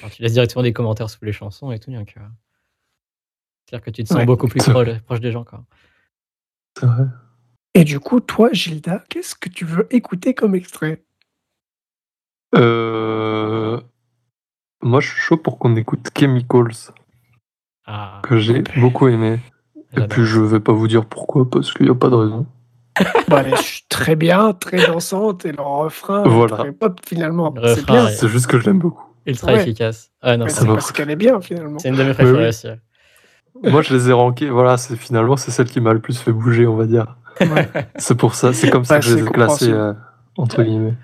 alors 0.00 0.10
tu 0.10 0.20
laisses 0.22 0.32
directement 0.32 0.64
des 0.64 0.72
commentaires 0.72 1.08
sous 1.08 1.24
les 1.24 1.32
chansons 1.32 1.70
et 1.70 1.78
tout, 1.78 1.92
donc 1.92 2.14
euh, 2.16 2.20
c'est 3.60 3.68
clair 3.68 3.80
que 3.80 3.90
tu 3.90 4.02
te 4.02 4.08
sens 4.08 4.18
Ouais. 4.18 4.26
beaucoup 4.26 4.48
plus 4.48 4.60
proche 5.04 5.20
des 5.20 5.30
gens, 5.30 5.44
quoi. 5.44 5.64
C'est 6.78 6.86
vrai. 6.86 7.04
Et 7.74 7.84
du 7.84 8.00
coup, 8.00 8.18
toi, 8.18 8.50
Gilda, 8.52 9.04
qu'est-ce 9.08 9.36
que 9.36 9.48
tu 9.48 9.64
veux 9.64 9.86
écouter 9.94 10.34
comme 10.34 10.56
extrait? 10.56 11.04
Euh, 12.56 13.80
Moi, 14.82 15.00
je 15.00 15.08
suis 15.12 15.20
chaud 15.20 15.36
pour 15.36 15.58
qu'on 15.60 15.76
écoute 15.76 16.08
Chemicals, 16.18 16.92
Ah, 17.86 18.20
que 18.24 18.36
j'ai 18.38 18.62
beaucoup 18.80 19.06
aimé. 19.08 19.38
Et 19.96 20.02
puis, 20.02 20.24
je 20.24 20.40
vais 20.40 20.60
pas 20.60 20.72
vous 20.72 20.86
dire 20.88 21.04
pourquoi, 21.06 21.48
parce 21.48 21.72
qu'il 21.72 21.86
n'y 21.86 21.92
a 21.92 21.94
pas 21.94 22.08
de 22.10 22.14
raison. 22.14 22.46
Bah, 23.28 23.42
elle 23.46 23.54
est 23.54 23.88
très 23.88 24.16
bien, 24.16 24.52
très 24.52 24.86
dansante, 24.86 25.46
et 25.46 25.52
le 25.52 25.62
refrain, 25.62 26.24
est 26.24 26.28
Voilà. 26.28 26.56
très 26.56 26.72
pop 26.72 27.00
finalement. 27.06 27.54
Le 27.56 27.74
C'est 27.74 27.86
bien, 27.86 28.04
ouais. 28.06 28.12
C'est 28.12 28.28
juste 28.28 28.46
que 28.48 28.58
je 28.58 28.66
l'aime 28.66 28.78
beaucoup. 28.80 29.04
Ultra 29.26 29.52
Ouais. 29.52 29.60
efficace. 29.62 30.10
Ah 30.20 30.36
non, 30.36 30.46
c'est 30.48 30.66
parce 30.66 30.90
qu'elle 30.92 31.10
est 31.10 31.16
bien 31.16 31.40
finalement. 31.40 31.78
c'est 31.78 31.88
une 31.90 31.96
de 31.96 32.02
mes 32.02 32.08
oui. 32.10 32.14
préférées 32.14 32.48
aussi. 32.48 32.68
Moi, 33.62 33.82
je 33.82 33.94
les 33.94 34.08
ai 34.10 34.12
rankés. 34.12 34.50
Voilà, 34.50 34.76
c'est 34.76 34.96
finalement 34.96 35.36
c'est 35.36 35.50
celle 35.50 35.68
qui 35.68 35.80
m'a 35.80 35.92
le 35.92 36.00
plus 36.00 36.18
fait 36.18 36.32
bouger, 36.32 36.66
on 36.66 36.76
va 36.76 36.86
dire. 36.86 37.16
Ouais. 37.40 37.68
C'est 37.96 38.16
pour 38.16 38.34
ça, 38.34 38.52
c'est 38.52 38.68
comme 38.70 38.84
ça 38.84 38.94
Bah, 38.96 39.00
que 39.00 39.06
je 39.06 39.14
les 39.14 39.22
ai 39.22 39.24
compréhensible. 39.26 39.74
euh, 39.76 39.92
entre 40.36 40.62
guillemets. 40.64 40.94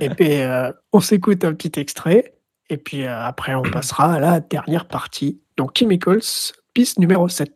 Et 0.00 0.08
puis, 0.10 0.40
euh, 0.40 0.72
on 0.92 1.00
s'écoute 1.00 1.44
un 1.44 1.54
petit 1.54 1.78
extrait, 1.78 2.34
et 2.70 2.76
puis 2.78 3.04
euh, 3.04 3.20
après, 3.24 3.54
on 3.54 3.62
passera 3.62 4.14
à 4.14 4.18
la 4.20 4.40
dernière 4.40 4.86
partie. 4.86 5.40
Donc, 5.56 5.76
Chemicals, 5.78 6.20
piste 6.74 6.98
numéro 6.98 7.28
7. 7.28 7.52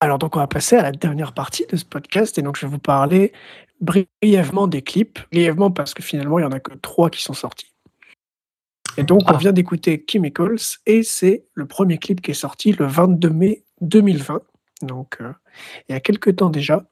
Alors, 0.00 0.18
donc, 0.18 0.36
on 0.36 0.38
va 0.38 0.46
passer 0.46 0.76
à 0.76 0.82
la 0.82 0.92
dernière 0.92 1.34
partie 1.34 1.66
de 1.66 1.76
ce 1.76 1.84
podcast, 1.84 2.38
et 2.38 2.42
donc 2.42 2.56
je 2.56 2.64
vais 2.64 2.70
vous 2.70 2.78
parler 2.78 3.32
brièvement 3.80 4.68
des 4.68 4.82
clips. 4.82 5.18
Brièvement, 5.32 5.72
parce 5.72 5.92
que 5.92 6.04
finalement, 6.04 6.38
il 6.38 6.42
n'y 6.42 6.48
en 6.48 6.52
a 6.52 6.60
que 6.60 6.72
trois 6.74 7.10
qui 7.10 7.20
sont 7.20 7.34
sortis. 7.34 7.74
Et 8.98 9.04
donc, 9.04 9.22
on 9.30 9.34
Ah. 9.34 9.36
vient 9.38 9.52
d'écouter 9.52 10.04
Chemicals, 10.10 10.58
et 10.86 11.02
c'est 11.02 11.44
le 11.54 11.66
premier 11.66 11.98
clip 11.98 12.20
qui 12.20 12.32
est 12.32 12.34
sorti 12.34 12.72
le 12.72 12.84
22 12.86 13.30
mai 13.30 13.62
2020, 13.80 14.42
donc 14.82 15.16
euh, 15.20 15.32
il 15.88 15.92
y 15.92 15.94
a 15.94 16.00
quelques 16.00 16.36
temps 16.36 16.50
déjà. 16.50 16.84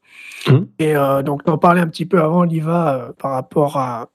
Mhm. 0.48 0.68
Et 0.78 0.96
euh, 0.96 1.22
donc, 1.22 1.42
on 1.46 1.52
en 1.52 1.58
parlait 1.58 1.80
un 1.80 1.88
petit 1.88 2.06
peu 2.06 2.20
avant, 2.22 2.44
Liva, 2.44 2.94
euh, 2.94 3.12
par 3.18 3.32
rapport 3.32 3.76
à, 3.76 4.08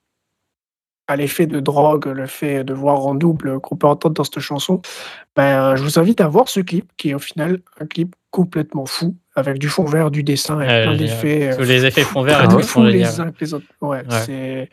à 1.08 1.16
l'effet 1.18 1.46
de 1.48 1.60
drogue, 1.60 2.06
le 2.08 2.26
fait 2.28 2.64
de 2.64 2.74
voir 2.74 3.06
en 3.06 3.14
double 3.14 3.60
qu'on 3.60 3.76
peut 3.76 3.88
entendre 3.88 4.16
dans 4.16 4.24
cette 4.24 4.40
chanson, 4.40 4.82
ben, 5.36 5.76
je 5.76 5.84
vous 5.84 6.00
invite 6.00 6.22
à 6.22 6.28
voir 6.30 6.48
ce 6.48 6.62
clip 6.62 6.90
qui 6.96 7.10
est 7.10 7.14
au 7.14 7.20
final 7.20 7.60
un 7.82 7.86
clip 7.86 8.16
complètement 8.30 8.86
fou 8.86 9.18
avec 9.36 9.58
du 9.60 9.68
fond 9.68 9.84
vert, 9.84 10.10
du 10.12 10.24
dessin 10.24 10.62
et 10.62 10.66
Ouais, 10.68 10.84
plein 10.84 10.96
d'effets. 10.96 11.56
Tous 11.58 11.64
les 11.64 11.86
effets 11.86 12.04
fond 12.04 12.22
vert 12.22 12.42
et 12.46 12.48
tout 12.48 12.84
les 12.84 13.20
uns 13.20 13.32
les 13.42 13.54
autres. 13.54 13.66
Ouais, 13.82 13.98
Ouais. 14.10 14.20
c'est 14.26 14.70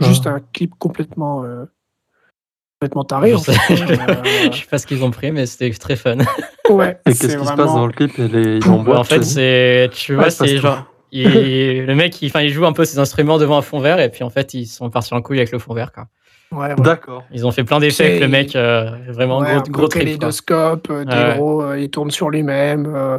juste 0.00 0.26
un 0.26 0.40
clip 0.54 0.72
complètement, 0.78 1.44
euh, 1.44 1.66
complètement 2.88 3.04
taré 3.04 3.30
Je 3.30 3.34
en 3.36 3.38
sais. 3.38 3.52
fait. 3.52 3.82
hein, 3.82 3.86
euh, 4.08 4.52
Je 4.52 4.58
sais 4.60 4.66
pas 4.70 4.78
ce 4.78 4.86
qu'ils 4.86 5.02
ont 5.04 5.10
pris, 5.10 5.32
mais 5.32 5.46
c'était 5.46 5.70
très 5.72 5.96
fun. 5.96 6.16
ouais, 6.68 6.98
Et 7.06 7.12
c'est 7.12 7.26
qu'est-ce 7.28 7.36
qui 7.38 7.44
se 7.44 7.48
passe 7.48 7.56
vraiment- 7.56 7.74
dans 7.76 7.86
le 7.86 7.92
clip? 7.92 8.12
Il 8.18 8.24
est, 8.36 8.58
il 8.58 8.64
est 8.64 8.68
en 8.68 8.78
Ouais, 8.78 8.84
boîte, 8.84 8.98
en 8.98 9.04
fait, 9.04 9.22
sais. 9.24 9.88
c'est, 9.88 9.90
tu 9.96 10.14
vois, 10.14 10.24
Ouais, 10.24 10.30
c'est 10.30 10.58
genre, 10.58 10.84
il- 11.12 11.24
le 11.86 11.94
mec, 11.94 12.20
il, 12.22 12.26
enfin, 12.28 12.42
il 12.42 12.50
joue 12.50 12.66
un 12.66 12.72
peu 12.72 12.84
ses 12.84 12.98
instruments 12.98 13.38
devant 13.38 13.56
un 13.58 13.62
fond 13.62 13.78
vert, 13.80 14.00
et 14.00 14.10
puis 14.10 14.22
en 14.24 14.30
fait, 14.30 14.54
ils 14.54 14.66
sont 14.66 14.90
partis 14.90 15.14
en 15.14 15.22
couille 15.22 15.38
avec 15.38 15.52
le 15.52 15.58
fond 15.58 15.72
vert, 15.74 15.92
quoi. 15.92 16.04
ouais, 16.52 16.68
ouais. 16.68 16.74
D'accord. 16.78 17.24
Ils 17.32 17.46
ont 17.46 17.50
fait 17.52 17.64
plein 17.64 17.78
d'effets 17.80 18.06
avec 18.06 18.20
le 18.20 18.28
mec, 18.28 18.54
euh, 18.56 18.90
vraiment 19.08 19.38
Ouais, 19.38 19.54
gros, 19.54 19.62
gros 19.70 19.88
trip, 19.88 20.02
kaléidoscope, 20.02 20.88
euh, 20.90 21.04
des 21.04 21.16
Ouais. 21.16 21.34
gros, 21.36 21.62
euh, 21.62 21.78
il 21.80 21.90
tourne 21.90 22.10
sur 22.10 22.30
lui-même, 22.30 22.92
euh, 22.94 23.18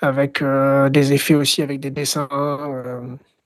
avec 0.00 0.42
euh, 0.42 0.88
des 0.88 1.12
effets 1.12 1.34
aussi, 1.34 1.62
avec 1.62 1.80
des 1.80 1.90
dessins. 1.90 2.28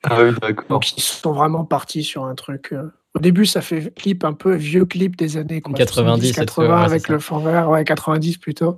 Ah 0.04 0.22
oui, 0.22 0.30
d'accord. 0.40 0.64
donc 0.68 0.96
ils 0.96 1.02
sont 1.02 1.32
vraiment 1.32 1.64
partis 1.64 2.02
sur 2.04 2.24
un 2.24 2.34
truc. 2.34 2.70
euh, 2.72 2.90
Au 3.14 3.18
début, 3.18 3.44
ça 3.46 3.60
fait 3.60 3.92
clip 3.94 4.24
un 4.24 4.32
peu 4.32 4.54
vieux 4.54 4.84
clip 4.86 5.16
des 5.16 5.36
années 5.36 5.60
quoi, 5.60 5.74
90 5.74 6.28
et 6.30 6.32
tout, 6.32 6.40
80 6.40 6.66
ouais, 6.78 6.84
avec 6.84 7.06
ça. 7.06 7.12
le 7.12 7.18
fond 7.18 7.38
vert, 7.38 7.68
ouais 7.68 7.84
90 7.84 8.38
plutôt. 8.38 8.76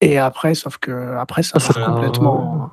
Et 0.00 0.18
après, 0.18 0.54
sauf 0.54 0.76
que 0.78 1.16
après 1.16 1.42
ça 1.42 1.58
Ah, 1.58 1.78
l'air, 1.78 1.86
complètement. 1.94 2.70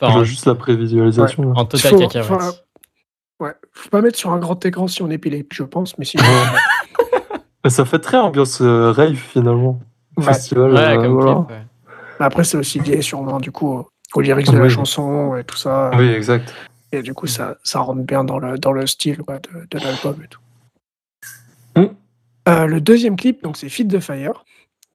Je 0.00 0.04
Enfin, 0.06 0.14
vois 0.14 0.24
juste 0.24 0.46
la 0.46 0.54
prévisualisation. 0.54 1.42
là. 1.42 1.52
en 1.60 1.64
total 1.64 1.90
Faut- 1.92 1.98
cacahuète. 1.98 2.30
enfin, 2.30 2.50
Ouais, 3.40 3.52
faut 3.72 3.90
pas 3.90 4.00
mettre 4.00 4.16
sur 4.18 4.30
un 4.32 4.38
grand 4.38 4.64
écran 4.64 4.86
si 4.88 5.02
on 5.02 5.10
est 5.10 5.14
épileptique, 5.14 5.52
je 5.54 5.62
pense, 5.62 5.98
mais 5.98 6.04
sinon. 6.06 6.22
Mais 7.64 7.70
ça 7.70 7.84
fait 7.84 7.98
très 7.98 8.16
ambiance 8.16 8.60
euh, 8.62 8.92
rave 8.92 9.16
finalement. 9.16 9.80
Ouais. 10.16 10.24
Festival. 10.24 10.72
Ouais, 10.72 10.78
euh, 10.80 11.02
comme 11.02 11.12
voilà. 11.20 11.34
clip, 11.34 11.50
ouais. 11.50 11.66
Après, 12.20 12.44
c'est 12.44 12.56
aussi 12.56 12.78
lié 12.78 13.02
sûrement 13.02 13.40
du 13.40 13.50
coup 13.50 13.84
aux- 14.14 14.20
lyrics 14.20 14.50
de 14.50 14.56
la 14.58 14.68
chanson 14.68 15.36
et 15.36 15.44
tout 15.44 15.56
ça. 15.56 15.90
Oui, 15.98 16.08
exact. 16.08 16.54
Et 16.92 17.02
du 17.02 17.14
coup, 17.14 17.26
ça, 17.26 17.56
ça 17.64 17.80
rentre 17.80 18.02
bien 18.02 18.24
dans 18.24 18.38
le, 18.38 18.58
dans 18.58 18.72
le 18.72 18.86
style 18.86 19.20
ouais, 19.28 19.40
de, 19.40 19.66
de 19.70 19.84
l'album 19.84 20.16
et 20.24 20.28
tout. 20.28 20.40
Mm. 21.76 21.94
Euh, 22.48 22.66
le 22.66 22.80
deuxième 22.80 23.16
clip, 23.16 23.42
donc 23.42 23.56
c'est 23.56 23.68
Feed 23.68 23.92
the 23.92 24.00
Fire, 24.00 24.44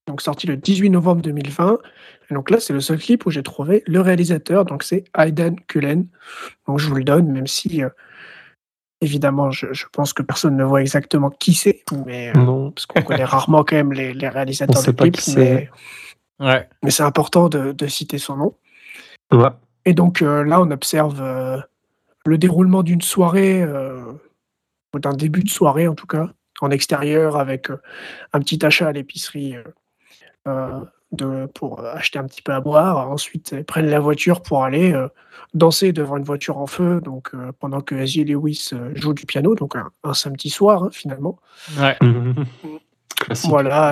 donc 0.08 0.22
sorti 0.22 0.48
le 0.48 0.56
18 0.58 0.90
novembre 0.90 1.22
2020. 1.22 1.80
Et 2.30 2.34
donc 2.34 2.50
là, 2.50 2.60
c'est 2.60 2.74
le 2.74 2.80
seul 2.80 2.98
clip 2.98 3.26
où 3.26 3.30
j'ai 3.30 3.44
trouvé 3.44 3.84
le 3.86 4.00
réalisateur, 4.00 4.64
donc 4.66 4.84
c'est 4.84 5.04
Aidan 5.18 5.56
Cullen. 5.68 6.08
Donc 6.68 6.80
je 6.80 6.88
vous 6.88 6.96
le 6.96 7.04
donne, 7.04 7.30
même 7.30 7.48
si 7.48 7.84
euh, 7.84 7.90
évidemment, 9.02 9.52
je, 9.52 9.74
je 9.74 9.86
pense 9.92 10.14
que 10.14 10.22
personne 10.22 10.56
ne 10.56 10.64
voit 10.64 10.82
exactement 10.82 11.30
qui 11.30 11.54
c'est, 11.54 11.84
mais 12.06 12.30
euh, 12.30 12.40
Non. 12.40 12.72
parce 12.72 12.86
qu'on 12.86 13.02
connaît 13.02 13.26
rarement 13.26 13.64
quand 13.64 13.76
même 13.76 13.92
les, 13.92 14.14
les 14.14 14.30
réalisateurs 14.30 14.82
On 14.82 14.92
de 14.92 14.96
clips, 14.96 15.28
mais, 15.28 15.34
c'est. 15.34 15.70
Ouais. 16.40 16.70
mais 16.84 16.92
c'est 16.92 17.04
important 17.04 17.50
de, 17.50 17.74
de 17.74 17.88
citer 17.88 18.18
son 18.18 18.38
nom. 18.38 18.56
Ouais. 19.34 19.50
Et 19.86 19.94
donc 19.94 20.22
euh, 20.22 20.44
là, 20.44 20.62
on 20.62 20.72
observe 20.72 21.22
euh, 21.22 21.60
le 22.26 22.38
déroulement 22.38 22.84
d'une 22.84 23.02
soirée, 23.02 23.62
euh, 23.62 24.02
ou 24.94 25.00
d'un 25.00 25.14
début 25.14 25.44
de 25.44 25.50
soirée 25.50 25.88
en 25.88 25.96
tout 25.96 26.08
cas, 26.08 26.30
en 26.62 26.72
extérieur, 26.72 27.38
avec 27.38 27.70
euh, 27.72 27.78
un 28.34 28.40
petit 28.40 28.64
achat 28.66 28.88
à 28.88 28.92
l'épicerie 28.92 29.56
euh, 30.48 30.80
de, 31.12 31.48
pour 31.54 31.86
acheter 31.86 32.20
un 32.20 32.26
petit 32.26 32.42
peu 32.42 32.54
à 32.54 32.62
boire. 32.62 33.10
Ensuite, 33.10 33.52
ils 33.58 33.66
prennent 33.66 33.90
la 33.90 34.00
voiture 34.00 34.42
pour 34.42 34.64
aller 34.64 34.94
euh, 34.94 35.08
danser 35.54 35.92
devant 35.94 36.18
une 36.18 36.24
voiture 36.24 36.58
en 36.58 36.68
feu, 36.68 37.02
donc 37.02 37.32
euh, 37.34 37.52
pendant 37.60 37.82
que 37.82 37.96
Asie 37.96 38.24
Lewis 38.24 38.70
euh, 38.74 38.92
joue 38.96 39.14
du 39.14 39.26
piano, 39.26 39.56
donc 39.56 39.76
un, 39.76 39.90
un 40.04 40.14
samedi 40.14 40.50
soir 40.50 40.84
hein, 40.84 40.90
finalement. 40.92 41.40
Ouais. 41.80 41.98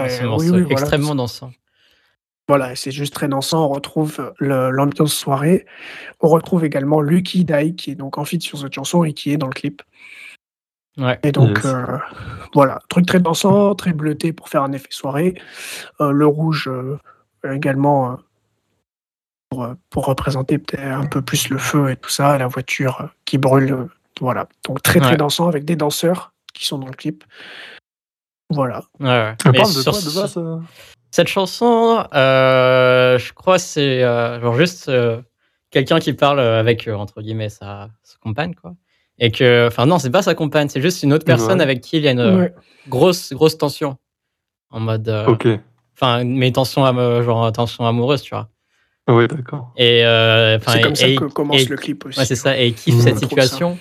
Et- 0.08 0.26
oui, 0.26 0.50
oui, 0.50 0.62
voilà. 0.62 0.72
extrêmement 0.72 1.16
dansant. 1.16 1.52
Voilà, 2.50 2.76
c'est 2.76 2.89
juste 2.91 3.14
très 3.14 3.28
dansant. 3.28 3.66
On 3.66 3.70
retrouve 3.70 4.34
le- 4.39 4.72
l'ambiance 4.72 5.14
soirée. 5.14 5.68
On 6.20 6.28
retrouve 6.30 6.66
également 6.66 7.00
Lucky 7.00 7.45
Dai, 7.45 7.76
qui 7.76 7.91
est 7.91 7.95
donc 7.95 8.18
en 8.18 8.26
feat 8.26 8.41
sur 8.41 8.58
cette 8.58 8.74
chanson 8.74 9.04
et 9.04 9.14
qui 9.14 9.32
est 9.32 9.38
dans 9.38 9.45
le 9.47 9.54
clip. 9.54 9.84
Ouais. 10.97 11.20
Et 11.22 11.32
donc, 11.32 11.58
Yes. 11.58 11.66
euh, 11.66 11.97
voilà, 12.56 12.82
truc 12.89 13.06
très 13.06 13.20
dansant, 13.20 13.76
très 13.76 13.93
bleuté 13.93 14.34
pour 14.34 14.50
faire 14.50 14.64
un 14.64 14.72
effet 14.72 14.88
soirée. 14.89 15.36
Euh, 16.02 16.12
le 16.12 16.26
rouge 16.26 16.68
euh, 16.68 16.97
également 17.54 18.14
euh, 18.14 18.16
pour, 19.52 19.64
euh, 19.66 19.76
pour 19.91 20.06
représenter 20.08 20.58
peut-être 20.58 20.82
un 20.84 21.06
peu 21.06 21.22
plus 21.22 21.50
le 21.50 21.60
feu 21.60 21.91
et 21.91 21.95
tout 21.97 22.10
ça, 22.10 22.36
la 22.39 22.47
voiture 22.47 23.02
euh, 23.02 23.08
qui 23.26 23.38
brûle. 23.38 23.72
euh, 23.74 23.86
voilà, 24.22 24.50
donc 24.66 24.82
très 24.82 25.00
très 25.00 25.12
Ouais. 25.12 25.18
dansant 25.18 25.47
avec 25.47 25.66
des 25.66 25.76
danseurs 25.76 26.34
qui 26.54 26.66
sont 26.66 26.80
dans 26.80 26.88
le 26.88 26.93
clip. 26.93 27.24
Voilà. 28.50 28.84
Ouais, 29.00 29.06
ouais. 29.08 29.36
Elle 29.45 29.52
Mais 29.52 29.58
parle 29.60 29.74
de 29.76 29.82
sur 29.82 29.91
quoi 29.91 30.02
de 30.02 30.06
ce- 30.10 30.20
base 30.20 30.38
euh 30.38 30.58
Cette 31.12 31.28
chanson, 31.28 32.05
euh, 32.14 33.18
je 33.18 33.34
crois, 33.34 33.57
c'est 33.60 34.03
euh, 34.03 34.39
genre 34.41 34.55
juste 34.55 34.89
euh, 34.89 35.22
quelqu'un 35.72 35.99
qui 35.99 36.14
parle 36.14 36.39
avec, 36.39 36.88
euh, 36.88 36.93
entre 36.95 37.22
guillemets, 37.22 37.49
sa, 37.49 37.89
sa 38.03 38.18
compagne, 38.22 38.53
quoi. 38.53 38.76
Et 39.18 39.32
que, 39.32 39.68
enfin, 39.68 39.86
non, 39.86 39.99
c'est 39.99 40.12
pas 40.12 40.22
sa 40.22 40.36
compagne, 40.36 40.70
c'est 40.70 40.82
juste 40.82 41.03
une 41.03 41.12
autre 41.14 41.26
personne 41.26 41.57
Ouais. 41.57 41.64
avec 41.64 41.82
qui 41.82 41.97
il 41.97 42.03
y 42.03 42.07
a 42.07 42.12
une 42.12 42.38
Ouais. 42.39 42.53
grosse, 42.88 43.34
grosse 43.34 43.57
tension. 43.57 43.97
En 44.72 44.80
mode. 44.80 45.10
euh, 45.10 45.26
Ok. 45.26 45.47
Enfin, 45.95 46.24
mais 46.24 46.51
tension, 46.51 46.86
am- 46.86 47.22
genre 47.24 47.51
tension 47.51 47.86
amoureuse, 47.86 48.22
tu 48.22 48.34
vois. 48.34 48.47
Oui, 49.10 49.28
d'accord. 49.28 49.74
Et, 49.76 50.05
euh, 50.05 50.57
enfin, 50.57 50.74
C'est 50.74 50.80
et- 50.80 50.82
comme 50.84 50.95
ça 50.95 51.07
et- 51.07 51.16
que 51.16 51.26
commence 51.26 51.62
et- 51.62 51.66
le 51.66 51.76
clip 51.76 52.05
aussi. 52.05 52.20
Ouais, 52.20 52.26
c'est 52.26 52.36
ça. 52.36 52.57
Et 52.57 52.68
il 52.68 52.76
kiffe 52.76 52.95
Mmh. 52.95 53.01
cette 53.01 53.18
situation. 53.20 53.78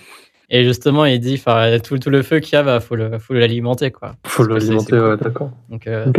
Et 0.51 0.65
justement, 0.65 1.05
il 1.05 1.21
dit, 1.21 1.35
enfin, 1.35 1.79
tout, 1.79 1.99
tout 1.99 2.09
le 2.09 2.23
feu 2.23 2.41
qu'il 2.41 2.55
y 2.55 2.57
a, 2.57 2.63
bah, 2.63 2.81
faut 2.81 2.95
le, 2.97 3.19
faut 3.19 3.35
l'alimenter, 3.35 3.91
quoi. 3.91 4.17
Faut 4.27 4.45
l'alimenter, 4.45 4.93
cool. 4.93 5.01
ouais, 5.11 5.17
d'accord. 5.19 5.51
Donc, 5.69 5.87
euh. 5.87 6.11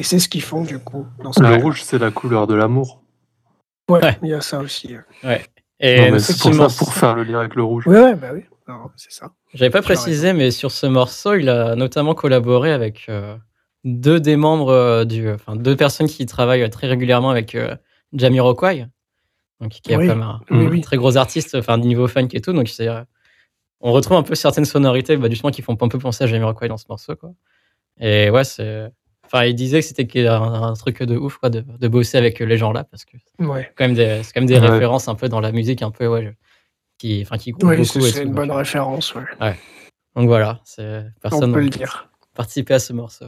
Et 0.00 0.02
c'est 0.02 0.18
ce 0.18 0.28
qu'ils 0.28 0.42
font 0.42 0.64
du 0.64 0.78
coup 0.80 1.06
dans 1.22 1.32
ce 1.32 1.40
Le 1.42 1.54
rouge, 1.54 1.82
c'est 1.84 1.98
la 1.98 2.10
couleur 2.10 2.46
de 2.48 2.54
l'amour. 2.54 3.02
Ouais, 3.88 4.02
Ouais. 4.04 4.18
il 4.22 4.30
y 4.30 4.34
a 4.34 4.40
ça 4.40 4.58
aussi. 4.58 4.96
euh. 4.96 5.36
Et 5.78 5.96
Non, 6.00 6.12
mais 6.12 6.18
c'est 6.18 6.32
pour, 6.38 6.50
effectivement, 6.50 6.68
ça, 6.68 6.78
pour 6.78 6.92
faire 6.92 7.14
le 7.14 7.22
lien 7.22 7.38
avec 7.40 7.54
le 7.54 7.62
rouge. 7.62 7.86
Ouais, 7.86 8.00
ouais, 8.00 8.14
bah 8.14 8.28
oui. 8.34 8.42
C'est 8.96 9.10
ça. 9.12 9.30
J'avais 9.54 9.70
pas 9.70 9.82
précisé, 9.82 10.32
mais 10.32 10.50
sur 10.52 10.70
ce 10.70 10.86
morceau, 10.86 11.34
il 11.34 11.48
a 11.48 11.74
notamment 11.74 12.14
collaboré 12.14 12.70
avec 12.72 13.06
euh, 13.08 13.36
deux 13.84 14.20
des 14.20 14.36
membres 14.36 14.70
euh, 14.70 15.04
du, 15.04 15.28
enfin 15.28 15.56
deux 15.56 15.74
personnes 15.74 16.06
qui 16.06 16.24
travaillent 16.26 16.68
très 16.70 16.86
régulièrement 16.86 17.30
avec 17.30 17.56
euh, 17.56 17.74
Jamiroquai, 18.12 18.86
donc 19.60 19.70
qui 19.70 19.92
est 19.92 19.96
Oui, 19.96 20.06
comme 20.06 20.22
un, 20.22 20.40
Oui, 20.50 20.66
Mm. 20.66 20.68
oui. 20.70 20.80
très 20.82 20.96
gros 20.98 21.16
artiste, 21.16 21.56
enfin 21.56 21.78
niveau 21.78 22.06
funk 22.06 22.28
et 22.32 22.40
tout. 22.40 22.52
Donc 22.52 22.68
c'est, 22.68 22.86
euh, 22.86 23.00
on 23.80 23.92
retrouve 23.92 24.16
un 24.16 24.22
peu 24.22 24.34
certaines 24.34 24.64
sonorités, 24.64 25.16
bah, 25.16 25.28
justement, 25.30 25.50
qui 25.50 25.62
font 25.62 25.76
un 25.80 25.88
peu 25.88 25.98
penser 25.98 26.24
à 26.24 26.26
Jamiroquai 26.26 26.68
dans 26.68 26.76
ce 26.76 26.84
morceau, 26.88 27.16
quoi. 27.16 27.30
Et 27.98 28.30
ouais, 28.30 28.44
c'est, 28.44 28.90
enfin, 29.24 29.44
il 29.44 29.54
disait 29.54 29.80
que 29.80 29.86
c'était 29.86 30.26
un, 30.26 30.42
un 30.42 30.72
truc 30.74 31.02
de 31.02 31.16
ouf, 31.16 31.38
quoi, 31.38 31.50
de, 31.50 31.60
de 31.60 31.88
bosser 31.88 32.18
avec 32.18 32.38
les 32.40 32.56
gens 32.56 32.72
là, 32.72 32.84
parce 32.84 33.04
que 33.04 33.16
Ouais, 33.38 33.72
quand 33.76 33.84
même 33.84 33.94
des, 33.94 34.22
c'est 34.22 34.32
quand 34.32 34.40
même 34.40 34.48
des 34.48 34.58
Ouais. 34.58 34.68
références 34.68 35.08
un 35.08 35.14
peu 35.14 35.28
dans 35.28 35.40
la 35.40 35.52
musique, 35.52 35.82
un 35.82 35.90
peu, 35.90 36.06
ouais, 36.06 36.24
je- 36.24 36.30
qui, 36.98 37.22
enfin, 37.22 37.38
qui 37.38 37.52
oui 37.62 37.76
beaucoup. 37.78 38.00
c'est 38.02 38.22
une 38.24 38.34
bonne 38.34 38.50
référence. 38.50 39.14
ouais. 39.14 39.56
donc 40.14 40.26
voilà, 40.28 40.60
c'est 40.64 41.04
personne 41.22 41.50
On 41.50 41.52
peut 41.54 41.58
n'a 41.60 41.64
le 41.64 41.70
dire. 41.70 42.10
participé 42.34 42.74
à 42.74 42.78
ce 42.78 42.92
morceau. 42.92 43.26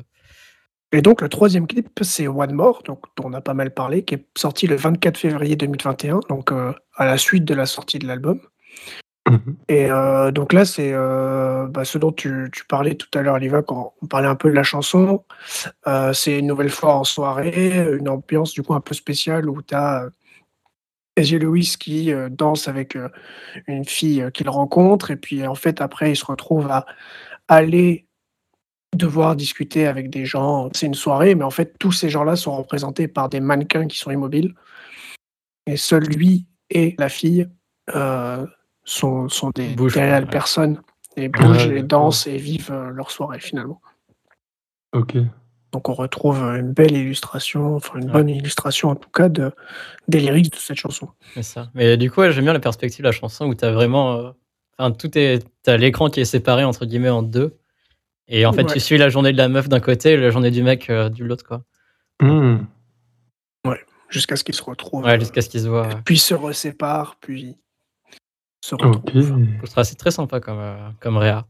Et 0.95 1.01
donc, 1.01 1.23
le 1.23 1.31
troisième 1.31 1.67
clip, 1.67 1.89
c'est 2.03 2.29
One 2.29 2.53
More, 2.53 2.83
donc, 2.83 3.01
dont 3.17 3.25
on 3.31 3.33
a 3.33 3.41
pas 3.41 3.55
mal 3.55 3.73
parlé, 3.73 4.05
qui 4.05 4.17
est 4.17 4.27
sorti 4.37 4.67
le 4.67 4.77
24 4.77 5.17
février 5.17 5.57
2021, 5.57 6.21
donc 6.29 6.53
euh, 6.53 6.75
à 6.97 7.07
la 7.07 7.17
suite 7.17 7.47
de 7.47 7.55
la 7.55 7.65
sortie 7.65 7.99
de 7.99 8.07
l'album. 8.07 8.41
Mhm. 9.33 9.57
Et 9.69 9.91
euh, 9.91 10.31
donc 10.31 10.53
là, 10.53 10.67
c'est 10.67 10.93
euh, 10.93 11.67
bah, 11.67 11.87
ce 11.87 11.97
dont 11.97 12.13
tu, 12.13 12.51
parlais 12.69 12.95
tout 12.97 13.09
à 13.19 13.23
l'heure, 13.23 13.39
Liva, 13.39 13.63
quand 13.63 13.95
on 14.03 14.07
parlait 14.07 14.29
un 14.29 14.35
peu 14.35 14.51
de 14.51 14.55
la 14.55 14.63
chanson. 14.63 15.25
Euh, 15.87 16.13
c'est 16.13 16.39
une 16.39 16.49
nouvelle 16.49 16.69
fois 16.69 16.97
en 16.97 17.05
soirée, 17.05 17.89
une 17.99 18.11
ambiance 18.11 18.53
du 18.53 18.63
coup 18.63 18.75
un 18.75 18.81
peu 18.81 18.95
spéciale 18.95 19.49
où 19.49 19.63
tu 19.63 19.75
as 19.75 20.09
Ezzy 21.17 21.39
Lewis 21.39 21.77
qui 21.81 22.13
danse 22.31 22.69
avec 22.69 22.97
une 23.67 23.85
fille 23.85 24.27
qu'il 24.35 24.49
rencontre, 24.49 25.11
et 25.11 25.17
puis 25.17 25.47
en 25.47 25.55
fait, 25.55 25.81
après, 25.81 26.13
il 26.13 26.17
se 26.17 26.27
retrouve 26.27 26.71
à 26.71 26.87
aller 27.49 28.07
devoir 28.95 29.37
discuter 29.37 29.87
avec 29.87 30.11
des 30.11 30.27
gens. 30.27 30.69
C'est 30.75 30.87
une 30.87 30.95
soirée, 30.95 31.35
mais 31.35 31.45
en 31.45 31.51
fait, 31.51 31.79
tous 31.79 31.93
ces 31.93 32.11
gens-là 32.11 32.37
sont 32.37 32.55
représentés 32.57 33.09
par 33.09 33.31
des 33.31 33.41
mannequins 33.41 33.87
qui 33.87 33.99
sont 33.99 34.11
immobiles. 34.11 34.55
Et 35.67 35.77
seul 35.77 36.05
lui 36.05 36.47
et 36.71 36.95
la 36.99 37.09
fille 37.09 37.49
sont, 38.85 39.29
sont 39.29 39.51
des, 39.51 39.75
ouais. 39.77 40.27
personnes 40.27 40.81
et 41.17 41.29
bougent 41.29 41.67
Ouais, 41.67 41.79
et 41.79 41.83
dansent 41.83 42.27
et 42.27 42.37
vivent 42.37 42.73
euh, 42.73 42.91
leur 42.91 43.11
soirée 43.11 43.41
finalement. 43.41 43.81
Ok. 44.93 45.17
Donc 45.73 45.89
on 45.89 45.95
retrouve 45.95 46.39
une 46.43 46.73
belle 46.73 46.93
illustration, 46.97 47.77
enfin 47.77 47.99
une 47.99 48.07
Ouais. 48.07 48.13
bonne 48.13 48.29
illustration 48.29 48.91
en 48.91 48.95
tout 48.97 49.09
cas 49.11 49.29
de, 49.31 49.53
des 50.09 50.21
lyrics 50.21 50.53
de 50.53 50.57
cette 50.59 50.77
chanson. 50.77 51.09
C'est 51.35 51.43
ça. 51.43 51.71
Mais 51.75 51.97
du 51.97 52.11
coup, 52.11 52.21
ouais, 52.21 52.31
j'aime 52.33 52.45
bien 52.45 52.53
la 52.53 52.61
perspective 52.61 53.01
de 53.01 53.09
la 53.09 53.13
chanson 53.13 53.47
où 53.47 53.55
t'as 53.55 53.71
vraiment. 53.73 54.15
euh, 54.17 54.31
Enfin, 54.79 54.91
tout 54.91 55.17
est. 55.19 55.45
T'as 55.63 55.77
l'écran 55.77 56.09
qui 56.11 56.21
est 56.21 56.25
séparé, 56.25 56.65
entre 56.65 56.87
guillemets, 56.87 57.11
en 57.11 57.23
deux. 57.23 57.57
Et 58.27 58.47
en 58.47 58.53
fait, 58.53 58.65
Ouais. 58.65 58.73
tu 58.73 58.81
suis 58.81 58.97
la 58.99 59.11
journée 59.11 59.33
de 59.33 59.37
la 59.37 59.49
meuf 59.49 59.69
d'un 59.69 59.81
côté 59.81 60.13
et 60.13 60.17
la 60.17 60.31
journée 60.31 60.51
du 60.51 60.63
mec 60.63 60.89
euh, 60.91 61.09
de 61.11 61.23
l'autre, 61.25 61.45
quoi. 61.47 61.63
Hmm. 62.21 62.65
Jusqu'à 64.09 64.37
ce 64.37 64.45
qu'ils 64.45 64.55
se 64.55 64.63
retrouvent, 64.63 65.05
Ouais, 65.05 65.15
euh, 65.17 65.19
jusqu'à 65.21 65.41
ce 65.41 65.49
qu'ils 65.49 65.61
se 65.63 65.69
voient. 65.69 65.87
ouais. 65.87 65.95
puis 66.05 66.19
se 66.19 66.35
reséparent, 66.35 67.15
puis 67.23 67.57
se 68.63 68.75
Ok. 68.77 68.83
retrouvent. 68.83 69.39
C'est 69.85 69.99
très 69.99 70.11
sympa 70.11 70.41
comme, 70.41 70.59
euh, 70.59 70.89
comme 71.01 71.19
Réa. 71.19 71.47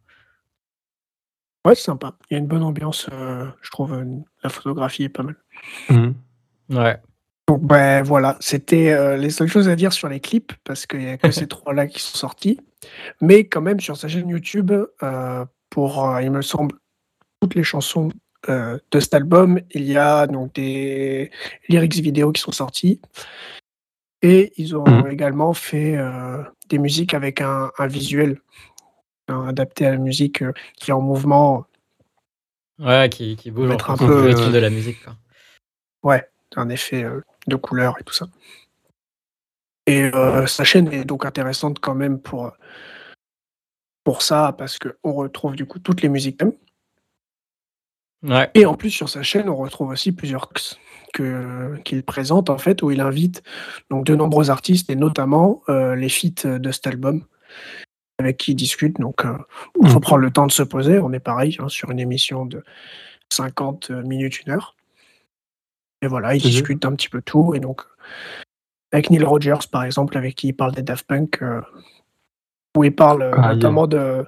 Ouais, 1.65 1.77
c'est 1.77 1.85
sympa. 1.85 2.15
Il 2.29 2.35
y 2.35 2.37
a 2.37 2.39
une 2.41 2.49
bonne 2.49 2.65
ambiance, 2.65 3.09
euh, 3.13 3.47
je 3.61 3.71
trouve. 3.71 3.93
euh, 3.93 4.05
la 4.43 4.51
photographie 4.51 5.05
est 5.05 5.09
pas 5.09 5.23
mal. 5.23 5.37
Mhm. 5.91 6.15
Ouais. 6.71 6.97
Donc, 7.47 7.63
ben 7.63 8.03
voilà, 8.03 8.37
c'était 8.41 8.91
euh, 8.93 9.17
les 9.17 9.31
seules 9.31 9.49
choses 9.49 9.69
à 9.69 9.77
dire 9.77 9.93
sur 9.93 10.09
les 10.09 10.19
clips, 10.21 10.53
parce 10.65 10.87
qu'il 10.87 11.01
n'y 11.01 11.09
a 11.09 11.19
que 11.19 11.31
ces 11.31 11.47
trois-là 11.47 11.87
qui 11.87 12.01
sont 12.01 12.17
sortis. 12.19 12.59
Mais 13.21 13.45
quand 13.47 13.61
même, 13.61 13.79
sur 13.79 13.97
sa 13.97 14.09
chaîne 14.09 14.29
YouTube, 14.29 14.73
euh, 15.03 15.45
pour, 15.71 16.05
euh, 16.09 16.23
il 16.23 16.31
me 16.33 16.43
semble, 16.43 16.77
toutes 17.41 17.55
les 17.55 17.63
chansons 17.63 18.11
euh, 18.49 18.79
de 18.91 18.99
cet 19.01 19.15
album, 19.15 19.61
il 19.71 19.85
y 19.85 19.97
a 19.97 20.27
donc 20.27 20.55
des 20.55 21.31
lyrics 21.69 21.95
vidéo 21.95 22.33
qui 22.33 22.41
sont 22.41 22.51
sortis. 22.53 23.01
Et 24.23 24.53
ils 24.57 24.77
ont 24.77 24.85
Mhm. 24.85 25.11
également 25.11 25.53
fait 25.53 25.97
euh, 25.97 26.43
des 26.69 26.79
musiques 26.79 27.13
avec 27.13 27.41
un, 27.41 27.73
un 27.77 27.87
visuel 27.89 28.41
hein, 29.29 29.49
adapté 29.49 29.85
à 29.87 29.91
la 29.91 29.97
musique 29.99 30.43
euh, 30.43 30.53
qui 30.77 30.91
est 30.91 30.95
en 30.95 31.01
mouvement. 31.01 31.67
Ouais, 32.79 33.09
qui, 33.11 33.37
qui 33.37 33.51
bouge 33.51 33.71
en 33.71 33.75
un 33.75 33.97
peu, 33.97 34.27
rythme 34.27 34.43
euh, 34.43 34.53
de 34.53 34.59
la 34.59 34.71
musique. 34.71 35.03
Quoi. 35.05 35.17
Ouais, 36.05 36.29
un 36.57 36.69
effet 36.69 37.03
euh, 37.05 37.21
de 37.47 37.57
couleur 37.57 37.97
et 38.01 38.05
tout 38.05 38.15
ça. 38.15 38.27
Et 39.87 40.03
euh, 40.15 40.47
sa 40.47 40.63
chaîne 40.63 40.93
est 40.93 41.05
donc 41.05 41.25
intéressante 41.25 41.81
quand 41.81 41.97
même 41.97 42.21
pour, 42.21 42.53
pour 44.05 44.23
ça, 44.23 44.55
parce 44.57 44.79
qu'on 44.79 45.13
retrouve 45.13 45.57
du 45.57 45.67
coup 45.67 45.81
toutes 45.81 46.03
les 46.03 46.09
musiques. 46.09 46.41
Ouais. 48.23 48.49
Et 48.55 48.67
en 48.67 48.75
plus, 48.75 48.91
sur 48.91 49.09
sa 49.09 49.25
chaîne, 49.25 49.49
on 49.49 49.57
retrouve 49.57 49.89
aussi 49.89 50.13
plusieurs 50.13 50.49
qu'il 51.13 52.03
présente, 52.05 52.51
en 52.51 52.59
fait, 52.59 52.83
où 52.83 52.91
il 52.91 53.01
invite 53.01 53.43
donc 53.91 54.05
de 54.07 54.15
nombreux 54.15 54.51
artistes, 54.51 54.91
et 54.91 54.97
notamment 54.97 55.63
euh, 55.69 55.95
les 55.95 56.09
feats 56.09 56.59
de 56.59 56.73
cet 56.73 56.87
album, 56.87 57.25
avec 58.19 58.37
qui 58.39 58.53
il 58.53 58.55
discute. 58.57 58.99
Donc, 59.01 59.25
euh, 59.25 59.37
il 59.81 59.89
faut 59.89 59.97
Mhm. 59.97 60.01
prendre 60.01 60.23
le 60.23 60.31
temps 60.31 60.47
de 60.47 60.53
se 60.53 60.63
poser. 60.63 60.99
On 60.99 61.13
est 61.13 61.21
pareil 61.21 61.57
hein, 61.61 61.69
sur 61.69 61.91
une 61.91 61.99
émission 62.01 62.47
de 62.47 62.65
50 63.33 63.91
minutes, 63.91 64.41
une 64.43 64.53
heure. 64.53 64.77
Et 66.03 66.07
voilà, 66.09 66.35
il 66.35 66.43
Mhm. 66.43 66.51
discute 66.51 66.85
un 66.85 66.95
petit 66.95 67.09
peu 67.09 67.23
tout. 67.23 67.55
Et 67.55 67.61
donc, 67.61 67.83
avec 68.93 69.11
Neil 69.11 69.25
Rogers, 69.25 69.67
par 69.71 69.85
exemple, 69.85 70.17
avec 70.19 70.35
qui 70.35 70.49
il 70.49 70.53
parle 70.53 70.73
des 70.73 70.83
Daft 70.83 71.07
Punk, 71.07 71.43
euh, 71.43 71.61
où 72.77 72.85
il 72.85 72.95
parle 72.95 73.31
Ah, 73.37 73.55
notamment 73.55 73.87
de, 73.87 74.27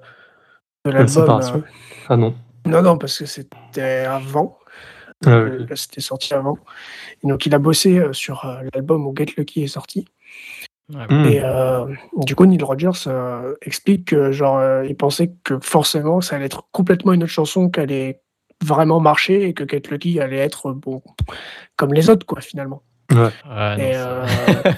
de 0.85 0.91
La 0.91 1.01
l'album. 1.05 1.65
Ah 2.09 2.17
non. 2.17 2.35
non, 2.67 2.83
non, 2.83 2.99
parce 2.99 3.19
que 3.19 3.27
c'était 3.27 4.05
avant. 4.07 4.59
Ah 5.27 5.31
Euh, 5.31 5.59
oui. 5.61 5.67
là, 5.69 5.77
C'était 5.77 6.01
sorti 6.01 6.35
avant. 6.35 6.59
Et 7.23 7.29
donc, 7.29 7.47
il 7.47 7.55
a 7.55 7.59
bossé 7.59 7.99
euh, 7.99 8.13
sur 8.13 8.45
euh, 8.45 8.63
l'album 8.75 9.07
où 9.07 9.15
Get 9.17 9.27
Lucky 9.37 9.63
est 9.65 9.69
sorti. 9.69 10.07
Ouais. 10.93 11.07
Mhm. 11.09 11.25
Et 11.27 11.41
euh, 11.43 11.87
du 12.19 12.35
coup, 12.35 12.45
Neil 12.47 12.63
Rogers 12.63 12.91
euh, 13.07 13.55
explique 13.63 14.07
que, 14.09 14.33
genre, 14.33 14.59
euh, 14.59 14.85
il 14.87 14.97
pensait 14.97 15.33
que 15.45 15.59
forcément, 15.61 16.21
ça 16.21 16.37
allait 16.37 16.45
être 16.47 16.69
complètement 16.73 17.13
une 17.15 17.23
autre 17.23 17.33
chanson 17.33 17.71
qui 17.71 17.81
allait 17.81 18.21
vraiment 18.63 19.01
marcher 19.01 19.45
et 19.45 19.55
que 19.55 19.67
Get 19.67 19.83
Lucky 19.91 20.21
allait 20.21 20.37
être, 20.39 20.73
bon, 20.73 21.03
comme 21.77 21.95
les 21.95 22.11
autres, 22.11 22.27
quoi, 22.27 22.41
finalement. 22.43 22.83
Ouais. 23.13 23.19
Non, 23.47 23.77
et 23.77 23.93
euh, 23.95 24.27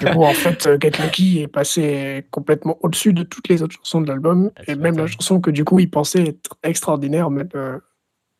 du 0.00 0.06
coup, 0.06 0.22
en 0.24 0.32
fait, 0.34 0.68
Get 0.80 1.02
Lucky 1.02 1.42
est 1.42 1.48
passé 1.48 2.26
complètement 2.30 2.76
au-dessus 2.82 3.12
de 3.12 3.22
toutes 3.24 3.48
les 3.48 3.62
autres 3.62 3.74
chansons 3.76 4.00
de 4.00 4.08
l'album. 4.08 4.50
Ah, 4.56 4.62
et 4.68 4.74
même 4.76 4.96
la 4.98 5.06
chanson 5.06 5.40
que, 5.40 5.50
du 5.50 5.64
coup, 5.64 5.78
il 5.80 5.90
pensait 5.90 6.22
être 6.28 6.56
extraordinaire, 6.62 7.30
même, 7.30 7.48
euh, 7.56 7.78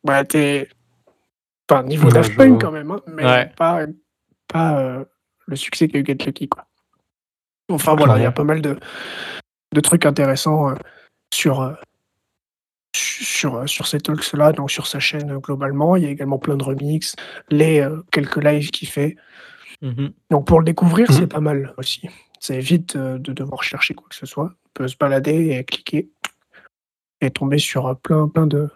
bah, 0.05 0.23
t'es. 0.23 0.69
Enfin, 1.69 1.83
niveau 1.83 2.09
Daft 2.09 2.35
Punk 2.35 2.61
quand 2.61 2.71
même, 2.71 2.91
hein, 2.91 3.01
mais 3.07 3.25
Ouais. 3.25 3.51
pas, 3.57 3.85
pas 4.47 4.79
euh, 4.79 5.05
le 5.47 5.55
succès 5.55 5.87
qu'a 5.87 5.99
eu 5.99 6.05
Get 6.05 6.17
Lucky, 6.25 6.47
quoi. 6.47 6.65
Enfin, 7.69 7.95
voilà, 7.95 8.17
il 8.17 8.23
y 8.23 8.25
a 8.25 8.31
pas 8.31 8.45
mal 8.45 8.61
de, 8.61 8.77
de 9.73 9.81
trucs 9.81 10.05
intéressants 10.05 10.69
euh, 10.69 10.75
sur, 11.33 11.61
euh, 11.61 11.73
sur, 12.95 13.67
sur 13.67 13.87
ces 13.87 13.99
talks-là, 13.99 14.53
donc 14.53 14.71
sur 14.71 14.87
sa 14.87 14.99
chaîne 14.99 15.37
globalement. 15.39 15.97
Il 15.97 16.03
y 16.03 16.05
a 16.05 16.09
également 16.09 16.39
plein 16.39 16.55
de 16.55 16.63
remixes, 16.63 17.15
les 17.49 17.85
quelques 18.11 18.41
lives 18.41 18.71
qu'il 18.71 18.87
fait. 18.87 19.17
Mhm. 19.81 20.13
Donc 20.31 20.47
pour 20.47 20.59
le 20.59 20.65
découvrir, 20.65 21.11
c'est 21.11 21.27
pas 21.27 21.41
mal 21.41 21.73
aussi. 21.77 22.07
Ça 22.39 22.55
évite 22.55 22.95
de 22.95 23.33
devoir 23.33 23.63
chercher 23.63 23.93
quoi 23.93 24.07
que 24.09 24.15
ce 24.15 24.25
soit. 24.25 24.53
On 24.67 24.69
peut 24.73 24.87
se 24.87 24.95
balader 24.95 25.49
et 25.51 25.63
cliquer 25.65 26.09
et 27.19 27.29
tomber 27.31 27.57
sur 27.57 27.99
plein, 27.99 28.29
plein 28.29 28.47
de, 28.47 28.69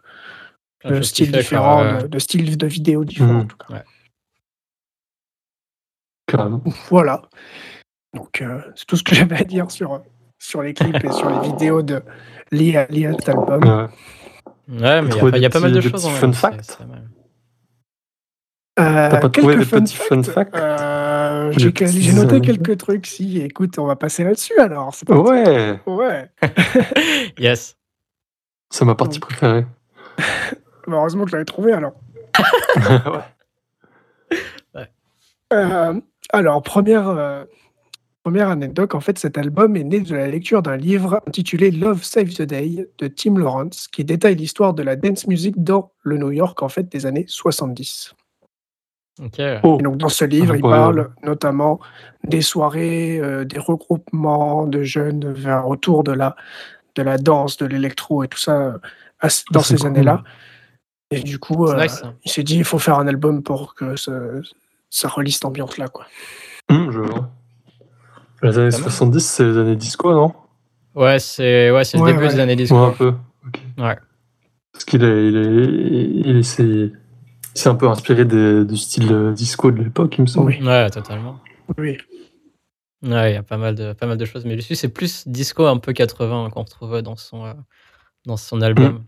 Plein 0.81 0.97
de 0.97 1.01
styles 1.01 1.31
différents, 1.31 2.01
de, 2.01 2.07
de 2.07 2.19
styles 2.19 2.57
de 2.57 2.67
vidéos 2.67 3.03
différents 3.05 3.33
Mhm. 3.33 3.39
en 3.41 3.45
tout 3.45 3.57
cas. 3.57 3.73
Ouais. 3.73 3.83
Carrément. 6.27 6.61
Voilà. 6.89 7.21
Donc 8.13 8.41
euh, 8.41 8.61
c'est 8.75 8.85
tout 8.85 8.97
ce 8.97 9.03
que 9.03 9.15
j'avais 9.15 9.37
à 9.37 9.43
dire 9.43 9.69
sur, 9.71 10.01
sur 10.39 10.61
les 10.61 10.73
clips 10.73 11.03
et 11.03 11.11
sur 11.11 11.29
les 11.29 11.47
vidéos 11.49 11.81
de 11.81 12.01
liées 12.51 12.77
à, 12.77 12.85
liées 12.87 13.07
à 13.07 13.13
cet 13.13 13.29
album. 13.29 13.63
Ouais. 13.63 13.87
Ouais, 14.79 15.01
mais 15.01 15.09
il 15.09 15.15
y 15.15 15.19
a 15.19 15.21
pas- 15.21 15.37
il 15.37 15.41
y, 15.41 15.45
a 15.45 15.49
des 15.49 15.49
pas 15.49 15.59
mal 15.59 15.71
de 15.73 15.81
choses 15.81 16.05
en 16.05 16.09
petits 16.11 16.21
même. 16.21 16.33
fun 16.33 16.51
facts 16.51 16.79
mal. 16.87 17.09
Euh, 18.79 19.09
T'as 19.11 19.17
pas 19.19 19.29
trouvé 19.29 19.55
quelques 19.57 19.69
des 19.73 19.79
petits 19.81 19.95
fun 19.97 20.23
facts 20.23 20.55
Euh, 20.55 21.51
J'ai 21.57 21.71
petits 21.71 22.13
noté 22.13 22.39
quelques 22.39 22.77
trucs. 22.77 23.05
Si, 23.05 23.39
écoute, 23.41 23.77
on 23.79 23.85
va 23.85 23.97
passer 23.97 24.23
là-dessus 24.23 24.57
alors. 24.59 24.95
Ouais. 25.09 25.79
Ouais. 25.85 26.31
Yes. 27.37 27.77
C'est 28.69 28.85
ma 28.85 28.95
partie 28.95 29.19
préférée. 29.19 29.65
Bah, 30.91 30.97
heureusement 30.97 31.23
que 31.23 31.31
je 31.31 31.35
l'avais 31.35 31.45
trouvé 31.45 31.71
alors. 31.71 31.93
ouais. 34.75 34.87
Euh, 35.53 35.99
alors, 36.33 36.61
première, 36.61 37.09
euh, 37.09 37.43
première 38.23 38.49
anecdote, 38.49 38.93
en 38.95 38.99
fait, 38.99 39.17
cet 39.17 39.37
album 39.37 39.75
est 39.75 39.83
né 39.83 39.99
de 40.01 40.15
la 40.15 40.27
lecture 40.27 40.61
d'un 40.61 40.77
livre 40.77 41.21
intitulé 41.27 41.71
Love 41.71 42.03
Save 42.03 42.33
the 42.33 42.43
Day 42.43 42.87
de 42.97 43.07
Tim 43.07 43.37
Lawrence, 43.37 43.87
qui 43.87 44.03
détaille 44.03 44.35
l'histoire 44.35 44.73
de 44.73 44.83
la 44.83 44.95
dance 44.95 45.27
music 45.27 45.61
dans 45.63 45.91
le 46.03 46.17
New 46.17 46.31
York, 46.31 46.61
en 46.61 46.69
fait, 46.69 46.91
des 46.91 47.05
années 47.05 47.25
70. 47.27 48.15
Ok. 49.21 49.41
Oh. 49.63 49.77
Et 49.79 49.83
donc, 49.83 49.97
dans 49.97 50.09
ce 50.09 50.25
livre, 50.25 50.55
il 50.55 50.61
parle 50.61 51.11
notamment 51.23 51.79
des 52.23 52.41
soirées, 52.41 53.19
euh, 53.19 53.43
des 53.45 53.59
regroupements 53.59 54.67
de 54.67 54.83
jeunes 54.83 55.31
vers, 55.31 55.67
autour 55.67 56.03
de 56.03 56.11
la, 56.11 56.35
de 56.95 57.03
la 57.03 57.17
danse, 57.17 57.57
de 57.57 57.65
l'électro 57.65 58.23
et 58.23 58.27
tout 58.27 58.39
ça, 58.39 58.57
euh, 58.57 58.77
dans 59.51 59.61
C'est 59.61 59.75
ces 59.75 59.81
cool. 59.81 59.87
années-là. 59.87 60.23
Et 61.11 61.21
du 61.21 61.39
coup, 61.39 61.67
C'est 61.67 61.73
euh, 61.75 61.81
nice. 61.83 62.01
hein. 62.03 62.13
il 62.23 62.31
s'est 62.31 62.43
dit, 62.43 62.57
il 62.57 62.63
faut 62.63 62.79
faire 62.79 62.97
un 62.99 63.07
album 63.07 63.43
pour 63.43 63.75
que 63.75 63.95
ça, 63.95 64.13
ça 64.89 65.07
relie 65.09 65.31
cette 65.31 65.45
ambiance-là, 65.45 65.87
quoi. 65.89 66.05
Hum, 66.69 66.89
je 66.91 66.99
vois. 66.99 67.29
Les 68.43 68.57
années 68.57 68.69
Pas 68.71 68.77
mal. 68.77 68.83
70, 68.91 69.19
c'est 69.25 69.43
les 69.43 69.57
années 69.57 69.75
disco, 69.75 70.13
non? 70.13 70.33
Ouais, 70.95 71.19
c'est 71.19 71.69
ouais, 71.71 71.83
c'est 71.83 71.97
le 71.97 72.03
Ouais, 72.03 72.13
début 72.13 72.25
ouais. 72.25 72.33
des 72.33 72.39
années 72.39 72.53
Ouais, 72.53 72.55
disco. 72.57 72.75
un 72.77 72.91
peu. 72.91 73.13
Ok. 73.47 73.59
Ouais. 73.77 73.97
Parce 74.73 74.85
qu'il 74.85 75.03
est, 75.03 75.27
il 75.27 75.37
est, 75.37 76.29
il 76.29 76.37
est, 76.37 76.43
c'est- 76.43 76.63
il 76.63 76.91
s'est 77.59 77.69
un 77.69 77.75
peu 77.75 77.87
inspiré 77.89 78.23
des- 78.25 78.63
du 78.65 78.77
style 78.77 79.33
disco 79.35 79.69
de 79.71 79.83
l'époque, 79.83 80.15
il 80.17 80.21
me 80.21 80.27
semble. 80.27 80.47
Oui. 80.47 80.61
Ouais, 80.65 80.89
totalement. 80.89 81.39
Oui. 81.77 81.97
Ouais, 83.03 83.31
il 83.31 83.33
y 83.33 83.37
a 83.37 83.43
pas 83.43 83.57
mal 83.57 83.75
de, 83.75 83.93
pas 83.93 84.05
mal 84.07 84.17
de 84.17 84.25
choses. 84.25 84.45
Mais 84.45 84.55
dessus, 84.55 84.75
c'est 84.75 84.89
plus 84.89 85.27
disco 85.27 85.65
un 85.65 85.77
peu 85.77 85.91
80 85.91 86.49
qu'on 86.51 86.61
retrouve 86.63 87.01
dans 87.01 87.15
son, 87.15 87.45
euh, 87.45 87.53
dans 88.25 88.37
son 88.37 88.61
album. 88.61 89.03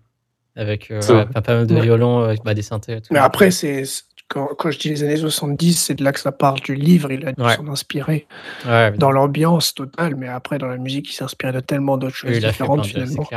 Avec 0.55 0.91
euh, 0.91 1.01
ouais, 1.01 1.25
pas, 1.25 1.41
pas 1.41 1.55
mal 1.55 1.67
de 1.67 1.73
Ouais. 1.75 1.81
violons, 1.81 2.19
avec 2.19 2.43
bah, 2.43 2.53
des 2.53 2.61
synthés 2.61 2.93
et 2.97 3.01
tout. 3.01 3.11
Mais 3.11 3.19
après, 3.19 3.49
c'est 3.51 3.83
quand, 4.27 4.49
quand 4.57 4.69
je 4.71 4.79
dis 4.79 4.89
les 4.89 5.03
années 5.03 5.17
70, 5.17 5.73
c'est 5.73 5.95
de 5.95 6.03
là 6.03 6.11
que 6.11 6.19
ça 6.19 6.31
parle 6.31 6.59
du 6.61 6.75
livre. 6.75 7.11
Il 7.11 7.25
a 7.27 7.31
dû 7.31 7.41
Ouais. 7.41 7.55
s'en 7.55 7.67
inspirer 7.67 8.27
Ouais, 8.65 8.91
dans 8.91 9.11
l'ambiance 9.11 9.73
totale, 9.73 10.15
mais 10.15 10.27
après, 10.27 10.57
dans 10.59 10.67
la 10.67 10.77
musique, 10.77 11.09
il 11.09 11.13
s'inspirait 11.13 11.53
de 11.53 11.59
tellement 11.59 11.97
d'autres 11.97 12.15
choses 12.15 12.39
différentes, 12.39 12.85
finalement. 12.85 13.27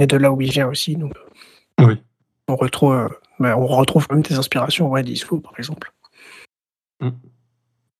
Et 0.00 0.06
de 0.06 0.16
là 0.16 0.32
où 0.32 0.40
il 0.40 0.50
vient 0.50 0.68
aussi. 0.68 0.96
Donc, 0.96 1.12
Oui. 1.80 2.00
on 2.48 2.56
retrouve, 2.56 2.94
euh, 2.94 3.08
bah, 3.38 3.56
on 3.56 3.66
retrouve 3.66 4.06
même 4.10 4.22
des 4.22 4.34
inspirations, 4.34 4.88
ouais, 4.90 5.02
disco, 5.02 5.38
par 5.40 5.52
exemple. 5.58 5.92
Mm. 7.00 7.08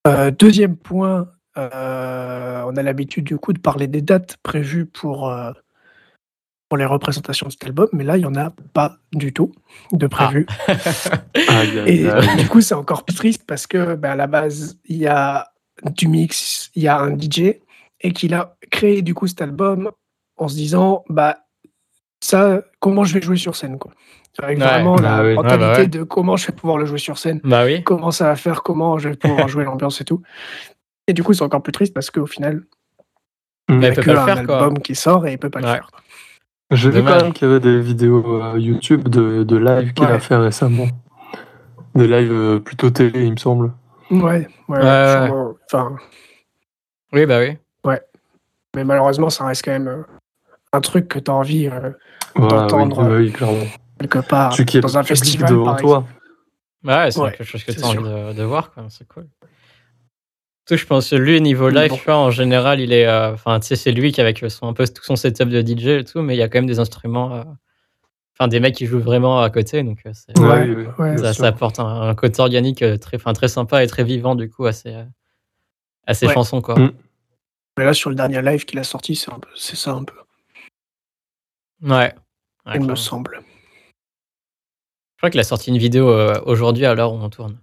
Euh, 0.06 0.30
deuxième 0.30 0.76
point, 0.76 1.28
euh, 1.56 2.62
on 2.66 2.76
a 2.76 2.82
l'habitude 2.82 3.24
du 3.24 3.36
coup 3.36 3.52
de 3.52 3.58
parler 3.58 3.86
des 3.88 4.02
dates 4.02 4.36
prévues 4.42 4.86
pour, 4.86 5.28
euh, 5.28 5.52
pour 6.68 6.76
les 6.78 6.84
représentations 6.84 7.46
de 7.46 7.52
cet 7.52 7.64
album, 7.64 7.88
mais 7.92 8.04
là, 8.04 8.16
il 8.16 8.20
n'y 8.20 8.26
en 8.26 8.34
a 8.34 8.52
pas 8.74 8.96
du 9.12 9.32
tout 9.32 9.52
de. 9.92 10.06
Aïe, 11.48 11.78
aïe, 11.78 12.06
Et 12.36 12.36
du 12.42 12.48
coup, 12.48 12.60
c'est 12.60 12.74
encore 12.74 13.04
plus 13.04 13.16
triste 13.16 13.44
parce 13.46 13.66
que 13.66 13.94
bah, 13.94 14.12
à 14.12 14.16
la 14.16 14.26
base, 14.26 14.78
il 14.84 14.96
y 14.98 15.06
a 15.06 15.48
du 15.84 16.08
mix, 16.08 16.70
il 16.74 16.82
y 16.82 16.88
a 16.88 16.98
un 17.00 17.16
DJ 17.18 17.54
et 18.00 18.12
qu'il 18.12 18.34
a 18.34 18.56
créé 18.70 19.02
du 19.02 19.14
coup 19.14 19.26
cet 19.26 19.40
album 19.42 19.90
en 20.36 20.48
se 20.48 20.54
disant 20.54 21.04
bah 21.08 21.38
ça, 22.20 22.62
comment 22.80 23.04
je 23.04 23.14
vais 23.14 23.22
jouer 23.22 23.36
sur 23.36 23.56
scène 23.56 23.78
quoi. 23.78 23.92
Avec 24.40 24.58
Ouais. 24.58 24.64
vraiment 24.64 24.96
la 24.96 25.16
Ah 25.16 25.22
oui. 25.24 25.34
mentalité 25.34 25.64
Ouais, 25.64 25.72
bah 25.72 25.78
ouais. 25.78 25.86
de 25.88 26.02
comment 26.04 26.36
je 26.36 26.46
vais 26.48 26.52
pouvoir 26.52 26.78
le 26.78 26.84
jouer 26.86 26.98
sur 26.98 27.16
scène, 27.18 27.40
bah 27.44 27.64
oui. 27.64 27.82
comment 27.82 28.10
ça 28.10 28.26
va 28.26 28.36
faire, 28.36 28.62
comment 28.62 28.98
je 28.98 29.08
vais 29.08 29.16
pouvoir 29.16 29.48
jouer 29.48 29.64
l'ambiance 29.64 30.00
et 30.00 30.04
tout. 30.04 30.22
Et 31.08 31.12
du 31.12 31.22
coup, 31.24 31.32
c'est 31.32 31.42
encore 31.42 31.62
plus 31.62 31.72
triste 31.72 31.94
parce 31.94 32.10
qu'au 32.10 32.26
final, 32.26 32.62
il 33.68 33.78
n'y 33.78 33.86
a 33.86 33.94
que 33.94 34.10
un 34.10 34.24
faire, 34.26 34.46
quoi. 34.46 34.58
album 34.58 34.78
qui 34.80 34.94
sort 34.94 35.26
et 35.26 35.32
il 35.32 35.38
peut 35.38 35.50
pas 35.50 35.60
le 35.60 35.66
faire. 35.66 35.90
J'ai 36.70 36.90
vu 36.90 37.02
quand 37.02 37.22
même 37.22 37.32
qu'il 37.32 37.48
y 37.48 37.50
avait 37.50 37.60
des 37.60 37.80
vidéos 37.80 38.42
euh, 38.42 38.58
YouTube 38.58 39.08
de, 39.08 39.42
de 39.42 39.56
live 39.56 39.94
qu'il 39.94 40.04
Ouais. 40.04 40.12
a 40.12 40.18
fait 40.18 40.36
récemment. 40.36 40.86
Des 41.94 42.06
lives 42.06 42.32
euh, 42.32 42.58
plutôt 42.60 42.90
télé, 42.90 43.24
il 43.24 43.32
me 43.32 43.36
semble. 43.38 43.72
Ouais, 44.10 44.46
ouais, 44.68 44.78
Ouais, 44.78 45.26
sûrement. 45.26 45.54
Enfin, 45.66 45.96
Oui, 47.12 47.24
bah 47.26 47.38
oui. 47.40 47.56
mais 48.76 48.84
malheureusement, 48.84 49.30
ça 49.30 49.46
reste 49.46 49.64
quand 49.64 49.72
même 49.72 49.88
euh, 49.88 50.02
un 50.72 50.80
truc 50.82 51.08
que 51.08 51.18
tu 51.18 51.30
as 51.30 51.34
envie 51.34 51.68
euh, 51.68 51.90
Voilà, 52.36 52.66
D'entendre. 52.66 53.16
oui, 53.18 53.32
clairement. 53.32 53.64
quelque 53.98 54.18
part 54.28 54.52
Tu 54.52 54.64
qui 54.66 54.80
dans 54.80 54.98
un 54.98 55.02
festival. 55.02 55.48
devant 55.50 55.64
par 55.64 55.76
toi. 55.76 56.04
Ouais, 56.84 57.10
c'est 57.10 57.18
Ouais, 57.20 57.30
quelque 57.32 57.44
chose 57.44 57.64
que 57.64 57.72
tu 57.72 57.82
as 57.82 57.86
envie 57.86 57.98
de, 57.98 58.34
de 58.34 58.42
voir, 58.44 58.72
quoi. 58.72 58.84
C'est 58.90 59.08
cool. 59.08 59.26
Tout, 60.68 60.76
je 60.76 60.84
pense 60.86 61.08
que 61.10 61.16
lui, 61.16 61.40
niveau 61.40 61.70
Mais 61.70 61.80
live, 61.82 61.90
bon. 61.90 61.96
tu 61.96 62.04
vois, 62.04 62.16
en 62.18 62.30
général, 62.30 62.78
il 62.80 62.92
est. 62.92 63.06
euh, 63.06 63.32
Enfin, 63.32 63.58
tu 63.58 63.66
sais, 63.68 63.76
c'est 63.76 63.90
lui 63.92 64.12
qui, 64.12 64.20
avec 64.20 64.44
son, 64.50 64.68
un 64.68 64.72
peu 64.74 64.86
tout 64.86 65.02
son 65.02 65.16
setup 65.16 65.48
de 65.48 65.62
DJ 65.62 65.86
et 66.00 66.04
tout, 66.04 66.20
mais 66.20 66.34
il 66.34 66.38
y 66.38 66.42
a 66.42 66.48
quand 66.48 66.58
même 66.58 66.66
des 66.66 66.78
instruments. 66.78 67.34
euh, 67.36 67.44
Enfin, 68.40 68.46
des 68.46 68.60
mecs 68.60 68.76
qui 68.76 68.86
jouent 68.86 69.00
vraiment 69.00 69.40
à 69.40 69.50
côté, 69.50 69.82
donc 69.82 69.98
euh, 70.06 70.12
Ouais, 70.36 70.86
Ouais, 70.98 71.20
ouais. 71.20 71.32
ça, 71.32 71.46
apporte 71.46 71.80
un, 71.80 72.02
un 72.02 72.14
côté 72.14 72.40
organique 72.40 72.82
euh, 72.82 72.96
très, 72.96 73.16
enfin, 73.16 73.32
très 73.32 73.48
sympa 73.48 73.82
et 73.82 73.86
très 73.88 74.04
vivant, 74.04 74.36
du 74.36 74.48
coup, 74.48 74.64
à 74.66 74.72
ses, 74.72 74.94
euh, 74.94 75.04
à 76.06 76.14
ses 76.14 76.26
Ouais. 76.28 76.34
chansons, 76.34 76.60
quoi. 76.60 76.78
Mm. 76.78 76.92
Mais 77.78 77.84
là, 77.84 77.94
sur 77.94 78.10
le 78.10 78.16
dernier 78.16 78.40
live 78.42 78.64
qu'il 78.64 78.78
a 78.78 78.84
sorti, 78.84 79.16
c'est 79.16 79.32
un 79.32 79.40
peu- 79.40 79.48
c'est 79.56 79.74
ça 79.74 79.90
un 79.92 80.04
peu, 80.04 80.14
Ouais. 81.82 82.14
Ouais, 82.66 82.72
il 82.76 82.82
me 82.82 82.94
semble. 82.94 83.40
Je 85.16 85.20
crois 85.20 85.30
qu'il 85.30 85.40
a 85.40 85.44
sorti 85.44 85.70
une 85.70 85.78
vidéo 85.78 86.10
euh, 86.10 86.40
aujourd'hui 86.44 86.84
à 86.86 86.94
l'heure 86.94 87.12
où 87.12 87.16
on 87.16 87.30
tourne 87.30 87.58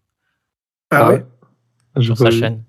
Ah, 0.91 1.08
ouais? 1.10 1.26
J'ai 1.95 2.03
sur 2.08 2.18
sa 2.18 2.30
vu. 2.30 2.39
chaîne. 2.39 2.64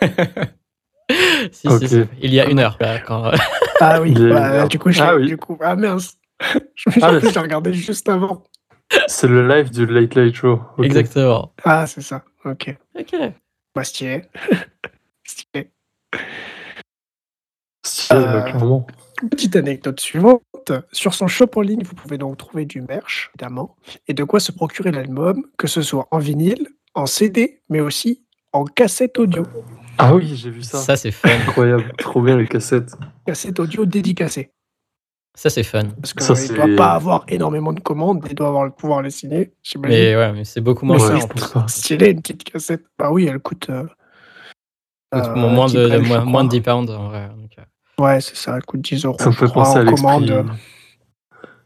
si, 1.52 1.68
Ok. 1.68 1.80
si, 1.80 1.88
si. 1.88 2.02
Il 2.22 2.32
y 2.34 2.40
a 2.40 2.48
une 2.48 2.58
heure, 2.58 2.76
là, 2.80 2.98
quand. 3.00 3.30
Ah 3.80 4.00
oui, 4.00 4.12
Il 4.12 4.22
y 4.22 4.26
a 4.30 4.34
bah, 4.34 4.48
une 4.48 4.54
heure. 4.54 4.68
du 4.68 4.78
coup, 4.78 4.90
je 4.92 5.02
Ah 5.02 5.16
oui. 5.16 5.26
du 5.26 5.36
coup, 5.36 5.58
ah 5.60 5.74
mince. 5.74 6.16
je 6.76 6.90
Ah, 7.02 7.10
me 7.12 7.20
mais- 7.20 7.32
j'ai 7.32 7.40
regardé 7.40 7.72
juste 7.74 8.08
avant. 8.08 8.44
C'est 9.08 9.26
le 9.26 9.46
live 9.48 9.70
du 9.70 9.84
Late 9.86 10.14
Late 10.14 10.34
Show. 10.34 10.60
Exactement. 10.82 11.52
Ah, 11.64 11.86
c'est 11.86 12.00
ça. 12.02 12.22
Ok. 12.44 12.74
Ok. 12.98 13.14
Bah, 13.74 13.82
stylé. 13.82 14.22
stylé. 15.26 15.70
Stylé, 17.84 18.20
Euh, 18.20 18.40
clairement. 18.42 18.86
Petite 19.30 19.56
anecdote 19.56 19.98
suivante. 20.00 20.42
Sur 20.92 21.12
son 21.14 21.26
shop 21.26 21.50
en 21.56 21.60
ligne, 21.60 21.82
vous 21.82 21.94
pouvez 21.94 22.16
donc 22.16 22.36
trouver 22.38 22.64
du 22.64 22.80
merch, 22.80 23.30
évidemment, 23.34 23.76
et 24.08 24.14
de 24.14 24.24
quoi 24.24 24.40
se 24.40 24.50
procurer 24.52 24.92
l'album, 24.92 25.44
que 25.58 25.66
ce 25.66 25.82
soit 25.82 26.06
en 26.10 26.18
vinyle, 26.18 26.68
en 26.94 27.04
CD, 27.06 27.60
mais 27.68 27.80
aussi 27.80 28.24
en 28.52 28.64
cassette 28.64 29.18
audio. 29.18 29.42
Ah 29.98 30.14
oui, 30.14 30.34
j'ai 30.36 30.50
vu 30.50 30.62
ça. 30.62 30.78
Ça, 30.78 30.96
c'est 30.96 31.10
fun. 31.10 31.28
Incroyable, 31.28 31.92
trop 31.98 32.22
bien 32.22 32.36
les 32.36 32.46
cassettes. 32.46 32.92
Cassette 33.26 33.58
audio 33.60 33.84
dédicacée. 33.86 34.50
Ça, 35.36 35.50
c'est 35.50 35.62
fun. 35.64 35.82
Parce 36.00 36.14
Ça, 36.16 36.34
qu'il 36.34 36.52
ne 36.52 36.56
doit 36.56 36.76
pas 36.76 36.92
avoir 36.92 37.24
énormément 37.28 37.72
de 37.72 37.80
commandes, 37.80 38.24
il 38.28 38.34
doit 38.36 38.48
avoir 38.48 38.64
le 38.64 38.70
pouvoir 38.70 39.02
les 39.02 39.10
signer. 39.10 39.52
Mais 39.80 40.14
ouais, 40.16 40.32
mais 40.32 40.44
c'est 40.44 40.60
beaucoup 40.60 40.86
moins 40.86 40.98
Ouais, 40.98 41.20
cher. 41.20 41.68
Stylé, 41.68 42.10
une 42.10 42.20
petite 42.20 42.44
cassette. 42.44 42.84
Bah 42.98 43.10
oui, 43.10 43.26
elle 43.26 43.40
coûte. 43.40 43.68
euh, 43.70 43.84
euh, 45.14 45.34
moins, 45.34 45.66
10 45.66 45.74
de, 45.74 45.98
moins, 45.98 46.24
moins 46.24 46.44
de 46.44 46.50
10 46.50 46.60
pounds 46.60 46.90
en 46.90 47.08
vrai. 47.08 47.28
donc, 47.36 47.50
euh, 47.58 47.62
Ouais, 48.02 48.20
c'est 48.20 48.36
ça, 48.36 48.56
elle 48.56 48.64
coûte 48.64 48.80
10 48.82 49.04
euros. 49.04 49.16
Ça 49.18 49.26
me 49.26 49.32
fait 49.32 49.52
penser 49.52 49.78
à 49.78 49.82
en 49.82 49.84
l'esprit. 49.84 50.58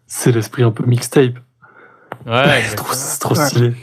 C'est 0.06 0.32
l'esprit 0.32 0.62
un 0.62 0.70
peu 0.70 0.84
mixtape. 0.86 1.34
Ouais, 2.26 2.62
c'est 2.62 2.76
trop, 3.20 3.34
Ouais. 3.34 3.74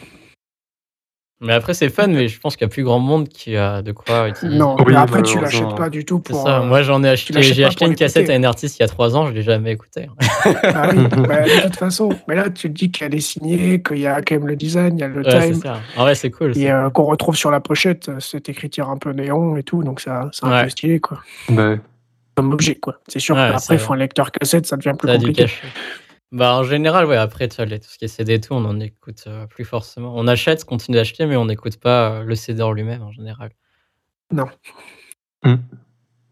Mais 1.41 1.53
après, 1.53 1.73
c'est 1.73 1.89
fun, 1.89 2.07
mais 2.07 2.27
je 2.27 2.39
pense 2.39 2.55
qu'il 2.55 2.65
y 2.65 2.69
a 2.69 2.69
plus 2.69 2.83
grand 2.83 2.99
monde 2.99 3.27
qui 3.27 3.55
a 3.57 3.81
de 3.81 3.91
quoi 3.91 4.29
utiliser. 4.29 4.57
Non, 4.57 4.75
Oui, 4.79 4.85
mais 4.93 4.95
après, 4.95 5.21
tu 5.21 5.35
malheureusement. 5.35 5.61
l'achètes 5.63 5.77
pas 5.77 5.89
du 5.89 6.05
tout 6.05 6.21
C'est 6.25 6.31
pour. 6.33 6.43
ça. 6.43 6.59
euh, 6.61 6.63
Moi, 6.63 6.81
j'en 6.81 7.03
ai 7.03 7.09
acheté, 7.09 7.41
j'ai 7.41 7.65
acheté 7.65 7.85
une 7.85 7.95
cassette 7.95 8.29
à 8.29 8.33
un 8.33 8.43
artiste 8.43 8.79
il 8.79 8.83
y 8.83 8.85
a 8.85 8.87
3 8.87 9.15
ans, 9.17 9.27
je 9.27 9.31
l'ai 9.33 9.41
jamais 9.41 9.71
écouté. 9.73 10.07
Ah 10.45 10.89
oui, 10.91 11.03
bah, 11.27 11.43
de 11.43 11.63
toute 11.63 11.75
façon. 11.77 12.09
Mais 12.27 12.35
là, 12.35 12.49
tu 12.49 12.69
te 12.69 12.73
dis 12.73 12.91
qu'elle 12.91 13.13
est 13.15 13.19
signée, 13.19 13.81
qu'il 13.81 13.99
y 13.99 14.07
a 14.07 14.21
quand 14.21 14.35
même 14.35 14.47
le 14.47 14.55
design, 14.55 14.97
il 14.97 15.01
y 15.01 15.03
a 15.03 15.07
le 15.07 15.21
Ouais, 15.21 15.31
c'est 15.41 15.51
time, 15.51 15.61
ça. 15.61 15.79
En 15.97 16.01
vrai, 16.01 16.15
c'est 16.15 16.29
cool. 16.31 16.57
et 16.57 16.69
euh, 16.71 16.89
qu'on 16.89 17.03
retrouve 17.05 17.35
sur 17.35 17.51
la 17.51 17.59
pochette 17.59 18.09
euh, 18.09 18.19
cette 18.19 18.47
écriture 18.49 18.89
un 18.89 18.97
peu 18.97 19.11
néon 19.11 19.57
et 19.57 19.63
tout, 19.63 19.83
donc 19.83 19.99
ça, 20.01 20.29
c'est 20.31 20.45
un 20.45 20.51
Ouais. 20.51 20.63
peu 20.63 20.69
stylé, 20.69 20.99
quoi. 20.99 21.19
Ouais. 21.49 21.79
Comme 22.35 22.51
objet, 22.53 22.75
quoi. 22.75 22.95
C'est 23.07 23.19
sûr 23.19 23.35
Ouais, 23.35 23.49
qu'après, 23.51 23.75
il 23.75 23.79
faut 23.79 23.93
un 23.93 23.97
lecteur 23.97 24.31
cassette, 24.31 24.65
ça 24.67 24.75
devient 24.77 24.93
plus 24.97 25.07
Ça 25.07 25.13
a 25.15 25.17
du 25.17 25.25
compliqué. 25.27 25.51
Bah, 26.35 26.53
en 26.57 26.63
général, 26.63 27.05
ouais, 27.05 27.15
après, 27.15 27.47
tu 27.47 27.55
vois, 27.55 27.65
les- 27.65 27.79
tout 27.79 27.87
ce 27.89 27.97
qui 27.97 28.03
est 28.03 28.09
CD 28.09 28.33
et 28.33 28.41
tout, 28.41 28.53
on 28.53 28.65
en 28.65 28.77
écoute 28.81 29.23
euh, 29.27 29.47
plus 29.47 29.63
forcément. 29.63 30.13
On 30.17 30.27
achète, 30.27 30.65
continue 30.65 30.95
d'acheter, 30.97 31.25
mais 31.25 31.37
on 31.37 31.45
n'écoute 31.45 31.77
pas 31.77 32.09
euh, 32.11 32.23
le 32.23 32.35
CD 32.35 32.61
en 32.61 32.73
lui-même 32.73 33.03
en 33.03 33.11
général. 33.11 33.51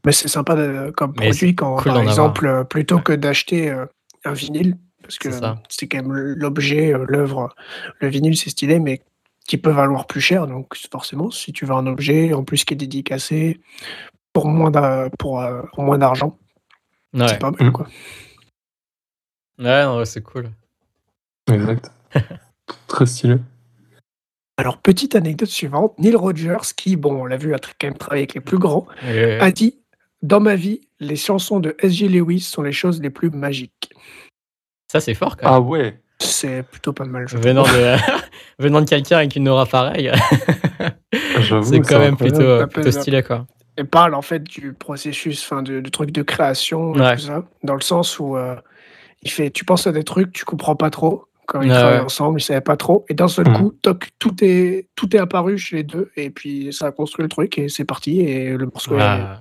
Mais 0.05 0.11
c'est 0.11 0.27
sympa 0.27 0.55
de- 0.55 0.91
comme 0.91 1.13
Mais 1.17 1.27
produit 1.27 1.55
quand, 1.55 1.77
cool 1.77 1.83
par 1.85 1.93
d'en 1.93 1.99
avoir. 2.01 2.09
exemple, 2.11 2.45
euh, 2.47 2.63
plutôt 2.65 2.99
que 2.99 3.13
d'acheter 3.13 3.69
euh, 3.69 3.85
un 4.25 4.33
vinyle, 4.33 4.77
parce 5.01 5.17
que 5.17 5.31
C'est 5.31 5.39
ça. 5.39 5.61
c'est 5.69 5.87
quand 5.87 6.01
même 6.03 6.11
l'objet, 6.13 6.93
euh, 6.93 7.05
l'œuvre. 7.07 7.55
Le 8.01 8.09
vinyle, 8.09 8.35
c'est 8.35 8.49
stylé, 8.49 8.79
mais 8.79 9.01
qui 9.47 9.57
peut 9.57 9.71
valoir 9.71 10.05
plus 10.05 10.19
cher. 10.19 10.47
Donc, 10.47 10.75
forcément, 10.91 11.31
si 11.31 11.53
tu 11.53 11.65
veux 11.65 11.73
un 11.73 11.87
objet, 11.87 12.33
en 12.33 12.43
plus 12.43 12.65
qui 12.65 12.73
est 12.73 12.77
dédicacé, 12.77 13.61
pour 14.33 14.47
moins 14.47 14.71
pour, 15.17 15.39
euh, 15.39 15.61
pour 15.73 15.83
moins 15.85 15.97
d'argent, 15.97 16.37
Ouais, 17.13 17.27
c'est 17.27 17.39
pas 17.39 17.51
mal, 17.51 17.67
Mm. 17.69 17.71
quoi. 17.71 17.87
Ouais, 19.59 19.83
non, 19.85 19.97
ouais, 19.99 20.05
c'est 20.05 20.21
cool. 20.21 20.49
Exact. 21.51 21.91
Très 22.87 23.05
stylé. 23.05 23.35
Alors, 24.57 24.77
petite 24.77 25.15
anecdote 25.15 25.49
suivante, 25.49 25.97
Neil 25.97 26.15
Rogers, 26.15 26.73
qui, 26.77 26.95
bon, 26.95 27.23
on 27.23 27.25
l'a 27.25 27.37
vu, 27.37 27.53
a 27.53 27.57
quand 27.57 27.87
même 27.87 27.97
travaillé 27.97 28.21
avec 28.21 28.35
les 28.35 28.41
plus 28.41 28.59
grands, 28.59 28.85
Et- 29.07 29.39
a 29.39 29.51
dit 29.51 29.79
Dans 30.21 30.39
ma 30.39 30.55
vie, 30.55 30.81
les 30.99 31.15
chansons 31.15 31.59
de 31.59 31.75
S.J. 31.79 32.07
Lewis 32.07 32.41
sont 32.41 32.61
les 32.61 32.71
choses 32.71 33.01
les 33.01 33.09
plus 33.09 33.29
magiques. 33.31 33.89
Ça, 34.91 34.99
c'est 35.01 35.15
fort 35.15 35.35
quand 35.37 35.45
même. 35.47 35.53
Ah 35.55 35.59
ouais. 35.59 35.99
C'est 36.19 36.63
plutôt 36.63 36.93
pas 36.93 37.03
mal, 37.05 37.27
je 37.27 37.35
Venant 37.37 37.63
trouve. 37.63 37.75
de, 37.77 37.95
venant 38.59 38.79
de 38.81 38.87
quelqu'un 38.87 39.17
avec 39.17 39.35
une 39.35 39.49
aura 39.49 39.65
pareille, 39.65 40.11
J'avoue. 41.39 41.69
c'est 41.73 41.79
quand 41.81 41.99
même 41.99 42.15
plutôt, 42.15 42.65
plutôt 42.67 42.91
stylé, 42.91 43.23
quoi. 43.23 43.45
Et 43.75 43.83
parle 43.83 44.13
en 44.13 44.21
fait 44.21 44.43
du 44.43 44.73
processus, 44.73 45.43
enfin, 45.43 45.63
de, 45.63 45.79
de 45.81 45.89
trucs 45.89 46.11
de 46.11 46.21
création, 46.21 46.93
et 46.93 47.15
tout 47.15 47.21
ça, 47.23 47.43
dans 47.63 47.73
le 47.75 47.81
sens 47.81 48.19
où 48.19 48.37
euh, 48.37 48.55
il 49.23 49.31
fait 49.31 49.49
Tu 49.51 49.65
penses 49.65 49.87
à 49.87 49.91
des 49.91 50.03
trucs, 50.03 50.31
tu 50.33 50.45
comprends 50.45 50.75
pas 50.75 50.89
trop. 50.89 51.25
Quand 51.45 51.61
ils 51.61 51.69
Ouais, 51.71 51.77
travaillent 51.77 51.99
ensemble, 51.99 52.39
ils 52.39 52.43
savaient 52.43 52.61
pas 52.61 52.77
trop. 52.77 53.05
Et 53.09 53.13
d'un 53.13 53.27
seul 53.27 53.49
Mm. 53.49 53.53
coup, 53.57 53.71
toc, 53.81 54.09
tout 54.19 54.35
est, 54.43 54.87
tout 54.95 55.13
est 55.15 55.19
apparu 55.19 55.57
chez 55.57 55.77
les 55.77 55.83
deux. 55.83 56.09
Et 56.15 56.29
puis, 56.29 56.71
ça 56.71 56.87
a 56.87 56.91
construit 56.91 57.23
le 57.23 57.29
truc 57.29 57.57
et 57.57 57.67
c'est 57.67 57.83
parti. 57.85 58.21
Et 58.21 58.55
le 58.55 58.65
morceau 58.65 58.95
a- 58.95 59.01
Ah, 59.01 59.39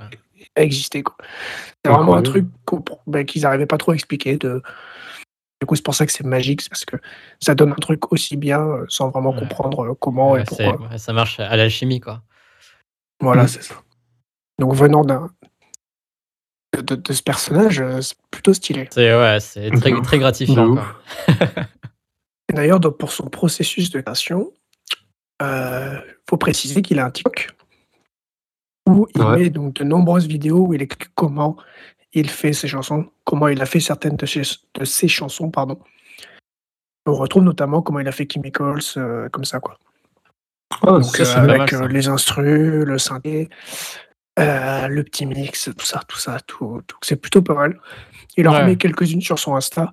a 0.57 0.62
existé. 0.62 1.03
quoi. 1.05 1.16
C'est 1.85 1.93
vraiment 1.93 2.16
un 2.16 2.22
truc 2.22 2.47
ben, 3.07 3.24
qu'ils 3.24 3.43
n'arrivaient 3.43 3.66
pas 3.66 3.78
trop 3.78 3.93
à 3.93 3.95
expliquer. 3.95 4.37
De... 4.37 4.61
Du 5.61 5.66
coup, 5.66 5.76
c'est 5.76 5.85
pour 5.85 5.95
ça 5.95 6.05
que 6.05 6.11
c'est 6.12 6.24
magique, 6.26 6.61
c'est 6.62 6.70
parce 6.70 6.85
que 6.85 6.97
ça 7.39 7.55
donne 7.55 7.70
un 7.70 7.74
truc 7.76 8.12
aussi 8.12 8.37
bien 8.37 8.61
euh, 8.61 8.85
sans 8.89 9.11
vraiment 9.11 9.30
Ouais. 9.30 9.39
comprendre 9.39 9.85
euh, 9.85 9.95
comment 9.95 10.33
ouais, 10.33 10.41
et 10.43 10.45
pourquoi. 10.45 10.99
ça 10.99 11.12
marche 11.12 11.39
à 11.39 11.55
l'alchimie, 11.57 12.01
quoi. 12.01 12.22
Voilà, 13.20 13.45
Mm. 13.45 13.49
c'est 13.49 13.62
ça. 13.62 13.74
Donc, 14.59 14.74
venant 14.74 15.05
d'un 15.05 15.30
de, 16.80 17.12
ce 17.12 17.22
personnage, 17.22 17.80
euh, 17.80 18.00
c'est 18.00 18.16
plutôt 18.30 18.54
stylé. 18.54 18.88
C'est 18.90 19.14
ouais, 19.16 19.40
c'est 19.40 19.70
très, 19.70 19.92
ouf. 19.92 20.02
très 20.06 20.18
gratifiant. 20.18 20.76
D'ailleurs, 22.52 22.80
pour 22.98 23.12
son 23.12 23.28
processus 23.28 23.90
de 23.90 24.00
création, 24.00 24.52
il 25.40 26.02
faut 26.28 26.36
préciser 26.36 26.82
qu'il 26.82 26.98
a 26.98 27.06
un 27.06 27.10
TikTok 27.10 27.48
où 28.88 29.06
il 29.14 29.22
Ouais. 29.22 29.38
met 29.38 29.50
donc 29.50 29.74
de 29.74 29.84
nombreuses 29.84 30.26
vidéos 30.26 30.66
où 30.66 30.74
il 30.74 30.82
explique 30.82 31.14
comment 31.14 31.56
il 32.12 32.28
fait 32.28 32.52
ses 32.52 32.68
chansons, 32.68 33.10
comment 33.24 33.48
il 33.48 33.60
a 33.62 33.66
fait 33.66 33.80
certaines 33.80 34.16
de 34.16 34.26
ses, 34.26 34.42
de 34.74 34.84
ses 34.84 35.08
chansons, 35.08 35.50
pardon. 35.50 35.78
On 37.06 37.14
retrouve 37.14 37.42
notamment 37.42 37.82
comment 37.82 38.00
il 38.00 38.08
a 38.08 38.12
fait 38.12 38.28
Chemicals, 38.30 38.78
euh, 38.96 39.28
comme 39.30 39.44
ça, 39.44 39.60
quoi. 39.60 39.78
Ah, 40.82 40.98
Donc, 40.98 41.04
ça, 41.16 41.40
euh, 41.40 41.44
avec 41.44 41.58
mal, 41.58 41.68
ça. 41.70 41.82
euh, 41.84 41.88
les 41.88 42.08
instrus, 42.08 42.84
le 42.84 42.98
synthé, 42.98 43.48
euh, 44.39 44.89
le 44.89 45.03
petit 45.05 45.26
mix, 45.26 45.70
tout 45.76 45.85
ça, 45.87 46.01
tout 46.09 46.18
ça, 46.18 46.39
tout. 46.47 46.80
tout. 46.87 46.97
C'est 47.03 47.16
plutôt 47.16 47.43
pas 47.43 47.55
mal. 47.55 47.78
Il 48.37 48.49
en 48.49 48.53
Ouais. 48.53 48.61
remet 48.62 48.76
quelques-unes 48.76 49.20
sur 49.20 49.39
son 49.39 49.55
Insta, 49.57 49.93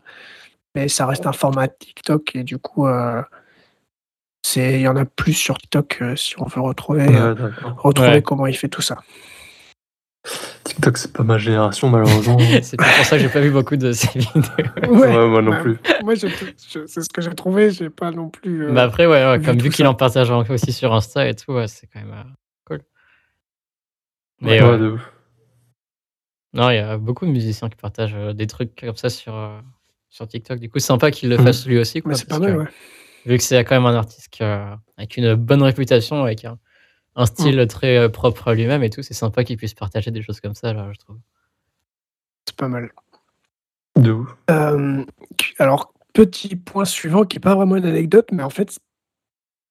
mais 0.75 0.87
ça 0.87 1.05
reste 1.05 1.25
un 1.27 1.33
format 1.33 1.67
TikTok 1.67 2.35
et 2.35 2.43
du 2.43 2.57
coup, 2.57 2.87
euh, 2.87 3.21
c'est 4.45 4.75
il 4.75 4.81
y 4.81 4.87
en 4.87 4.95
a 4.95 5.05
plus 5.05 5.33
sur 5.33 5.57
TikTok 5.57 5.97
euh, 6.01 6.15
si 6.15 6.39
on 6.39 6.45
veut 6.45 6.61
retrouver, 6.61 7.07
Ouais, 7.07 7.33
retrouver 7.77 8.09
Ouais. 8.11 8.21
comment 8.21 8.47
il 8.47 8.55
fait 8.55 8.69
tout 8.69 8.81
ça. 8.81 8.97
TikTok, 10.63 10.97
c'est 10.97 11.11
pas 11.13 11.23
ma 11.23 11.37
génération, 11.37 11.89
malheureusement. 11.89 12.37
C'est 12.61 12.77
pour 12.77 12.87
ça 13.05 13.15
que 13.17 13.23
j'ai 13.23 13.29
pas 13.29 13.39
vu 13.39 13.51
beaucoup 13.51 13.75
de 13.77 13.91
ces 13.93 14.19
vidéos. 14.19 14.43
ouais, 14.87 15.27
moi 15.27 15.41
non 15.41 15.51
bah, 15.51 15.61
plus. 15.61 15.77
Moi, 16.03 16.13
c'est 16.15 16.29
ce 17.01 17.09
que 17.09 17.21
j'ai 17.21 17.33
trouvé, 17.33 17.71
j'ai 17.71 17.89
pas 17.89 18.11
non 18.11 18.29
plus. 18.29 18.65
euh, 18.65 18.71
Mais 18.71 18.81
après, 18.81 19.05
ouais, 19.05 19.25
ouais, 19.25 19.37
vu 19.39 19.45
comme 19.45 19.57
vu 19.59 19.69
qu'il 19.69 19.87
en 19.87 19.95
partage 19.95 20.29
aussi 20.29 20.71
sur 20.71 20.93
Insta 20.93 21.27
et 21.27 21.33
tout, 21.35 21.53
ouais, 21.53 21.67
c'est 21.67 21.87
quand 21.87 21.99
même 21.99 22.11
euh. 22.13 22.23
Mais 24.41 24.61
Ouais, 24.61 24.69
ouais, 24.69 24.77
de 24.77 24.89
ouf. 24.91 25.11
non, 26.53 26.69
il 26.69 26.75
y 26.75 26.79
a 26.79 26.97
beaucoup 26.97 27.25
de 27.25 27.31
musiciens 27.31 27.69
qui 27.69 27.75
partagent 27.75 28.15
euh, 28.15 28.33
des 28.33 28.47
trucs 28.47 28.79
comme 28.79 28.95
ça 28.95 29.09
sur, 29.09 29.35
euh, 29.35 29.59
sur 30.09 30.27
TikTok. 30.27 30.59
Du 30.59 30.69
coup, 30.69 30.79
c'est 30.79 30.87
sympa 30.87 31.11
qu'il 31.11 31.29
le 31.29 31.37
Mhm. 31.37 31.43
fasse 31.45 31.65
lui 31.65 31.77
aussi. 31.77 32.01
Quoi, 32.01 32.11
mais 32.11 32.17
c'est 32.17 32.27
pas 32.27 32.39
mal, 32.39 32.53
que, 32.53 32.57
ouais. 32.59 32.67
Vu 33.25 33.37
que 33.37 33.43
c'est 33.43 33.63
quand 33.65 33.75
même 33.75 33.85
un 33.85 33.95
artiste 33.95 34.29
qui, 34.29 34.43
euh, 34.43 34.73
avec 34.97 35.17
une 35.17 35.35
bonne 35.35 35.61
réputation, 35.61 36.23
avec 36.23 36.45
un, 36.45 36.57
un 37.15 37.25
style 37.25 37.65
très 37.67 37.97
euh, 37.97 38.09
propre 38.09 38.47
à 38.47 38.53
lui-même 38.55 38.81
et 38.83 38.89
tout, 38.89 39.01
c'est 39.03 39.13
sympa 39.13 39.43
qu'il 39.43 39.57
puisse 39.57 39.73
partager 39.73 40.09
des 40.11 40.21
choses 40.21 40.39
comme 40.39 40.55
ça, 40.55 40.73
là, 40.73 40.89
je 40.93 40.97
trouve. 40.99 41.17
C'est 42.47 42.55
pas 42.55 42.67
mal. 42.69 42.91
De 43.97 44.11
ouf. 44.13 44.35
Euh, 44.49 45.03
alors, 45.57 45.93
petit 46.13 46.55
point 46.55 46.85
suivant 46.85 47.25
qui 47.25 47.35
n'est 47.37 47.41
pas 47.41 47.55
vraiment 47.55 47.75
une 47.75 47.85
anecdote, 47.85 48.29
mais 48.31 48.43
en 48.43 48.49
fait, 48.49 48.79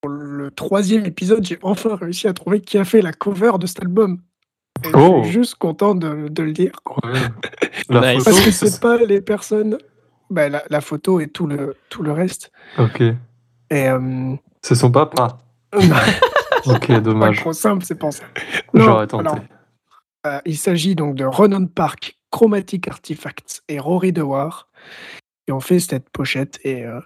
pour 0.03 0.11
le 0.11 0.51
troisième 0.51 1.07
épisode, 1.07 1.45
j'ai 1.45 1.59
enfin 1.62 1.97
réussi 1.97 2.29
à 2.29 2.35
trouver 2.35 2.61
qui 2.61 2.77
a 2.79 2.85
fait 2.85 3.01
la 3.01 3.12
cover 3.12 3.53
de 3.59 3.66
cet 3.66 3.81
album. 3.81 4.21
Et 4.85 4.89
Oh. 4.95 5.20
Je 5.22 5.29
suis 5.29 5.33
juste 5.41 5.55
content 5.57 5.95
de, 5.95 6.29
de 6.29 6.43
le 6.43 6.53
dire. 6.53 6.72
Ouais. 7.05 7.20
La 7.89 8.14
Nice. 8.14 8.24
photo, 8.24 8.31
Parce 8.37 8.45
que 8.45 8.51
c'est- 8.51 8.66
c'est 8.68 8.81
pas 8.81 8.97
les 8.99 9.20
personnes 9.20 9.79
bah, 10.31 10.49
la, 10.49 10.62
la 10.68 10.81
photo 10.83 11.20
et 11.20 11.29
tout 11.29 11.47
le, 11.47 11.74
tout 11.89 12.03
le 12.03 12.12
reste. 12.12 12.51
Ok. 12.79 13.01
Et 13.01 13.16
euh, 13.89 14.35
C'est 14.62 14.74
son 14.74 14.91
papa. 14.91 15.39
Ok, 16.66 16.91
dommage. 17.01 17.39
trop 17.41 17.53
simple, 17.53 17.85
c'est 17.85 17.95
pour 17.99 18.12
ça. 18.12 18.24
J'aurais 18.74 19.07
tenté. 19.07 19.26
alors, 19.29 19.39
euh, 20.26 20.41
il 20.45 20.57
s'agit 20.59 20.95
donc 20.95 21.14
de 21.14 21.24
Ronan 21.24 21.64
Park, 21.66 22.18
Chromatic 22.31 22.89
Artifacts 22.89 23.62
et 23.68 23.79
Rory 23.79 24.12
Dewar 24.12 24.68
qui 25.47 25.53
ont 25.53 25.61
fait 25.61 25.81
cette 25.81 26.11
pochette 26.11 26.59
et 26.64 26.85
euh, 26.85 27.01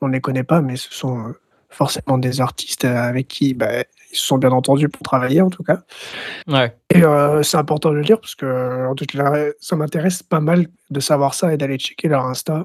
on 0.00 0.08
ne 0.08 0.12
les 0.14 0.20
connaît 0.20 0.44
pas, 0.44 0.62
mais 0.62 0.76
ce 0.76 0.92
sont 0.92 1.18
euh, 1.28 1.32
forcément 1.68 2.16
des 2.18 2.40
artistes 2.40 2.84
avec 2.86 3.28
qui 3.28 3.52
bah, 3.52 3.84
ils 4.14 4.18
se 4.18 4.24
sont 4.26 4.38
bien 4.38 4.50
entendus 4.52 4.88
pour 4.88 5.02
travailler 5.02 5.42
en 5.42 5.50
tout 5.50 5.62
cas. 5.62 5.80
Ouais. 6.48 6.76
Et 6.94 7.02
euh, 7.04 7.42
c'est 7.42 7.56
important 7.56 7.90
de 7.90 7.96
le 7.96 8.02
dire 8.04 8.20
parce 8.20 8.34
que 8.34 8.86
en 8.88 8.94
tout 8.94 9.04
cas, 9.06 9.32
ça 9.60 9.76
m'intéresse 9.76 10.22
pas 10.22 10.40
mal 10.40 10.66
de 10.90 11.00
savoir 11.00 11.34
ça 11.34 11.52
et 11.52 11.56
d'aller 11.56 11.76
checker 11.78 12.08
leur 12.08 12.24
Insta. 12.24 12.64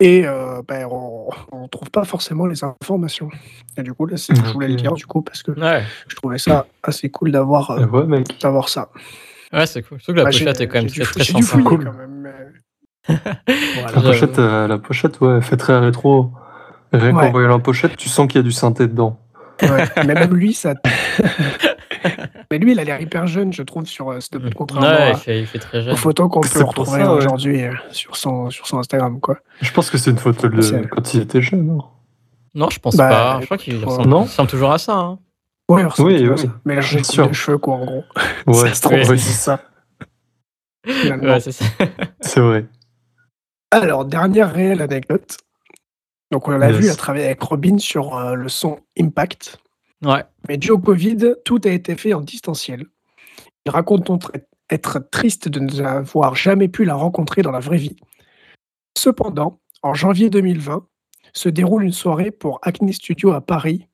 Et 0.00 0.26
euh, 0.26 0.62
ben, 0.66 0.88
on 0.90 1.30
ne 1.62 1.68
trouve 1.68 1.88
pas 1.90 2.02
forcément 2.04 2.46
les 2.46 2.64
informations. 2.64 3.28
Et 3.76 3.82
du 3.84 3.92
coup, 3.94 4.06
là, 4.06 4.16
c'est- 4.16 4.34
je 4.34 4.52
voulais 4.52 4.66
le 4.68 4.74
dire 4.74 4.94
du 4.94 5.06
coup 5.06 5.22
parce 5.22 5.44
que 5.44 5.52
Ouais. 5.52 5.84
je 6.08 6.16
trouvais 6.16 6.38
ça 6.38 6.66
assez 6.82 7.08
cool 7.08 7.30
d'avoir 7.30 7.70
euh, 7.70 7.82
Euh, 7.82 7.86
Ouais, 7.86 8.06
mec. 8.06 8.40
d'avoir 8.40 8.68
ça. 8.68 8.88
Ouais, 9.52 9.66
c'est 9.66 9.82
cool. 9.82 10.00
Surtout 10.00 10.12
que 10.14 10.16
la 10.18 10.24
Bah, 10.24 10.30
pochette 10.30 10.60
est 10.60 10.66
quand 10.66 10.78
même 10.80 10.90
très 10.90 11.04
très 11.04 11.22
sympa. 11.24 11.62
Cool. 11.62 11.84
quand 11.84 11.92
même. 11.92 12.10
mais- 12.20 12.32
La 13.08 13.92
Voilà. 13.92 14.00
Pochette, 14.10 14.38
euh, 14.38 14.66
la 14.68 14.78
pochette, 14.78 15.20
ouais, 15.20 15.36
elle 15.36 15.42
fait 15.42 15.56
très 15.56 15.78
rétro. 15.78 16.32
Rien 16.92 17.14
Ouais. 17.14 17.26
qu'en 17.26 17.30
voyant 17.32 17.48
la 17.48 17.58
pochette, 17.58 17.96
tu 17.96 18.08
sens 18.08 18.26
qu'il 18.26 18.36
y 18.36 18.40
a 18.40 18.42
du 18.42 18.52
synthé 18.52 18.86
dedans. 18.88 19.18
Ouais, 19.62 19.84
mais 20.06 20.14
même 20.14 20.34
lui, 20.34 20.54
ça. 20.54 20.74
mais 22.50 22.58
lui, 22.58 22.72
il 22.72 22.80
a 22.80 22.84
l'air 22.84 23.00
hyper 23.00 23.26
jeune, 23.26 23.52
je 23.52 23.62
trouve, 23.62 23.86
sur 23.86 24.10
euh, 24.10 24.20
ce 24.20 24.36
Mm. 24.36 24.50
contrairement 24.54 24.88
Ouais, 24.88 25.10
il 25.12 25.16
fait, 25.16 25.40
il 25.40 25.46
fait 25.46 25.58
très 25.58 25.82
jeune. 25.82 25.92
aux 25.92 25.96
photos 25.96 26.28
qu'on 26.30 26.40
peut 26.40 26.64
retrouver 26.64 27.02
ouais. 27.02 27.08
aujourd'hui 27.08 27.62
euh, 27.64 27.72
sur 27.90 28.16
son 28.16 28.50
sur 28.50 28.66
son 28.66 28.78
Instagram, 28.78 29.20
quoi. 29.20 29.38
Je 29.60 29.70
pense 29.72 29.90
que 29.90 29.98
c'est 29.98 30.10
une 30.10 30.18
photo 30.18 30.48
de 30.48 30.86
quand 30.90 31.14
il 31.14 31.20
était 31.22 31.42
jeune. 31.42 31.70
hein. 31.80 31.84
Non, 32.54 32.68
je 32.70 32.78
pense 32.80 32.96
Bah, 32.96 33.08
pas. 33.08 33.38
Je 33.40 33.44
crois 33.46 33.56
qu'il 33.58 33.82
ressemble, 33.84 34.08
non. 34.08 34.20
il 34.22 34.28
ressemble 34.28 34.50
toujours 34.50 34.72
à 34.72 34.78
ça. 34.78 34.94
hein. 34.94 35.18
Ouais, 35.68 35.82
il 35.82 35.86
ressemble 35.86 36.10
Oui, 36.12 36.22
peu 36.24 36.30
à 36.30 36.34
oui. 36.34 36.38
ça. 36.38 36.48
Mais 36.64 36.74
là, 36.74 36.80
j'ai 36.82 37.00
de 37.00 37.32
cheveux, 37.32 37.58
quoi, 37.58 37.74
en 37.76 37.84
gros. 37.84 38.04
Ouais, 38.46 38.70
c'est 38.74 39.18
ça. 39.18 39.60
Finalement. 40.86 41.32
Ouais, 41.34 41.40
c'est 41.40 41.52
ça. 41.52 41.64
c'est 42.20 42.40
vrai. 42.40 42.66
Alors, 43.70 44.04
dernière 44.04 44.52
réelle 44.52 44.82
anecdote. 44.82 45.38
Donc, 46.32 46.48
on 46.48 46.52
l'a 46.52 46.70
Yes. 46.72 46.80
vu, 46.80 46.88
à 46.88 46.96
travailler 46.96 47.26
avec 47.26 47.42
Robin 47.42 47.78
sur 47.78 48.16
euh, 48.16 48.34
le 48.34 48.48
son 48.48 48.80
Impact. 48.98 49.58
Ouais. 50.02 50.24
Mais 50.48 50.56
dû 50.56 50.70
au 50.70 50.78
Covid, 50.78 51.34
tout 51.44 51.60
a 51.64 51.68
été 51.68 51.94
fait 51.94 52.14
en 52.14 52.22
distanciel. 52.22 52.86
Il 53.66 53.70
raconte 53.70 54.06
donc 54.06 54.22
être 54.70 54.98
triste 55.10 55.48
de 55.48 55.60
n'avoir 55.60 56.34
jamais 56.34 56.68
pu 56.68 56.84
la 56.84 56.94
rencontrer 56.94 57.42
dans 57.42 57.52
la 57.52 57.60
vraie 57.60 57.76
vie. 57.76 57.96
Cependant, 58.96 59.60
en 59.82 59.94
janvier 59.94 60.30
2020, 60.30 60.86
se 61.34 61.48
déroule 61.48 61.84
une 61.84 61.92
soirée 61.92 62.30
pour 62.30 62.58
Acne 62.62 62.92
Studio 62.92 63.32
à 63.32 63.40
Paris. 63.42 63.86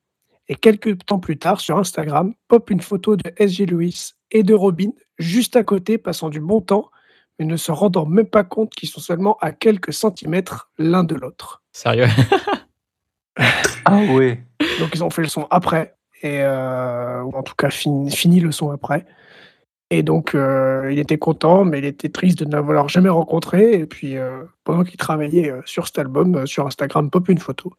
Et 0.47 0.55
quelques 0.55 1.05
temps 1.05 1.19
plus 1.19 1.37
tard, 1.37 1.59
sur 1.59 1.77
Instagram, 1.77 2.33
pop 2.47 2.69
une 2.69 2.81
photo 2.81 3.15
de 3.17 3.31
SG 3.37 3.65
Lewis 3.65 4.13
et 4.31 4.43
de 4.43 4.53
Robin, 4.53 4.91
juste 5.19 5.55
à 5.57 5.63
côté, 5.63 5.97
passant 5.97 6.29
du 6.29 6.39
bon 6.39 6.61
temps, 6.61 6.89
mais 7.39 7.45
ne 7.45 7.55
se 7.57 7.71
rendant 7.71 8.05
même 8.05 8.27
pas 8.27 8.43
compte 8.43 8.71
qu'ils 8.75 8.89
sont 8.89 8.99
seulement 8.99 9.37
à 9.41 9.51
quelques 9.51 9.93
centimètres 9.93 10.69
l'un 10.77 11.03
de 11.03 11.15
l'autre. 11.15 11.63
Sérieux? 11.71 12.07
Ah 13.85 14.01
ouais. 14.13 14.43
Donc 14.79 14.89
ils 14.93 15.03
ont 15.03 15.09
fait 15.09 15.21
le 15.21 15.29
son 15.29 15.47
après, 15.49 15.95
et 16.21 16.41
euh, 16.43 17.21
ou 17.23 17.31
en 17.35 17.41
tout 17.43 17.55
cas 17.55 17.69
fini, 17.69 18.11
fini 18.11 18.39
le 18.39 18.51
son 18.51 18.69
après. 18.71 19.05
Et 19.89 20.03
donc 20.03 20.35
euh, 20.35 20.89
il 20.91 20.99
était 20.99 21.17
content, 21.17 21.63
mais 21.65 21.79
il 21.79 21.85
était 21.85 22.09
triste 22.09 22.39
de 22.39 22.45
ne 22.45 22.51
l'avoir 22.51 22.89
jamais 22.89 23.09
rencontré. 23.09 23.73
Et 23.79 23.85
puis 23.85 24.17
euh, 24.17 24.43
pendant 24.63 24.83
qu'il 24.83 24.97
travaillait 24.97 25.53
sur 25.65 25.87
cet 25.87 25.99
album, 25.99 26.45
sur 26.45 26.67
Instagram, 26.67 27.09
pop 27.09 27.29
une 27.29 27.39
photo 27.39 27.73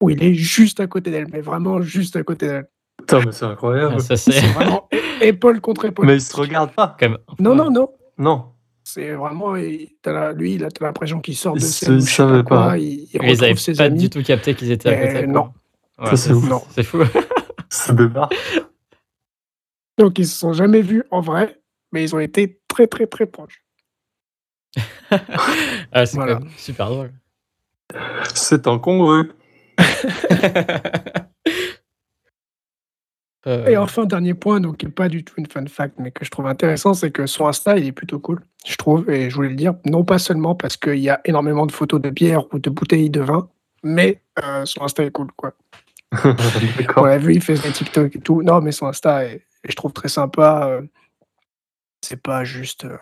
où 0.00 0.08
il 0.10 0.22
est 0.22 0.34
juste 0.34 0.78
à 0.80 0.86
côté 0.86 1.10
d'elle, 1.10 1.26
mais 1.32 1.40
vraiment 1.40 1.82
juste 1.82 2.16
à 2.16 2.22
côté 2.22 2.46
d'elle. 2.46 2.68
Putain, 2.98 3.20
mais 3.26 3.32
c'est 3.32 3.44
incroyable. 3.44 4.00
ça, 4.00 4.16
C'est 4.16 4.32
c'est 4.32 4.46
vraiment 4.48 4.88
é- 4.92 5.28
épaule 5.28 5.60
contre 5.60 5.84
épaule. 5.86 6.06
Mais 6.06 6.14
ils 6.14 6.20
se 6.22 6.36
regardent 6.36 6.72
pas. 6.72 6.96
quand 6.98 7.08
même. 7.10 7.18
Non, 7.38 7.54
non, 7.54 7.70
non. 7.70 7.90
Non. 8.18 8.52
C'est 8.88 9.10
vraiment, 9.14 9.54
la- 10.12 10.32
lui, 10.32 10.54
il 10.54 10.64
a 10.64 10.70
t'as 10.70 10.84
l'impression 10.86 11.20
qu'il 11.20 11.36
sort 11.36 11.54
de 11.54 11.58
Il 11.58 11.64
scène. 11.64 11.88
se- 11.88 11.92
ou 11.92 11.96
il 11.96 12.00
je 12.02 12.06
sais 12.08 12.16
savait 12.18 12.44
quoi, 12.44 12.66
pas. 12.68 12.78
il, 12.78 12.84
il 12.84 13.08
Ils 13.14 13.18
avaient 13.20 13.30
retrouve 13.32 13.58
ses 13.58 13.74
pas 13.74 13.82
amis. 13.82 13.98
du 13.98 14.10
tout 14.10 14.22
capté 14.22 14.54
qu'ils 14.54 14.70
étaient 14.70 14.90
à 14.90 15.06
côté. 15.12 15.26
non. 15.26 15.52
Ouais, 15.98 16.14
Ça, 16.14 16.16
c'est 16.70 16.82
fou. 16.84 16.98
C'est 17.68 17.92
bébard. 17.96 18.30
Donc 19.98 20.18
ils 20.20 20.26
se 20.26 20.38
sont 20.38 20.52
jamais 20.52 20.82
vus 20.82 21.02
en 21.10 21.20
vrai, 21.20 21.60
mais 21.90 22.04
ils 22.04 22.14
ont 22.14 22.20
été 22.20 22.60
très 22.68 22.86
très 22.86 23.06
très 23.08 23.26
proches. 23.26 23.64
Ah, 25.90 26.06
c'est 26.06 26.16
Voilà. 26.16 26.34
quand 26.34 26.40
même 26.44 26.52
super 26.56 26.88
drôle. 26.88 27.12
C'est 28.34 28.68
incongru. 28.68 29.32
Euh, 33.46 33.66
Et 33.66 33.76
enfin, 33.76 34.04
dernier 34.06 34.34
point, 34.34 34.60
donc 34.60 34.78
qui 34.78 34.86
n'est 34.86 34.92
pas 34.92 35.08
du 35.08 35.22
tout 35.24 35.34
une 35.36 35.46
fun 35.46 35.64
fact, 35.66 35.94
mais 35.98 36.10
que 36.10 36.24
je 36.24 36.30
trouve 36.30 36.46
intéressant, 36.46 36.94
c'est 36.94 37.10
que 37.12 37.26
son 37.26 37.46
Insta, 37.46 37.76
il 37.78 37.86
est 37.86 37.92
plutôt 37.92 38.18
cool, 38.18 38.40
je 38.66 38.76
trouve, 38.76 39.08
et 39.08 39.30
je 39.30 39.34
voulais 39.36 39.50
le 39.50 39.54
dire, 39.54 39.74
non 39.84 40.04
pas 40.04 40.18
seulement 40.18 40.54
parce 40.56 40.76
qu'il 40.76 40.98
y 40.98 41.08
a 41.10 41.20
énormément 41.24 41.64
de 41.66 41.72
photos 41.72 42.00
de 42.00 42.10
bière 42.10 42.52
ou 42.52 42.58
de 42.58 42.70
bouteilles 42.70 43.10
de 43.10 43.20
vin, 43.20 43.48
mais 43.84 44.20
euh, 44.42 44.64
son 44.64 44.82
Insta 44.82 45.04
est 45.04 45.10
cool, 45.12 45.28
quoi. 45.36 45.52
On 46.96 47.04
l'a 47.04 47.18
vu, 47.18 47.34
il 47.34 47.42
fait 47.42 47.54
des 47.54 47.72
TikTok 47.72 48.16
et 48.16 48.20
tout. 48.20 48.42
Non, 48.42 48.60
mais 48.60 48.72
son 48.72 48.86
Insta 48.86 49.24
est, 49.26 49.44
je 49.68 49.74
trouve 49.74 49.92
très 49.92 50.08
sympa. 50.08 50.66
euh, 50.68 50.82
c'est 52.02 52.20
pas 52.22 52.44
juste 52.44 52.84
euh, 52.84 52.96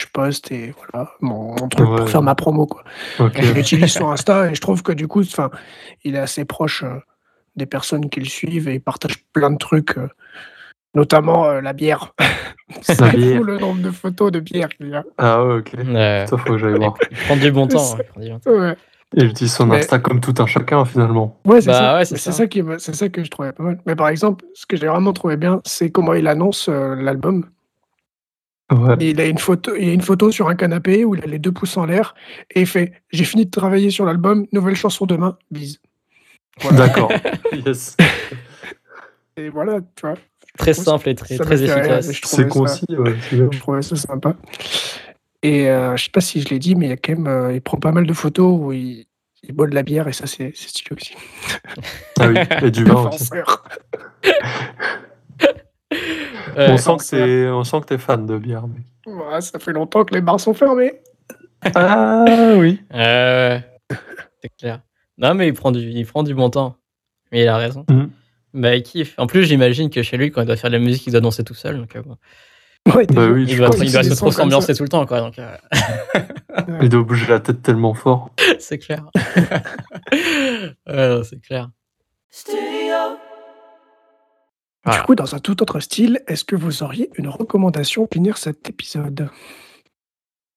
je 0.00 0.06
poste 0.12 0.50
et 0.52 0.72
voilà 0.76 1.10
mon, 1.20 1.54
mon 1.56 1.68
truc 1.68 1.86
Ouais. 1.88 1.96
pour 1.98 2.08
faire 2.08 2.22
ma 2.22 2.34
promo, 2.34 2.66
quoi. 2.66 2.84
Ok. 3.18 3.38
Il 3.42 3.58
utilise 3.58 3.92
son 3.92 4.10
Insta 4.10 4.50
et 4.50 4.54
je 4.54 4.60
trouve 4.60 4.82
que 4.82 4.92
du 4.92 5.08
coup, 5.08 5.20
enfin, 5.20 5.50
il 6.04 6.14
est 6.14 6.18
assez 6.20 6.44
proche 6.44 6.82
euh, 6.84 6.98
des 7.58 7.66
personnes 7.66 8.08
qui 8.08 8.20
le 8.20 8.26
suivent 8.26 8.68
et 8.68 8.74
il 8.74 8.80
partage 8.80 9.22
plein 9.34 9.50
de 9.50 9.58
trucs, 9.58 9.98
euh, 9.98 10.08
notamment 10.94 11.44
euh, 11.46 11.60
la 11.60 11.72
bière. 11.74 12.14
C'est 12.82 12.98
bière. 13.14 13.38
fou 13.38 13.44
le 13.44 13.58
nombre 13.58 13.82
de 13.82 13.90
photos 13.90 14.32
de 14.32 14.40
bière 14.40 14.68
qu'il 14.70 14.88
y 14.88 14.94
a. 14.94 15.04
Ah 15.18 15.44
ouais, 15.44 15.54
ok. 15.58 15.70
Ça, 16.28 16.36
faut 16.38 16.52
que 16.52 16.58
j'aille 16.58 16.74
voir. 16.78 16.94
il 17.10 17.16
prend 17.18 17.36
du 17.36 17.50
bon 17.52 17.66
temps. 17.66 17.96
hein, 17.98 18.20
du 18.20 18.30
bon 18.30 18.38
temps. 18.38 18.50
Ouais, 18.52 18.72
Et 19.16 19.20
il 19.22 19.26
utilise 19.26 19.52
son 19.54 19.66
Mais- 19.66 19.78
Insta 19.78 19.98
comme 19.98 20.20
tout 20.20 20.34
un 20.38 20.46
chacun, 20.46 20.84
finalement. 20.84 21.38
ouais 21.46 21.60
c'est 21.62 21.68
Bah 21.68 21.74
ça. 21.78 21.92
ouais, 21.94 21.98
Mais 22.00 22.04
c'est 22.04 22.16
c'est 22.16 22.30
ça. 22.30 22.36
ça, 22.38 22.46
qui 22.46 22.62
me- 22.62 22.78
c'est 22.78 22.94
ça 22.94 23.08
que 23.08 23.22
je 23.24 23.30
trouvais 23.30 23.52
pas 23.52 23.62
mal. 23.62 23.80
Mais 23.86 23.96
par 23.96 24.08
exemple, 24.08 24.44
ce 24.54 24.66
que 24.66 24.76
j'ai 24.76 24.86
vraiment 24.86 25.12
trouvé 25.14 25.36
bien, 25.36 25.60
c'est 25.64 25.90
comment 25.90 26.14
il 26.14 26.26
annonce 26.26 26.68
euh, 26.68 26.94
l'album. 26.94 27.46
Ouais. 28.70 28.96
Il 29.00 29.18
a 29.18 29.24
une 29.24 29.38
photo, 29.38 29.74
il 29.76 29.88
a 29.88 29.92
une 29.94 30.02
photo 30.02 30.30
sur 30.30 30.46
un 30.50 30.54
canapé 30.54 31.06
où 31.06 31.14
il 31.14 31.22
a 31.24 31.26
les 31.26 31.38
deux 31.38 31.52
pouces 31.52 31.78
en 31.78 31.86
l'air 31.86 32.14
et 32.54 32.60
il 32.60 32.66
fait 32.66 32.92
J'ai 33.10 33.24
fini 33.24 33.46
de 33.46 33.50
travailler 33.50 33.88
sur 33.88 34.04
l'album, 34.04 34.46
nouvelle 34.52 34.76
chanson 34.76 35.06
demain, 35.06 35.38
bise. 35.50 35.78
Voilà. 36.60 36.86
D'accord. 36.86 37.12
yes. 37.66 37.96
Et 39.36 39.48
voilà, 39.48 39.80
tu 39.94 40.02
vois. 40.02 40.14
Très 40.56 40.74
simple 40.74 41.08
et 41.08 41.14
très, 41.14 41.36
très 41.38 41.62
efficace. 41.62 42.10
C'est 42.24 42.48
concis, 42.48 42.84
ouais. 42.90 43.14
c'est. 43.30 43.36
Je 43.36 43.58
trouvais 43.60 43.82
ça 43.82 43.94
sympa. 43.96 44.34
Et 45.42 45.68
euh, 45.68 45.96
je 45.96 46.04
sais 46.04 46.10
pas 46.10 46.20
si 46.20 46.40
je 46.40 46.48
l'ai 46.48 46.58
dit, 46.58 46.74
mais 46.74 46.86
il 46.86 46.88
y 46.88 46.92
a 46.92 46.96
quand 46.96 47.12
même, 47.12 47.28
euh, 47.28 47.54
il 47.54 47.60
prend 47.60 47.78
pas 47.78 47.92
mal 47.92 48.06
de 48.06 48.12
photos 48.12 48.58
où 48.58 48.72
il, 48.72 49.06
il 49.44 49.52
boit 49.52 49.68
de 49.68 49.74
la 49.74 49.84
bière 49.84 50.08
et 50.08 50.12
ça 50.12 50.26
c'est 50.26 50.50
c'est 50.56 50.68
stylé 50.68 50.96
aussi. 50.96 51.14
Ah 52.18 52.28
oui, 52.28 52.36
et 52.66 52.70
du 52.72 52.84
vin 52.84 53.08
aussi. 53.08 53.30
Ouais. 53.32 53.42
On 56.56 56.76
sent 56.76 56.96
que 56.98 57.10
t'es, 57.10 57.48
on 57.48 57.62
sent 57.62 57.80
que 57.82 57.86
t'es 57.86 57.98
fan 57.98 58.26
de 58.26 58.36
bière. 58.36 58.64
Ouais, 59.06 59.40
ça 59.40 59.60
fait 59.60 59.72
longtemps 59.72 60.04
que 60.04 60.14
les 60.14 60.20
bars 60.20 60.40
sont 60.40 60.54
fermés. 60.54 61.00
Ah 61.74 62.54
oui. 62.56 62.82
Euh, 62.92 63.60
c'est 64.42 64.50
clair. 64.58 64.80
Non, 65.18 65.34
mais 65.34 65.48
il 65.48 65.52
prend 65.54 65.72
du, 65.72 65.80
il 65.80 66.06
prend 66.06 66.22
du 66.22 66.34
bon 66.34 66.48
temps. 66.50 66.76
Mais 67.32 67.42
il 67.42 67.48
a 67.48 67.56
raison. 67.56 67.84
Mhm. 67.90 68.10
Bah, 68.54 68.74
il 68.74 68.82
kiffe. 68.82 69.14
En 69.18 69.26
plus, 69.26 69.44
j'imagine 69.44 69.90
que 69.90 70.02
chez 70.02 70.16
lui, 70.16 70.30
quand 70.30 70.40
il 70.42 70.46
doit 70.46 70.56
faire 70.56 70.70
de 70.70 70.76
la 70.76 70.82
musique, 70.82 71.06
il 71.06 71.10
doit 71.12 71.20
danser 71.20 71.44
tout 71.44 71.54
seul. 71.54 71.76
Donc, 71.78 71.94
euh, 71.96 72.02
bon. 72.02 72.16
Ouais, 72.94 73.04
Bah 73.06 73.26
déjà, 73.26 73.32
oui, 73.32 73.44
il 73.48 73.56
doit, 73.58 73.68
il 73.82 73.90
se 74.10 74.14
trop 74.14 74.30
s'ambiancer 74.32 74.74
tout 74.74 74.82
le 74.84 74.88
temps, 74.88 75.04
quoi. 75.04 75.20
Donc, 75.20 75.38
euh, 75.38 75.54
Il 76.82 76.88
doit 76.88 77.02
bouger 77.02 77.26
la 77.26 77.40
tête 77.40 77.60
tellement 77.62 77.92
fort. 77.94 78.30
c'est 78.58 78.78
clair. 78.78 79.04
C'est 80.86 81.40
clair. 81.42 81.68
Du 82.46 82.52
Voilà. 84.84 85.02
coup, 85.04 85.14
dans 85.14 85.34
un 85.34 85.38
tout 85.38 85.60
autre 85.62 85.80
style, 85.80 86.22
est-ce 86.28 86.44
que 86.44 86.56
vous 86.56 86.82
auriez 86.82 87.10
une 87.16 87.28
recommandation 87.28 88.06
pour 88.06 88.14
finir 88.14 88.38
cet 88.38 88.68
épisode? 88.70 89.28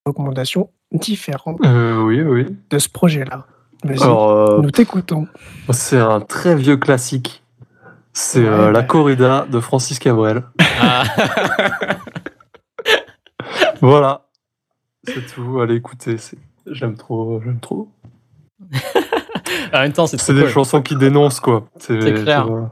Recommandation 0.06 0.72
différente 0.92 1.60
Euh, 1.66 2.02
oui, 2.04 2.22
oui. 2.22 2.46
de 2.70 2.80
ce 2.80 2.88
projet-là. 2.90 3.46
Alors, 3.88 4.30
euh, 4.30 4.62
nous 4.62 4.72
t'écoutons. 4.72 5.28
c'est 5.72 6.00
un 6.00 6.20
très 6.22 6.56
vieux 6.56 6.78
classique. 6.78 7.44
C'est 8.14 8.42
Ouais, 8.42 8.48
euh, 8.48 8.72
La 8.72 8.84
corrida 8.84 9.46
de 9.50 9.60
Francis 9.60 9.98
Cabrel. 10.00 10.44
Ah. 10.82 11.04
Voilà. 13.82 14.28
C'est 15.04 15.26
tout. 15.34 15.60
Allez 15.62 15.76
écouter. 15.76 16.18
c'est- 16.18 16.38
J'aime 16.68 16.96
trop. 16.96 17.42
J'aime 17.44 17.60
trop. 17.60 17.90
en 19.74 19.80
même 19.80 19.94
temps, 19.94 20.06
c'est 20.08 20.20
C'est 20.22 20.34
des 20.34 20.42
cool. 20.42 20.50
chansons 20.50 20.82
qui 20.82 20.96
dénoncent, 20.96 21.40
quoi. 21.40 21.66
C'est 21.80 21.98
clair. 21.98 22.48
voilà. 22.48 22.72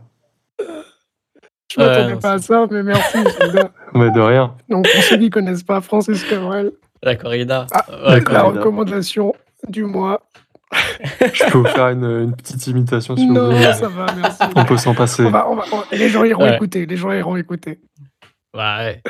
Je 1.72 1.80
m'attendais 1.80 2.06
Ouais, 2.06 2.14
non, 2.14 2.20
pas 2.20 2.32
à 2.34 2.38
ça, 2.40 2.66
mais 2.70 2.84
merci. 2.84 3.18
Mais 3.94 4.12
de 4.12 4.20
rien. 4.20 4.56
Donc, 4.70 4.88
pour 4.92 5.04
ceux 5.04 5.18
qui 5.18 5.30
connaissent 5.32 5.64
pas 5.64 5.82
Francis 5.82 6.24
Cabrel, 6.24 6.72
La 7.02 7.16
corrida. 7.16 7.66
Ah, 7.72 7.86
Ouais, 8.10 8.24
La 8.32 8.44
recommandation 8.44 9.34
du 9.68 9.84
mois. 9.84 10.22
Je 10.72 11.52
peux 11.52 11.58
vous 11.60 11.66
faire 11.66 11.90
une, 11.90 12.04
une 12.06 12.36
petite 12.36 12.68
imitation 12.68 13.16
si 13.16 13.26
vous 13.28 13.34
Non, 13.34 13.46
voulez. 13.52 13.74
ça 13.74 13.88
va, 13.88 14.06
merci. 14.16 14.44
On 14.56 14.66
peut 14.66 14.78
s'en 14.78 14.94
passer. 14.94 15.24
On 15.26 15.32
va- 15.32 15.50
on 15.50 15.56
va- 15.56 15.64
on- 15.72 15.84
les 15.92 16.10
gens 16.10 16.24
iront 16.24 16.44
Ouais. 16.44 16.56
écouter, 16.56 16.86
les 16.86 16.96
gens 16.98 17.12
iront 17.12 17.36
écouter. 17.38 17.80
Ouais. 18.56 19.02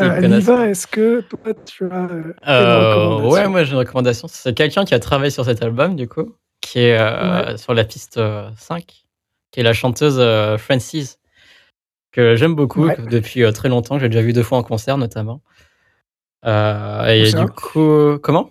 Euh, 0.00 0.64
est-ce 0.70 0.86
que 0.86 1.20
toi 1.20 1.38
tu 1.66 1.84
as 1.84 2.04
euh, 2.04 2.22
une 2.22 2.34
Euh, 2.48 2.94
recommandation 2.94 3.30
ouais, 3.30 3.48
moi 3.48 3.64
j'ai 3.64 3.72
une 3.72 3.78
recommandation. 3.78 4.28
C'est 4.28 4.54
quelqu'un 4.54 4.84
qui 4.86 4.94
a 4.94 4.98
travaillé 4.98 5.30
sur 5.30 5.44
cet 5.44 5.62
album, 5.62 5.96
du 5.96 6.08
coup, 6.08 6.34
qui 6.62 6.78
est 6.78 6.98
euh, 6.98 7.56
sur 7.58 7.74
la 7.74 7.84
piste 7.84 8.16
euh, 8.16 8.48
5, 8.56 9.04
qui 9.50 9.60
est 9.60 9.62
la 9.62 9.74
chanteuse 9.74 10.16
euh, 10.18 10.56
Francis, 10.56 11.18
que 12.12 12.36
j'aime 12.36 12.54
beaucoup 12.54 12.86
Ouais. 12.86 12.96
que 12.96 13.02
depuis 13.02 13.42
euh, 13.42 13.52
très 13.52 13.68
longtemps. 13.68 13.98
J'ai 13.98 14.08
déjà 14.08 14.22
vu 14.22 14.32
deux 14.32 14.42
fois 14.42 14.56
en 14.58 14.62
concert, 14.62 14.96
notamment. 14.96 15.42
Euh, 16.46 17.04
et 17.08 17.30
du 17.30 17.46
coup, 17.50 18.18
comment? 18.22 18.50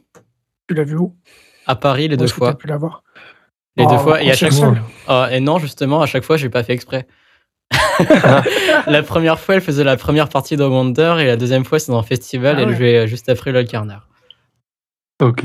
Tu 0.68 0.76
l'as 0.76 0.84
vu 0.84 0.96
où? 0.98 1.16
À 1.68 1.76
Paris, 1.76 2.08
les 2.08 2.18
deux 2.18 2.28
fois. 2.28 2.54
pu 2.58 2.68
Les 2.68 2.74
Oh, 3.86 3.90
deux 3.90 3.98
fois. 3.98 4.22
Et 4.22 4.32
à 4.32 4.34
chaque 4.36 4.54
fois. 4.54 4.76
Ah, 5.08 5.30
et 5.32 5.40
non, 5.40 5.60
justement, 5.60 6.02
à 6.02 6.06
chaque 6.06 6.24
fois, 6.24 6.38
j'ai 6.38 6.50
pas 6.50 6.64
fait 6.64 6.74
exprès. 6.74 7.08
la 8.88 9.04
première 9.04 9.40
fois, 9.40 9.56
elle 9.56 9.62
faisait 9.62 9.84
la 9.84 9.96
première 9.96 10.28
partie 10.28 10.58
de 10.58 10.64
Wonder 10.64 11.16
et 11.20 11.26
la 11.26 11.38
deuxième 11.38 11.64
fois, 11.64 11.80
c'est 11.80 11.92
dans 11.92 12.00
un 12.00 12.04
festival 12.04 12.56
Ah 12.58 12.60
et 12.60 12.64
elle 12.64 12.70
ouais. 12.70 12.76
jouait 12.76 13.08
juste 13.08 13.30
après 13.30 13.52
Lol 13.52 13.66
Carner. 13.66 13.98
Ok. 15.22 15.44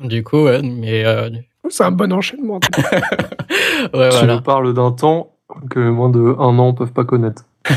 Du 0.00 0.24
coup, 0.24 0.44
ouais, 0.44 0.62
mais 0.62 1.04
euh, 1.04 1.30
C'est 1.68 1.84
un 1.84 1.90
bon 1.90 2.12
enchaînement. 2.12 2.58
ouais, 2.82 3.00
Tu 3.82 3.88
voilà. 3.92 4.34
nous 4.36 4.40
parles 4.40 4.72
d'un 4.74 4.90
temps 4.92 5.36
que 5.70 5.78
moins 5.78 6.08
de 6.10 6.34
un 6.38 6.58
an 6.58 6.72
peuvent 6.74 6.92
pas 6.92 7.04
connaître. 7.04 7.42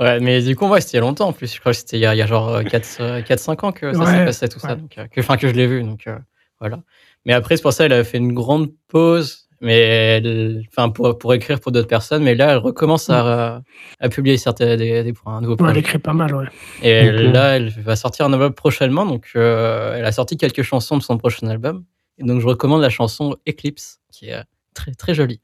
ouais, 0.00 0.20
mais 0.20 0.42
du 0.42 0.56
coup, 0.56 0.68
ouais, 0.68 0.80
c'était 0.80 0.92
il 0.92 0.96
y 0.96 0.98
a 0.98 1.02
longtemps 1.02 1.28
en 1.28 1.32
plus. 1.32 1.54
Je 1.54 1.60
crois 1.60 1.72
que 1.72 1.78
c'était 1.78 1.96
il 1.98 2.00
y 2.00 2.06
a, 2.06 2.14
il 2.14 2.18
y 2.18 2.22
a 2.22 2.26
genre 2.26 2.60
4-5 2.62 3.64
ans 3.64 3.72
que 3.72 3.92
ça 3.92 3.98
Ouais, 3.98 4.06
s'est 4.06 4.24
passé, 4.24 4.48
tout 4.48 4.58
ça. 4.58 4.68
ouais. 4.70 4.76
Donc, 4.76 4.98
euh, 4.98 5.06
que, 5.06 5.20
enfin, 5.20 5.36
que 5.36 5.48
je 5.48 5.52
l'ai 5.54 5.66
vu. 5.66 5.82
Donc, 5.82 6.06
euh, 6.06 6.18
voilà. 6.60 6.80
Mais 7.24 7.32
après, 7.32 7.56
c'est 7.56 7.62
pour 7.62 7.72
ça 7.72 7.84
qu'elle 7.84 7.92
a 7.92 8.04
fait 8.04 8.18
une 8.18 8.32
grande 8.32 8.70
pause. 8.88 9.48
Mais 9.64 9.78
elle, 9.78 10.64
enfin, 10.70 10.88
pour, 10.90 11.16
pour 11.18 11.32
écrire 11.34 11.60
pour 11.60 11.70
d'autres 11.70 11.86
personnes. 11.86 12.24
Mais 12.24 12.34
là, 12.34 12.50
elle 12.50 12.58
recommence 12.58 13.08
à, 13.10 13.62
à 14.00 14.08
publier 14.08 14.36
certains 14.36 14.76
des, 14.76 15.04
des, 15.04 15.12
un 15.24 15.40
nouveau 15.40 15.54
Ouais, 15.62 15.70
elle 15.70 15.78
écrit 15.78 15.98
pas 16.00 16.12
mal, 16.12 16.34
ouais. 16.34 16.46
Et 16.82 16.90
elle- 16.90 17.30
là, 17.30 17.56
elle 17.56 17.68
va 17.68 17.94
sortir 17.94 18.26
un 18.26 18.32
album 18.32 18.52
prochainement. 18.54 19.06
Donc, 19.06 19.28
euh, 19.36 19.94
elle 19.96 20.04
a 20.04 20.10
sorti 20.10 20.36
quelques 20.36 20.62
chansons 20.62 20.96
de 20.96 21.02
son 21.02 21.16
prochain 21.16 21.46
album. 21.46 21.84
Et 22.18 22.24
donc, 22.24 22.40
je 22.40 22.46
recommande 22.48 22.82
la 22.82 22.90
chanson 22.90 23.36
Eclipse, 23.48 24.00
qui 24.10 24.30
est 24.30 24.34
euh, 24.34 24.42
très, 24.74 24.92
très 24.94 25.14
jolie. 25.14 25.40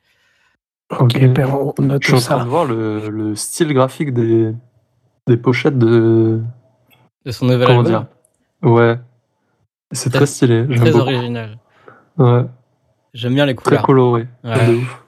Ok, 0.91 1.19
ben, 1.29 1.47
on 1.51 1.83
note 1.83 2.03
Je 2.03 2.09
suis 2.09 2.17
en 2.17 2.21
train 2.21 2.39
ça. 2.39 2.45
de 2.45 2.49
voir 2.49 2.65
le, 2.65 3.09
le 3.11 3.35
style 3.35 3.73
graphique 3.75 4.13
des, 4.15 4.53
des 5.27 5.37
pochettes 5.37 5.79
de. 5.79 6.41
De 7.27 7.31
son 7.31 7.47
nouvel 7.47 7.67
Comment 7.67 7.81
album. 7.81 8.07
dire? 8.63 8.71
Ouais. 8.71 8.99
C'est 9.93 10.11
très 10.11 10.27
stylé. 10.27 10.65
J'aime 10.69 10.77
Très 10.81 10.91
beaucoup. 10.93 11.05
original. 11.05 11.59
Ouais. 12.17 12.45
J'aime 13.15 13.35
bien 13.35 13.47
les 13.47 13.55
Très 13.55 13.65
couleurs. 13.65 13.83
coloré. 13.83 14.29
Ouais. 14.45 14.67
De 14.67 14.75
ouf. 14.77 15.05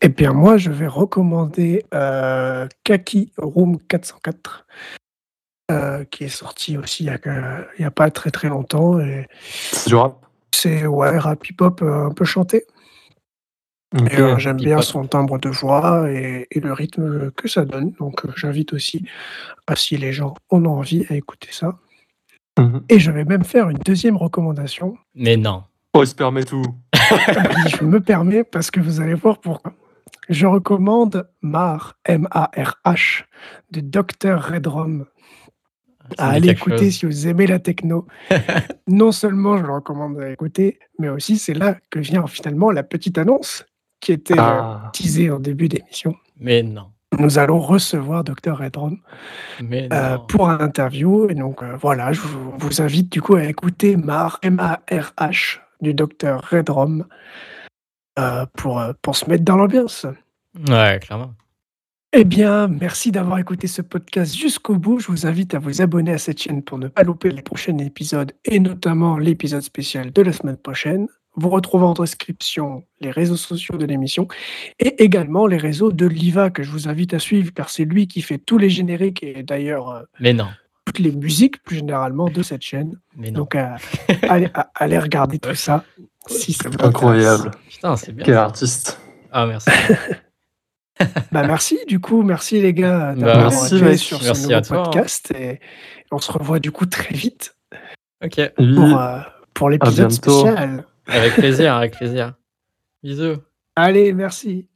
Et 0.00 0.08
bien 0.08 0.32
moi, 0.32 0.56
je 0.58 0.70
vais 0.70 0.86
recommander 0.86 1.84
euh, 1.92 2.68
Kaki 2.84 3.32
Room 3.36 3.78
404, 3.88 4.66
euh, 5.70 6.04
qui 6.04 6.24
est 6.24 6.28
sorti 6.28 6.78
aussi 6.78 7.04
il 7.04 7.18
y 7.80 7.84
a, 7.84 7.90
pas 7.90 8.10
très 8.10 8.30
très 8.30 8.48
longtemps. 8.48 8.98
C'est 9.72 9.88
du 9.88 9.94
rap? 9.96 10.24
c'est 10.54 10.86
ouais, 10.86 11.18
rap 11.18 11.44
hip-hop 11.48 11.82
euh, 11.82 12.06
un 12.06 12.12
peu 12.12 12.24
chanté. 12.24 12.64
Euh, 13.94 14.36
J'aime 14.38 14.58
bien 14.58 14.82
son 14.82 15.06
timbre 15.06 15.38
de 15.38 15.48
voix 15.48 16.10
et, 16.10 16.46
et 16.50 16.60
le 16.60 16.72
rythme 16.72 17.30
que 17.30 17.48
ça 17.48 17.64
donne. 17.64 17.92
Donc 17.92 18.24
euh, 18.24 18.32
j'invite 18.36 18.72
aussi, 18.74 19.04
à, 19.66 19.76
si 19.76 19.96
les 19.96 20.12
gens 20.12 20.34
en 20.50 20.64
ont 20.66 20.78
envie, 20.78 21.06
à 21.08 21.14
écouter 21.14 21.48
ça. 21.52 21.78
Mhm. 22.58 22.82
Et 22.88 22.98
je 22.98 23.10
vais 23.10 23.24
même 23.24 23.44
faire 23.44 23.70
une 23.70 23.78
deuxième 23.78 24.16
recommandation. 24.16 24.96
Mais 25.14 25.36
non. 25.36 25.62
Oh, 25.94 26.02
il 26.02 26.06
se 26.06 26.14
permet 26.14 26.44
tout. 26.44 26.64
Je 26.94 27.82
me 27.84 28.00
permets 28.00 28.44
parce 28.44 28.70
que 28.70 28.78
vous 28.78 29.00
allez 29.00 29.14
voir 29.14 29.38
pourquoi. 29.38 29.72
Je 30.28 30.46
recommande 30.46 31.28
Mar, 31.40 31.96
M-A-R-H, 32.04 33.24
de 33.70 33.80
Dr. 33.80 34.38
Redrum. 34.52 35.06
Ça 36.18 36.26
À 36.26 36.28
aller 36.30 36.50
écouter 36.50 36.90
chose. 36.90 36.94
si 36.94 37.06
vous 37.06 37.28
aimez 37.28 37.46
la 37.46 37.58
techno. 37.58 38.06
non 38.86 39.12
seulement 39.12 39.56
je 39.56 39.62
le 39.64 39.72
recommande 39.72 40.20
à 40.20 40.30
écouter, 40.30 40.78
mais 40.98 41.08
aussi 41.08 41.38
c'est 41.38 41.54
là 41.54 41.76
que 41.90 41.98
vient 41.98 42.26
finalement 42.26 42.70
la 42.70 42.82
petite 42.82 43.16
annonce 43.16 43.64
qui 44.00 44.12
était 44.12 44.34
euh, 44.38 44.42
Ah. 44.42 44.90
teasée 44.92 45.30
en 45.30 45.38
début 45.40 45.68
d'émission. 45.68 46.14
Mais 46.38 46.62
non. 46.62 46.86
Nous 47.18 47.38
allons 47.38 47.58
recevoir 47.58 48.22
Dr. 48.22 48.56
Redrum 48.58 48.98
Mais 49.62 49.88
euh, 49.92 50.18
pour 50.18 50.48
un 50.50 50.60
interview. 50.60 51.28
Et 51.30 51.34
donc 51.34 51.62
euh, 51.62 51.74
voilà, 51.80 52.12
je 52.12 52.20
vous, 52.20 52.52
vous 52.58 52.82
invite 52.82 53.10
du 53.10 53.22
coup 53.22 53.34
à 53.34 53.44
écouter 53.44 53.96
Mar, 53.96 54.38
M-A-R-H, 54.42 55.58
du 55.80 55.94
Dr. 55.94 56.40
Redrum 56.50 57.06
euh, 58.18 58.44
pour, 58.56 58.82
pour 59.02 59.16
se 59.16 59.28
mettre 59.28 59.44
dans 59.44 59.56
l'ambiance. 59.56 60.06
Ouais, 60.68 60.98
clairement. 61.00 61.32
Eh 62.12 62.24
bien, 62.24 62.68
merci 62.68 63.12
d'avoir 63.12 63.38
écouté 63.38 63.66
ce 63.66 63.82
podcast 63.82 64.34
jusqu'au 64.34 64.76
bout. 64.76 64.98
Je 64.98 65.08
vous 65.08 65.26
invite 65.26 65.54
à 65.54 65.58
vous 65.58 65.82
abonner 65.82 66.12
à 66.12 66.18
cette 66.18 66.40
chaîne 66.40 66.62
pour 66.62 66.78
ne 66.78 66.88
pas 66.88 67.02
louper 67.02 67.30
les 67.30 67.42
prochains 67.42 67.76
épisodes 67.78 68.32
et 68.44 68.60
notamment 68.60 69.18
l'épisode 69.18 69.62
spécial 69.62 70.10
de 70.12 70.22
la 70.22 70.32
semaine 70.32 70.56
prochaine. 70.56 71.06
Vous 71.36 71.50
retrouvez 71.50 71.84
en 71.84 71.92
description 71.94 72.84
les 73.00 73.10
réseaux 73.10 73.36
sociaux 73.36 73.76
de 73.76 73.86
l'émission 73.86 74.26
et 74.80 75.02
également 75.04 75.46
les 75.46 75.56
réseaux 75.56 75.92
de 75.92 76.06
Liva 76.06 76.50
que 76.50 76.62
je 76.64 76.70
vous 76.70 76.88
invite 76.88 77.14
à 77.14 77.18
suivre 77.20 77.52
car 77.54 77.68
c'est 77.70 77.84
lui 77.84 78.08
qui 78.08 78.22
fait 78.22 78.38
tous 78.38 78.58
les 78.58 78.70
génériques 78.70 79.22
et 79.22 79.42
d'ailleurs 79.44 79.90
euh, 79.90 80.02
Mais 80.20 80.32
non. 80.32 80.48
toutes 80.84 80.98
les 80.98 81.12
musiques 81.12 81.62
plus 81.62 81.76
généralement 81.76 82.28
de 82.28 82.42
cette 82.42 82.62
chaîne. 82.62 82.98
Mais 83.16 83.30
non. 83.30 83.40
Donc, 83.40 83.54
euh, 83.54 83.66
allez, 84.28 84.48
à- 84.54 84.70
allez 84.74 84.98
regarder 84.98 85.38
tout 85.38 85.54
ça 85.54 85.84
si 86.26 86.52
ça 86.52 86.64
vous 86.68 86.74
intéresse. 86.74 86.88
Incroyable. 86.88 87.50
Putain, 87.68 87.96
c'est 87.96 88.12
bien. 88.12 88.24
Quel 88.24 88.34
ça. 88.34 88.44
artiste. 88.44 89.00
Ah, 89.30 89.46
merci. 89.46 89.70
Bah, 91.30 91.46
merci 91.46 91.78
du 91.86 92.00
coup, 92.00 92.22
merci 92.24 92.60
les 92.60 92.74
gars 92.74 93.14
Bah, 93.14 93.20
d'avoir 93.20 93.38
merci, 93.52 93.76
été 93.76 93.96
sur 93.96 94.18
ce 94.20 94.24
Merci 94.24 94.48
nouveau 94.48 94.60
toi, 94.62 94.78
hein. 94.78 94.82
podcast 94.86 95.30
et 95.38 95.60
on 96.10 96.18
se 96.18 96.32
revoit 96.32 96.58
du 96.58 96.72
coup 96.72 96.86
très 96.86 97.14
vite 97.14 97.54
ok. 98.24 98.50
Pour, 98.56 98.98
euh, 99.00 99.20
pour 99.54 99.70
l'épisode 99.70 100.10
spécial. 100.10 100.84
Avec 101.08 101.34
plaisir, 101.34 101.74
avec 101.74 101.96
plaisir. 101.96 102.34
Bisous. 103.02 103.38
Allez, 103.76 104.12
merci. 104.12 104.68